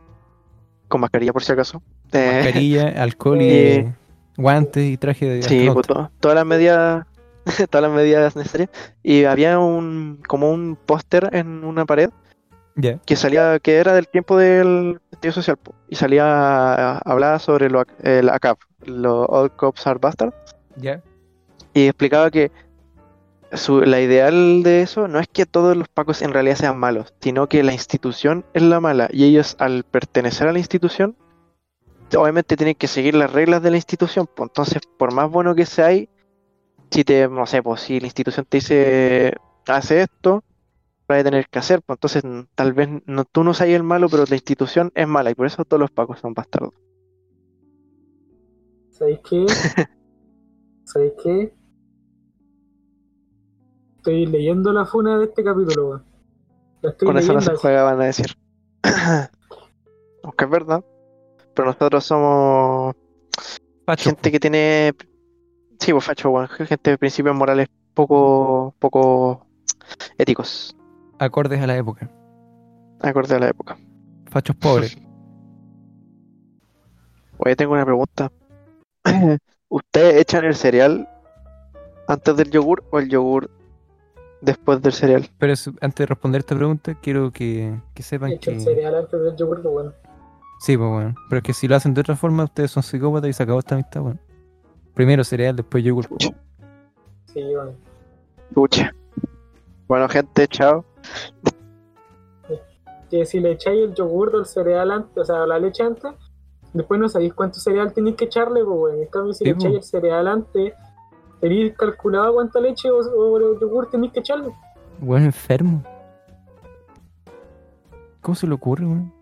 con 0.88 1.00
mascarilla 1.00 1.32
por 1.32 1.42
si 1.42 1.52
acaso. 1.52 1.82
Eh, 2.12 2.40
mascarilla, 2.44 2.88
alcohol 3.02 3.42
y 3.42 3.48
Eh, 3.50 3.92
guantes 4.36 4.84
y 4.84 4.96
traje 4.96 5.26
de 5.26 5.42
sí, 5.42 5.68
pues, 5.72 5.78
astronauta. 5.80 6.08
to- 6.08 6.10
todas 6.20 6.34
las 6.36 6.46
medidas, 6.46 7.06
todas 7.70 7.82
las 7.88 7.92
medidas 7.96 8.36
necesarias. 8.36 8.70
Y 9.02 9.24
había 9.24 9.58
un, 9.58 10.20
como 10.26 10.50
un 10.50 10.76
póster 10.76 11.30
en 11.32 11.64
una 11.64 11.84
pared 11.86 12.10
Ya, 12.76 12.98
que 13.06 13.14
salía, 13.16 13.58
que 13.60 13.76
era 13.76 13.94
del 13.94 14.08
tiempo 14.08 14.36
del 14.36 15.00
estallido 15.12 15.32
social, 15.34 15.58
y 15.88 15.94
salía, 15.96 16.98
hablaba 16.98 17.38
sobre 17.38 17.70
lo, 17.70 17.84
el 18.02 18.28
ACAP, 18.28 18.58
los 18.86 19.26
All 19.28 19.50
Cops 19.52 19.86
Are 19.86 19.98
Bastards, 20.00 20.34
ya. 20.76 21.00
y 21.72 21.86
explicaba 21.86 22.30
que 22.32 22.50
su- 23.52 23.82
la 23.82 24.00
ideal 24.00 24.64
de 24.64 24.82
eso 24.82 25.06
no 25.06 25.20
es 25.20 25.28
que 25.28 25.46
todos 25.46 25.76
los 25.76 25.86
pacos 25.86 26.20
en 26.22 26.32
realidad 26.32 26.56
sean 26.56 26.76
malos, 26.76 27.14
sino 27.20 27.48
que 27.48 27.62
la 27.62 27.72
institución 27.72 28.44
es 28.54 28.62
la 28.62 28.80
mala 28.80 29.08
y 29.12 29.22
ellos 29.24 29.54
al 29.60 29.84
pertenecer 29.84 30.48
a 30.48 30.52
la 30.52 30.58
institución, 30.58 31.14
obviamente 32.16 32.56
tienen 32.56 32.74
que 32.74 32.86
seguir 32.86 33.14
las 33.14 33.32
reglas 33.32 33.62
de 33.62 33.70
la 33.70 33.76
institución. 33.76 34.28
pues, 34.34 34.50
entonces, 34.50 34.82
por 34.98 35.12
más 35.12 35.30
bueno 35.30 35.54
que 35.54 35.66
sea 35.66 35.86
ahí, 35.86 36.08
si 36.90 37.04
te, 37.04 37.28
no 37.28 37.46
sé, 37.46 37.62
pues 37.62 37.80
si 37.80 38.00
la 38.00 38.06
institución 38.06 38.46
te 38.48 38.58
dice, 38.58 39.34
hace 39.66 40.02
esto, 40.02 40.44
vas 41.08 41.20
a 41.20 41.24
tener 41.24 41.48
que 41.48 41.58
hacer, 41.58 41.82
pues 41.82 41.96
entonces 41.96 42.22
tal 42.54 42.72
vez 42.72 42.88
no, 43.06 43.24
tú 43.24 43.44
no 43.44 43.54
seas 43.54 43.70
el 43.70 43.82
malo, 43.82 44.08
pero 44.08 44.24
la 44.28 44.34
institución 44.34 44.92
es 44.94 45.08
mala 45.08 45.30
y 45.30 45.34
por 45.34 45.46
eso 45.46 45.64
todos 45.64 45.80
los 45.80 45.90
pacos 45.90 46.20
son 46.20 46.34
bastardos. 46.34 46.74
¿Sabéis 48.90 49.20
qué? 49.28 49.46
¿Sabéis 50.84 51.12
qué? 51.22 51.54
Estoy 53.96 54.26
leyendo 54.26 54.72
la 54.72 54.84
funa 54.84 55.18
de 55.18 55.24
este 55.24 55.42
capítulo, 55.42 55.88
weón. 55.88 56.04
Con 56.98 57.16
eso 57.16 57.32
no 57.32 57.40
se 57.40 57.56
juega, 57.56 57.82
van 57.82 58.00
a 58.02 58.04
decir. 58.04 58.36
Aunque 60.22 60.44
es 60.44 60.50
verdad. 60.50 60.84
Pero 61.54 61.66
nosotros 61.68 62.04
somos 62.04 62.94
gente 63.98 64.32
que 64.32 64.40
tiene. 64.40 64.92
Sí, 65.78 65.92
pues 65.92 66.04
facho. 66.04 66.34
Gente 66.48 66.90
de 66.90 66.98
principios 66.98 67.34
morales 67.36 67.68
poco, 67.94 68.74
poco 68.78 69.46
éticos. 70.18 70.76
acordes 71.18 71.60
a 71.60 71.66
la 71.66 71.76
época. 71.76 72.10
Acorde 73.00 73.36
a 73.36 73.38
la 73.38 73.48
época. 73.48 73.76
Fachos 74.26 74.56
pobres. 74.56 74.96
Oye, 77.38 77.56
tengo 77.56 77.72
una 77.72 77.84
pregunta. 77.84 78.30
¿Ustedes 79.68 80.16
echan 80.20 80.44
el 80.44 80.54
cereal 80.54 81.08
antes 82.06 82.36
del 82.36 82.50
yogur 82.50 82.84
o 82.90 82.98
el 82.98 83.08
yogur 83.08 83.50
después 84.40 84.80
del 84.82 84.92
cereal? 84.92 85.28
Pero 85.38 85.52
es- 85.52 85.68
antes 85.80 85.96
de 85.96 86.06
responder 86.06 86.40
esta 86.40 86.54
pregunta, 86.56 86.94
quiero 87.02 87.32
que, 87.32 87.74
que 87.94 88.02
He 88.02 88.04
sepan 88.04 88.32
hecho 88.32 88.50
el 88.50 88.58
que. 88.58 88.62
cereal 88.62 88.94
antes 88.94 89.20
del 89.20 89.36
yogur, 89.36 89.62
pues, 89.62 89.74
bueno. 89.74 89.92
Sí, 90.64 90.78
pues 90.78 90.88
bueno. 90.88 91.14
Pero 91.28 91.40
es 91.40 91.42
que 91.42 91.52
si 91.52 91.68
lo 91.68 91.76
hacen 91.76 91.92
de 91.92 92.00
otra 92.00 92.16
forma, 92.16 92.44
ustedes 92.44 92.70
son 92.70 92.82
psicópatas 92.82 93.28
y 93.28 93.34
se 93.34 93.42
acabó 93.42 93.58
esta 93.58 93.74
amistad, 93.74 94.00
bueno. 94.00 94.18
Primero 94.94 95.22
cereal, 95.22 95.54
después 95.54 95.84
yogur. 95.84 96.06
Sí, 97.26 97.42
bueno. 97.54 97.72
Pucha. 98.54 98.94
Bueno, 99.86 100.08
gente, 100.08 100.48
chao. 100.48 100.82
Que 103.10 103.26
si 103.26 103.40
le 103.40 103.52
echáis 103.52 103.78
el 103.90 103.94
yogur 103.94 104.32
del 104.32 104.46
cereal 104.46 104.90
antes, 104.90 105.18
o 105.18 105.24
sea, 105.26 105.46
la 105.46 105.58
leche 105.58 105.82
antes, 105.82 106.10
después 106.72 106.98
no 106.98 107.10
sabéis 107.10 107.34
cuánto 107.34 107.60
cereal 107.60 107.92
tenéis 107.92 108.16
que 108.16 108.24
echarle, 108.24 108.64
pues, 108.64 108.78
bueno. 108.78 109.02
En 109.02 109.08
cambio, 109.08 109.34
si 109.34 109.40
Sí, 109.40 109.44
le 109.44 109.50
echáis 109.50 109.74
el 109.74 109.82
cereal 109.82 110.26
antes, 110.28 110.72
tenéis 111.42 111.76
calculado 111.76 112.32
cuánta 112.32 112.58
leche 112.58 112.90
o, 112.90 113.00
o 113.00 113.60
yogur 113.60 113.90
tenéis 113.90 114.14
que 114.14 114.20
echarle. 114.20 114.50
Bueno, 114.98 115.26
enfermo. 115.26 115.84
¿Cómo 118.22 118.34
se 118.34 118.46
le 118.46 118.54
ocurre, 118.54 118.86
weón? 118.86 119.12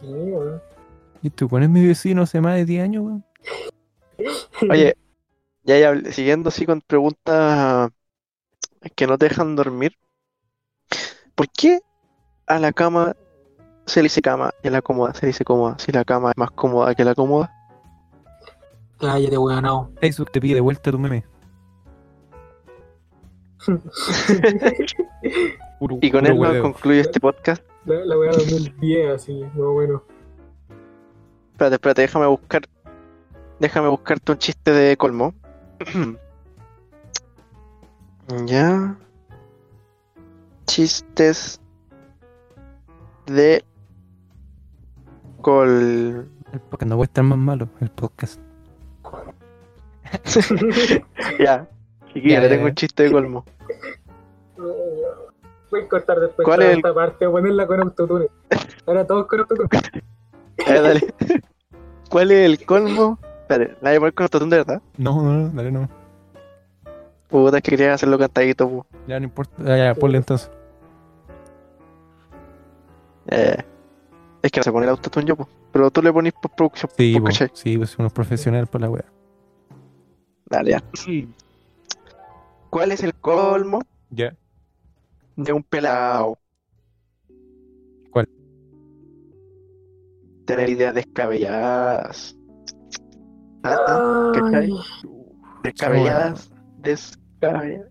Sí. 0.00 0.06
Y 1.22 1.30
tú 1.30 1.48
pones 1.48 1.68
mi 1.68 1.86
vecino 1.86 2.22
hace 2.22 2.40
más 2.40 2.54
de 2.54 2.64
10 2.64 2.84
años, 2.84 3.04
weón. 3.04 3.24
Oye, 4.70 4.96
ya, 5.64 5.78
ya, 5.78 6.12
siguiendo 6.12 6.48
así 6.48 6.66
con 6.66 6.80
preguntas 6.80 7.90
que 8.94 9.06
no 9.06 9.18
te 9.18 9.28
dejan 9.28 9.56
dormir. 9.56 9.92
¿Por 11.34 11.48
qué 11.50 11.80
a 12.46 12.58
la 12.58 12.72
cama 12.72 13.14
se 13.86 14.00
le 14.00 14.04
dice 14.04 14.22
cama 14.22 14.52
y 14.62 14.68
a 14.68 14.70
la 14.70 14.82
cómoda 14.82 15.14
se 15.14 15.22
le 15.22 15.28
dice 15.28 15.44
cómoda? 15.44 15.76
Si 15.78 15.92
la 15.92 16.04
cama 16.04 16.30
es 16.30 16.36
más 16.36 16.50
cómoda 16.52 16.94
que 16.94 17.04
la 17.04 17.14
cómoda. 17.14 17.52
Cállate, 19.00 19.38
weón, 19.38 19.62
no. 19.62 19.90
Facebook 20.00 20.30
te 20.32 20.40
pide 20.40 20.54
de 20.56 20.60
vuelta 20.60 20.90
tu 20.90 20.98
meme. 20.98 21.24
Y 26.00 26.10
con 26.10 26.26
él 26.26 26.60
concluye 26.60 27.00
este 27.00 27.20
podcast. 27.20 27.62
La, 27.88 28.04
la 28.04 28.18
weá 28.18 28.30
2010, 28.32 29.14
así, 29.14 29.32
más 29.32 29.56
o 29.56 29.74
menos. 29.74 30.02
Espérate, 31.52 31.76
espérate, 31.76 32.02
déjame 32.02 32.26
buscar. 32.26 32.68
Déjame 33.60 33.88
buscarte 33.88 34.32
un 34.32 34.38
chiste 34.38 34.70
de 34.72 34.94
colmo. 34.98 35.32
ya. 38.44 38.94
Chistes 40.66 41.60
de 43.26 43.64
col. 45.40 46.28
El 46.52 46.60
podcast 46.60 46.90
no 46.90 46.96
puede 46.96 47.06
estar 47.06 47.24
más 47.24 47.38
malo, 47.38 47.70
el 47.80 47.90
podcast. 47.90 48.38
Ya. 51.38 51.66
Chiquilla, 52.12 52.34
Ya, 52.34 52.40
le 52.40 52.48
tengo 52.50 52.66
un 52.66 52.74
chiste 52.74 53.04
de 53.04 53.12
colmo. 53.12 53.44
Voy 55.70 55.82
a 55.82 55.88
cortar 55.88 56.20
después 56.20 56.44
¿Cuál 56.46 56.62
es 56.62 56.68
el- 56.70 56.76
esta 56.78 56.94
parte, 56.94 57.26
voy 57.26 57.40
a 57.40 57.42
ponerla 57.42 57.66
con 57.66 57.80
autotune. 57.80 58.26
Ahora 58.86 59.06
todos 59.06 59.26
con 59.26 59.40
autotune. 59.40 59.68
Eh, 60.66 60.80
dale. 60.80 61.14
¿Cuál 62.10 62.32
es 62.32 62.44
el 62.46 62.66
colmo? 62.66 63.18
Espérate, 63.42 63.76
¿la 63.80 63.90
voy 63.90 63.96
a 63.96 64.00
poner 64.00 64.14
con 64.14 64.24
autotune 64.24 64.50
de 64.50 64.56
verdad? 64.58 64.82
No, 64.96 65.22
no, 65.22 65.32
no, 65.32 65.48
dale 65.50 65.70
no. 65.70 65.88
Puta, 67.28 67.58
es 67.58 67.62
que 67.62 67.70
quería 67.70 67.94
hacerlo 67.94 68.18
cantadito, 68.18 68.68
pu. 68.68 68.84
Ya 69.06 69.20
no 69.20 69.24
importa. 69.24 69.52
Ah, 69.64 69.76
ya, 69.76 69.94
ponle 69.94 70.18
entonces. 70.18 70.50
Eh, 73.28 73.56
es 74.42 74.50
que 74.50 74.60
no 74.60 74.64
se 74.64 74.72
pone 74.72 74.84
el 74.86 74.90
autotune 74.90 75.26
yo, 75.26 75.36
pu. 75.36 75.46
Pero 75.72 75.90
tú 75.90 76.02
le 76.02 76.12
pones 76.12 76.32
postproducción, 76.32 76.90
Sí, 76.96 77.18
pu, 77.20 77.24
po, 77.24 77.30
sí, 77.52 77.76
pues 77.78 77.98
unos 77.98 78.12
profesionales 78.12 78.68
por 78.68 78.80
la 78.80 78.90
wea. 78.90 79.04
Dale, 80.46 80.70
ya. 80.72 80.82
¿Cuál 82.70 82.92
es 82.92 83.02
el 83.02 83.14
colmo 83.14 83.80
Ya. 84.10 84.34
De 85.38 85.52
un 85.52 85.62
pelado? 85.62 86.36
¿Cuál? 88.10 88.28
Tener 90.44 90.68
ideas 90.68 90.94
descabelladas. 90.94 92.36
Ah, 93.62 93.76
ah. 93.86 94.32
Descabelladas. 95.62 96.50
Descabelladas. 96.78 97.88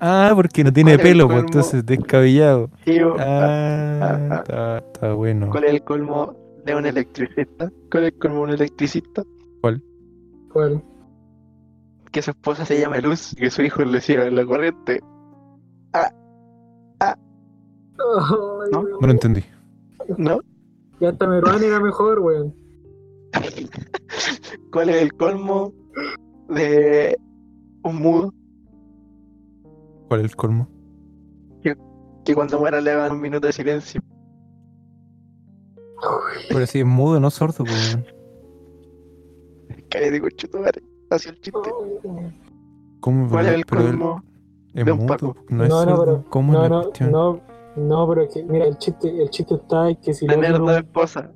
Ah, 0.00 0.32
porque 0.34 0.64
no 0.64 0.72
tiene 0.72 0.94
¿Cuál 0.94 1.02
pelo, 1.02 1.28
pues 1.28 1.40
entonces 1.40 1.86
descabellado. 1.86 2.70
Sí, 2.84 2.98
bo. 3.00 3.16
Ah, 3.18 3.98
Ah, 4.02 4.18
ah. 4.30 4.36
está, 4.38 4.78
está 4.78 5.12
bueno. 5.14 5.50
¿Cuál 5.50 5.64
es 5.64 5.74
el 5.74 5.82
colmo 5.84 6.34
de 6.64 6.74
un 6.74 6.86
electricista? 6.86 7.70
¿Cuál 7.90 8.04
es 8.04 8.12
el 8.12 8.18
colmo 8.18 8.36
de 8.38 8.42
un 8.42 8.50
electricista? 8.50 9.22
¿cuál? 9.60 9.82
Que 12.10 12.22
su 12.22 12.30
esposa 12.30 12.64
se 12.64 12.80
llama 12.80 12.98
Luz 12.98 13.32
y 13.32 13.36
que 13.36 13.50
su 13.50 13.62
hijo 13.62 13.84
le 13.84 14.00
siga 14.00 14.26
en 14.26 14.36
la 14.36 14.46
corriente. 14.46 15.00
Ay, 15.92 16.10
¿No? 18.72 18.82
No 18.82 19.06
lo 19.06 19.10
entendí. 19.10 19.42
¿No? 20.18 20.38
Ya 21.00 21.10
hasta 21.10 21.26
Meruán 21.26 21.62
era 21.62 21.80
mejor, 21.80 22.20
weón. 22.20 22.54
¿Cuál 24.72 24.90
es 24.90 25.02
el 25.02 25.12
colmo 25.14 25.72
de 26.48 27.16
un 27.82 27.96
mudo? 28.00 28.34
¿Cuál 30.08 30.20
es 30.20 30.26
el 30.30 30.36
colmo? 30.36 30.68
Que 32.24 32.34
cuando 32.34 32.58
muera 32.58 32.80
le 32.80 32.90
hagan 32.90 33.12
un 33.12 33.20
minuto 33.20 33.46
de 33.46 33.52
silencio. 33.52 34.00
Pero 36.48 36.66
si 36.66 36.80
es 36.80 36.86
mudo, 36.86 37.20
no 37.20 37.30
sordo, 37.30 37.64
weón. 37.64 38.06
Cállate, 39.90 40.20
conchetumare. 40.20 40.82
Así 41.10 41.28
el 41.28 41.40
chiste. 41.40 41.70
¿Cómo? 43.00 43.28
¿Cuál 43.28 43.46
es 43.46 43.52
el 43.54 43.66
colmo? 43.66 44.22
es 44.74 44.84
de 44.86 44.90
un 44.92 44.98
mudo, 44.98 45.06
Paco? 45.08 45.36
no 45.50 45.64
es 45.64 45.68
No, 45.70 45.84
no, 45.84 45.96
sordo. 45.96 46.04
pero- 46.04 46.30
¿Cómo 46.30 46.52
No, 46.54 46.64
es 46.64 46.70
la 46.70 46.76
no, 46.76 46.82
cuestión? 46.84 47.12
no, 47.12 47.40
no, 47.76 48.08
pero 48.08 48.22
es 48.22 48.34
que, 48.34 48.44
mira, 48.44 48.66
el 48.66 48.76
chiste, 48.78 49.08
el 49.22 49.30
chiste 49.30 49.54
está 49.54 49.90
en 49.90 49.96
que 49.96 50.14
si 50.14 50.26
le 50.26 50.34
Tener 50.34 50.58
dos 50.58 50.76
esposas. 50.76 51.30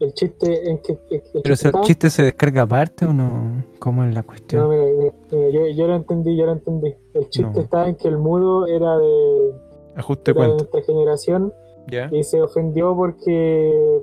el 0.00 0.12
chiste 0.14 0.70
en 0.70 0.78
que 0.78 0.92
el, 0.92 0.98
el 1.34 1.42
Pero 1.42 1.56
si 1.56 1.64
el 1.66 1.74
está- 1.74 1.80
chiste 1.82 2.10
se 2.10 2.22
descarga 2.22 2.62
aparte 2.62 3.06
o 3.06 3.12
no? 3.12 3.64
¿Cómo 3.78 4.04
es 4.04 4.14
la 4.14 4.20
No, 4.20 4.26
cuestión? 4.26 4.68
mira, 4.70 4.84
mira, 4.84 5.14
mira, 5.32 5.48
yo, 5.50 5.66
yo 5.68 5.86
lo 5.88 5.94
entendí, 5.96 6.36
yo 6.36 6.46
lo 6.46 6.52
entendí. 6.52 6.94
El 7.14 7.28
chiste 7.30 7.50
No. 7.54 7.60
está 7.60 7.88
en 7.88 7.96
que 7.96 8.08
el 8.08 8.18
mudo 8.18 8.66
era 8.66 8.96
de, 8.98 9.52
Ajuste 9.96 10.30
era 10.32 10.42
de 10.42 10.48
nuestra 10.48 10.82
generación 10.82 11.52
¿Ya? 11.88 12.08
y 12.12 12.22
se 12.24 12.42
ofendió 12.42 12.94
porque, 12.94 14.02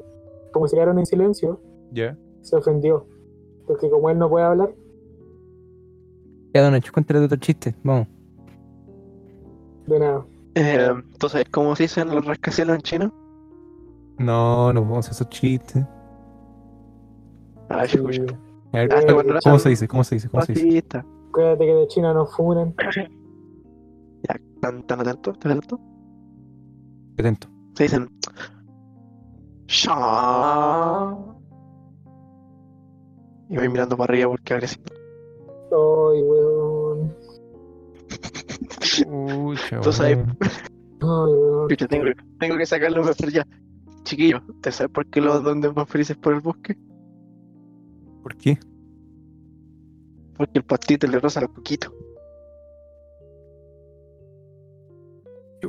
como 0.51 0.67
se 0.67 0.75
quedaron 0.75 0.97
en 0.99 1.05
silencio, 1.05 1.59
¿Ya? 1.91 2.17
se 2.41 2.55
ofendió. 2.55 3.05
Porque 3.67 3.89
como 3.89 4.09
él 4.09 4.17
no 4.17 4.29
puede 4.29 4.45
hablar, 4.45 4.73
Ya, 6.53 6.61
don 6.61 6.71
Nacho, 6.73 6.91
cuéntale 6.93 7.19
otro 7.19 7.37
chiste. 7.37 7.73
Vamos. 7.83 8.07
de 9.87 9.99
nada. 9.99 10.25
Eh, 10.55 10.89
¿Tú 11.19 11.29
sabes 11.29 11.47
cómo 11.49 11.75
se 11.75 11.83
dicen 11.83 12.09
los 12.13 12.25
rascacielos 12.25 12.75
en 12.75 12.81
chino? 12.81 13.13
No, 14.19 14.71
no 14.73 14.81
vamos 14.81 15.07
a 15.07 15.11
hacer 15.11 15.13
esos 15.13 15.29
chistes. 15.29 15.83
Sí, 17.87 17.97
chucha. 17.97 18.39
A 18.73 18.77
ver, 18.77 18.93
Ah, 18.93 19.01
¿cómo, 19.01 19.13
cuando 19.15 19.39
cómo 19.43 19.59
se 19.59 19.69
dice? 19.69 19.87
¿Cómo 19.87 20.03
se 20.03 20.15
dice? 20.15 20.29
¿Cómo 20.29 20.43
se 20.45 20.53
dice? 20.53 21.03
Cuídate 21.31 21.65
que 21.65 21.73
de 21.73 21.87
China 21.87 22.13
no 22.13 22.25
funan. 22.25 22.73
Ya, 24.25 24.39
¿tan, 24.61 24.83
tan 24.83 25.01
atentos? 25.01 25.37
¿Tan 25.39 25.51
atentos? 25.51 25.77
Atento. 27.19 27.47
Se 27.75 27.83
dicen. 27.83 28.09
"Sha". 29.67 31.13
Y 33.49 33.57
voy 33.57 33.67
mirando 33.67 33.97
para 33.97 34.13
arriba 34.13 34.29
porque 34.29 34.53
agresivo. 34.53 34.85
Ay, 35.71 36.21
weón. 36.23 36.82
Ay, 38.83 39.03
weón. 39.03 40.37
Chucha, 41.69 41.87
tengo, 41.87 42.05
tengo 42.39 42.57
que 42.57 42.65
sacarlo 42.65 43.03
mejor 43.03 43.31
ya. 43.31 43.45
Chiquillo, 44.03 44.41
¿te 44.61 44.71
sabes 44.71 44.91
por 44.91 45.05
qué 45.07 45.21
los 45.21 45.43
duendes 45.43 45.75
más 45.75 45.87
felices 45.89 46.17
por 46.17 46.33
el 46.33 46.41
bosque? 46.41 46.77
¿Por 48.21 48.35
qué? 48.35 48.57
Porque 50.35 50.59
el 50.59 50.65
pastito 50.65 51.07
le 51.07 51.19
roza 51.19 51.41
los 51.41 51.51
coquitos. 51.51 51.91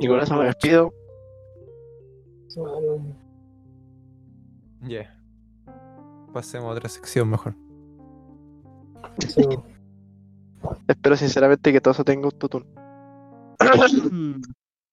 Y 0.00 0.08
con 0.08 0.18
eso 0.18 0.36
me 0.36 0.46
despido. 0.46 0.92
Ya. 4.82 5.20
Pasemos 6.32 6.68
a 6.68 6.72
otra 6.72 6.88
sección 6.88 7.30
mejor. 7.30 7.54
Sí. 9.28 9.42
Espero 10.88 11.16
sinceramente 11.16 11.72
que 11.72 11.80
todo 11.80 11.92
eso 11.92 12.04
tenga 12.04 12.26
autotune. 12.26 12.66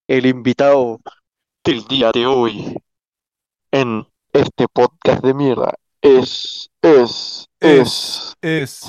El 0.07 0.25
invitado 0.25 0.99
del 1.63 1.83
día 1.85 2.11
de 2.11 2.25
hoy 2.25 2.75
en 3.71 4.05
este 4.33 4.67
podcast 4.67 5.23
de 5.23 5.33
mierda 5.33 5.73
es, 6.01 6.69
es, 6.81 7.47
es, 7.59 8.35
Es. 8.41 8.85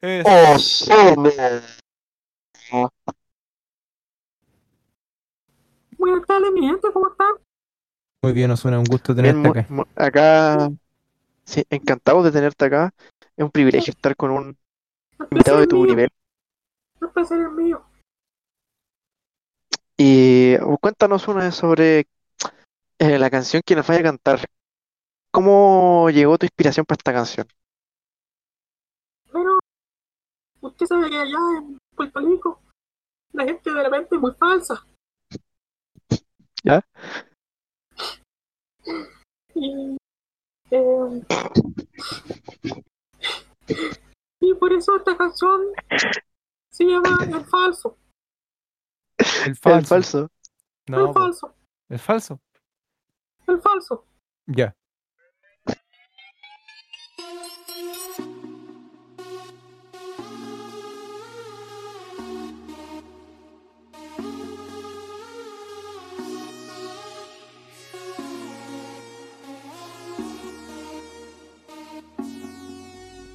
Es. 0.00 0.26
Ozono. 0.26 1.30
Buenas 5.98 6.26
tardes, 6.26 6.52
mi 6.52 6.66
gente, 6.66 6.88
¿cómo 6.92 7.08
están? 7.08 7.34
Muy 8.22 8.32
bien, 8.32 8.48
nos 8.48 8.60
suena 8.60 8.78
un 8.78 8.84
gusto 8.84 9.14
tenerte 9.14 9.48
acá. 9.48 9.66
acá, 9.96 10.70
sí, 11.44 11.64
encantado 11.70 12.22
de 12.22 12.32
tenerte 12.32 12.64
acá. 12.64 12.92
Es 13.36 13.44
un 13.44 13.50
privilegio 13.50 13.92
estar 13.92 14.16
con 14.16 14.30
un 14.32 14.56
invitado 15.30 15.58
de 15.58 15.62
es 15.64 15.68
tu 15.68 15.76
mío, 15.76 15.86
nivel. 15.86 16.08
El 17.00 17.22
es 17.22 17.52
mío. 17.52 17.91
Y 20.04 20.56
uh, 20.56 20.78
cuéntanos 20.78 21.28
una 21.28 21.44
vez 21.44 21.54
sobre 21.54 22.08
eh, 22.98 23.18
la 23.20 23.30
canción 23.30 23.62
que 23.64 23.76
nos 23.76 23.86
vaya 23.86 24.00
a 24.00 24.02
cantar. 24.02 24.40
¿Cómo 25.30 26.10
llegó 26.10 26.36
tu 26.38 26.46
inspiración 26.46 26.84
para 26.84 26.96
esta 26.96 27.12
canción? 27.12 27.46
Pero, 29.32 29.60
usted 30.60 30.86
sabe 30.86 31.08
que 31.08 31.18
allá 31.18 31.38
en 31.56 31.78
Puerto 31.94 32.18
Rico, 32.18 32.60
la 33.32 33.44
gente 33.44 33.72
de 33.72 33.80
repente 33.80 34.16
es 34.16 34.20
muy 34.20 34.32
falsa. 34.32 34.84
¿Ya? 36.64 36.82
Y, 39.54 39.96
eh, 40.70 41.22
y 44.40 44.54
por 44.54 44.72
eso 44.72 44.96
esta 44.96 45.14
canción 45.14 45.60
se 46.70 46.84
llama 46.86 47.18
El 47.22 47.44
Falso. 47.44 47.98
El 49.22 49.26
El 49.50 49.56
falso. 49.56 49.88
falso. 49.94 50.30
No, 50.88 51.08
el 51.08 51.14
Falso. 51.14 51.54
el 51.88 51.98
falso. 51.98 52.40
El 53.46 53.60
Falso. 53.60 54.04
Ya. 54.46 54.74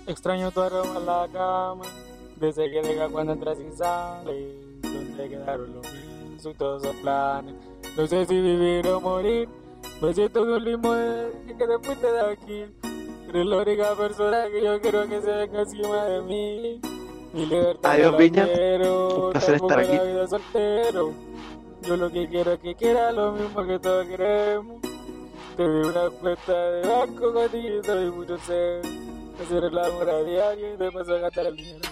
Extraño 0.08 0.52
tu 0.52 0.62
aroma 0.62 0.98
en 1.00 1.06
la 1.06 1.28
cama, 1.32 1.86
desde 2.38 2.72
que 2.72 2.82
deja 2.82 3.10
cuando 3.10 3.34
entras 3.34 3.58
y 3.60 3.76
sales, 3.76 4.56
quedaron 5.30 5.74
los 5.76 5.88
y 6.46 6.54
todos 6.54 6.96
planes. 6.98 7.56
No 7.98 8.08
sé 8.08 8.26
si 8.26 8.40
vivir 8.40 8.88
o 8.88 9.02
morir, 9.02 9.50
me 10.02 10.14
siento 10.14 10.44
en 10.44 10.50
un 10.50 10.64
limbo 10.64 10.94
desde 10.94 11.58
que 11.58 11.68
te 11.68 11.80
fuiste 11.82 12.12
de 12.12 12.22
aquí. 12.22 12.66
Eres 13.30 13.46
la 13.46 13.58
única 13.58 13.96
persona 13.96 14.46
que 14.50 14.64
yo 14.64 14.80
quiero 14.82 15.08
que 15.10 15.22
se 15.22 15.32
venga 15.32 15.62
encima 15.62 16.06
de 16.06 16.22
mí. 16.22 16.82
Mi 17.34 17.46
libertad 17.46 17.92
Adiós, 17.92 18.18
Viña. 18.18 18.46
quiero, 18.46 19.26
Un 19.26 19.32
placer 19.32 19.56
estar 19.56 19.80
aquí. 19.80 19.92
vida 19.92 20.28
soltero. 20.28 21.12
Yo 21.82 21.98
lo 21.98 22.10
que 22.10 22.28
quiero 22.30 22.54
es 22.54 22.60
que 22.60 22.76
quieras 22.76 23.14
lo 23.14 23.34
mismo 23.34 23.66
que 23.66 23.80
todos 23.80 24.06
queremos. 24.08 24.82
Te 25.58 25.64
doy 25.64 25.86
una 25.90 26.10
cuenta 26.10 26.72
de 26.72 26.88
banco 26.88 27.34
contigo 27.34 28.02
y 28.02 28.12
mucho 28.12 28.38
ser. 28.40 28.82
Hacer 29.44 29.64
el 29.66 29.78
amor 29.78 30.10
a 30.10 30.24
diario 30.24 30.74
y 30.74 30.78
te 30.78 30.92
paso 30.92 31.14
a 31.14 31.18
gastar 31.20 31.48
el 31.48 31.56
dinero. 31.58 31.84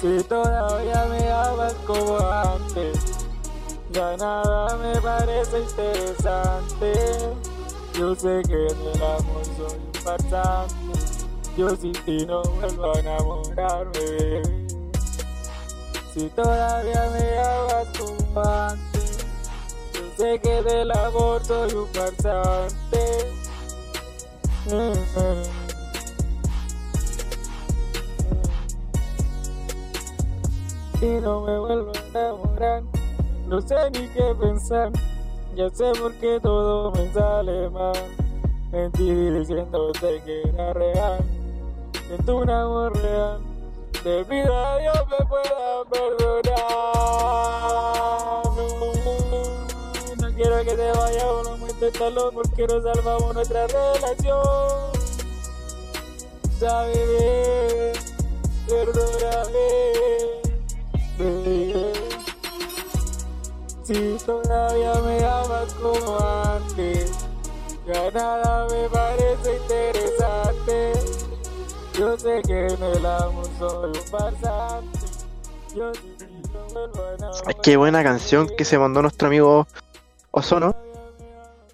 Si 0.00 0.22
todavía 0.28 1.06
me 1.10 1.28
amas 1.28 1.74
como 1.84 2.18
antes, 2.20 3.26
ya 3.90 4.16
nada 4.16 4.76
me 4.76 5.00
parece 5.00 5.58
interesante. 5.58 6.92
Yo 7.94 8.14
sé 8.14 8.42
que 8.46 8.68
en 8.68 8.80
el 8.94 9.02
amor 9.02 9.44
soy 9.56 9.76
un 9.76 9.94
farsante. 9.94 10.74
Yo 11.56 11.74
sin 11.74 11.92
ti 12.04 12.24
no 12.26 12.42
vuelvo 12.42 12.94
a 12.94 13.00
enamorarme. 13.00 14.42
Si 16.14 16.28
todavía 16.28 17.10
me 17.18 17.38
amas 17.40 17.88
como 17.98 18.40
antes, 18.40 19.26
yo 19.94 20.00
sé 20.16 20.38
que 20.38 20.62
del 20.62 20.92
amor 20.92 21.44
soy 21.44 21.74
un 21.74 21.88
farsante. 21.88 23.32
Y 31.00 31.06
no 31.20 31.42
me 31.42 31.56
vuelvo 31.58 31.92
a 31.92 32.08
enamorar, 32.08 32.82
no 33.46 33.60
sé 33.60 33.76
ni 33.92 34.08
qué 34.08 34.34
pensar, 34.40 34.90
ya 35.54 35.70
sé 35.70 35.92
por 36.00 36.12
qué 36.14 36.40
todo 36.40 36.90
me 36.90 37.12
sale 37.12 37.70
mal. 37.70 37.92
Mentí 38.72 39.08
diciéndote 39.30 40.20
que 40.24 40.42
era 40.48 40.72
real, 40.72 41.20
siento 42.08 42.38
un 42.38 42.50
amor 42.50 43.00
real, 43.00 43.38
te 44.02 44.24
pido 44.24 44.56
a 44.56 44.78
Dios 44.78 44.96
me 45.08 45.26
pueda 45.26 45.84
perdonar. 45.88 46.58
No, 50.20 50.34
quiero 50.34 50.64
que 50.64 50.74
te 50.74 50.92
vayas, 50.92 51.24
no 51.44 51.56
me 51.58 51.70
inténtalo 51.70 52.32
porque 52.32 52.66
no 52.66 52.82
salvamos 52.82 53.34
nuestra 53.34 53.66
relación. 53.68 54.88
Sabe 56.58 56.92
bien, 56.92 57.92
perdóname, 58.66 60.37
Si 63.82 64.16
todavía 64.24 64.94
me 65.02 65.24
amas 65.24 65.74
como 65.74 66.16
antes, 66.44 67.10
ya 67.84 68.08
nada 68.12 68.68
me 68.68 68.88
parece 68.88 69.56
interesante. 69.56 70.92
Yo 71.98 72.16
sé 72.16 72.40
que 72.46 72.68
en 72.68 72.82
el 72.82 73.04
amor 73.04 73.46
soy 73.58 73.88
un 73.88 73.94
farsante. 74.06 74.98
Yo 75.74 75.92
sí 75.92 76.14
no 76.54 76.68
vuelvo 76.72 77.02
a 77.02 77.14
enamorar. 77.14 77.60
Qué 77.64 77.76
buena 77.76 78.04
canción 78.04 78.48
que 78.56 78.64
se 78.64 78.78
mandó 78.78 79.02
nuestro 79.02 79.26
amigo 79.26 79.66
Ozono. 80.30 80.76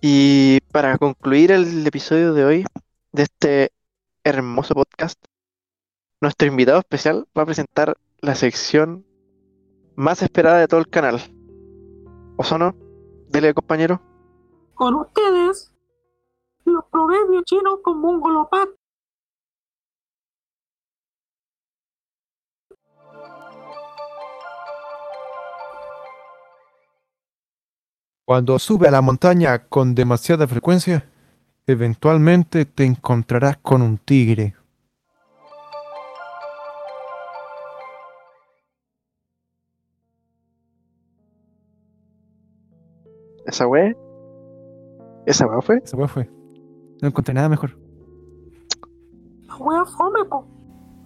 Y 0.00 0.60
para 0.72 0.96
concluir 0.96 1.52
el 1.52 1.86
episodio 1.86 2.32
de 2.32 2.44
hoy, 2.46 2.66
de 3.12 3.24
este 3.24 3.72
hermoso 4.22 4.72
podcast, 4.74 5.22
nuestro 6.22 6.48
invitado 6.48 6.78
especial 6.78 7.26
va 7.36 7.42
a 7.42 7.46
presentar 7.46 7.98
la 8.20 8.34
sección 8.34 9.04
más 9.96 10.22
esperada 10.22 10.58
de 10.58 10.68
todo 10.68 10.80
el 10.80 10.88
canal. 10.88 11.20
Ozono, 12.36 12.74
dele 13.28 13.54
compañero. 13.54 14.00
Con 14.74 14.94
ustedes, 14.94 15.72
los 16.64 16.84
proverbios 16.90 17.44
chinos 17.44 17.78
con 17.82 18.00
Mongolopac. 18.00 18.70
Cuando 28.26 28.58
sube 28.58 28.88
a 28.88 28.90
la 28.90 29.02
montaña 29.02 29.66
con 29.68 29.94
demasiada 29.94 30.48
frecuencia, 30.48 31.10
eventualmente 31.66 32.64
te 32.64 32.84
encontrarás 32.84 33.58
con 33.58 33.82
un 33.82 33.98
tigre. 33.98 34.54
¿Esa 43.54 43.68
wea? 43.68 43.94
¿Esa 45.26 45.46
wea 45.46 45.62
fue? 45.62 45.80
Esa 45.84 45.96
weá 45.96 46.08
fue. 46.08 46.28
No 47.00 47.06
encontré 47.06 47.32
nada 47.32 47.48
mejor. 47.48 47.78
La 49.46 49.54
wea 49.58 49.84
fome, 49.84 50.24
po. 50.24 50.44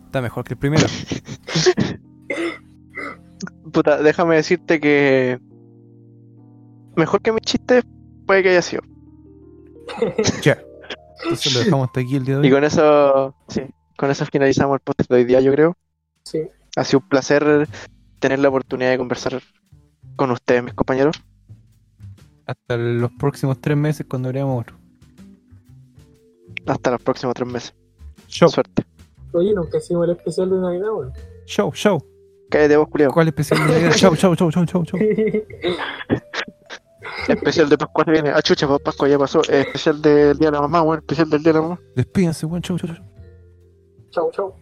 Está 0.07 0.23
mejor 0.23 0.45
que 0.45 0.55
el 0.55 0.59
primero. 0.59 0.87
Puta, 3.71 4.03
déjame 4.03 4.37
decirte 4.37 4.81
que 4.81 5.39
mejor 6.97 7.21
que 7.21 7.33
mis 7.33 7.43
chistes 7.43 7.85
puede 8.27 8.43
que 8.43 8.49
haya 8.49 8.63
sido. 8.63 8.81
ya. 10.43 10.57
Entonces 11.25 11.53
lo 11.53 11.61
dejamos 11.61 11.89
hasta 11.89 12.01
aquí 12.01 12.17
el 12.17 12.25
día 12.25 12.39
de 12.39 12.47
Y 12.47 12.51
hoy. 12.51 12.55
con 12.55 12.65
eso, 12.65 13.35
sí, 13.49 13.61
con 13.99 14.11
eso 14.11 14.25
finalizamos 14.25 14.77
el 14.77 14.81
podcast 14.81 15.11
de 15.11 15.17
hoy 15.17 15.25
día, 15.25 15.43
yo 15.43 15.53
creo. 15.53 15.77
Sí. 16.25 16.49
Ha 16.77 16.85
sido 16.85 17.01
un 17.01 17.09
placer 17.11 17.69
tener 18.21 18.39
la 18.39 18.49
oportunidad 18.49 18.89
de 18.91 18.97
conversar 18.97 19.39
con 20.17 20.31
ustedes, 20.31 20.65
mis 20.65 20.73
compañeros. 20.73 21.23
Hasta 22.49 22.77
los 22.79 23.13
próximos 23.13 23.61
tres 23.61 23.77
meses 23.77 24.07
cuando 24.09 24.33
veamos 24.33 24.63
otro. 24.63 24.77
Hasta 26.67 26.91
los 26.93 27.03
próximos 27.03 27.35
tres 27.35 27.49
meses. 27.49 27.75
Show, 28.27 28.49
Suerte. 28.49 28.85
Oye, 29.35 29.53
nunca 29.55 29.77
hicimos 29.77 30.05
el 30.07 30.13
especial 30.17 30.49
de 30.49 30.57
Navidad, 30.57 30.91
weón. 30.93 31.13
show, 31.45 31.71
show. 31.75 31.99
Cállate 32.51 32.79
vos, 32.79 32.89
culiao. 32.89 33.13
¿Cuál 33.13 33.29
especial 33.29 33.61
de 33.61 33.73
Navidad? 33.75 33.93
Show, 33.93 34.17
show, 34.17 34.35
show, 34.35 34.51
show, 34.51 34.65
show, 34.65 34.83
show. 34.85 34.99
Especial 37.29 37.69
de 37.69 37.77
Pascua 37.77 38.05
se 38.07 38.11
viene. 38.13 38.31
Ah, 38.31 38.41
chucha, 38.41 38.67
pues 38.67 38.81
Pascua 38.81 39.07
ya 39.09 39.19
pasó. 39.19 39.43
Eh, 39.51 39.61
especial 39.67 40.01
del 40.01 40.39
Día 40.39 40.49
de 40.49 40.53
la 40.57 40.63
Mamá, 40.63 40.81
weón. 40.83 40.99
Especial 41.01 41.29
del 41.29 41.43
Día 41.43 41.53
de 41.53 41.59
la 41.59 41.63
Mamá. 41.63 41.81
Despídense, 41.95 42.47
weón. 42.47 42.63
Show, 42.63 42.79
show, 42.79 42.89
show. 42.89 43.05
chau, 44.11 44.31
chau. 44.33 44.55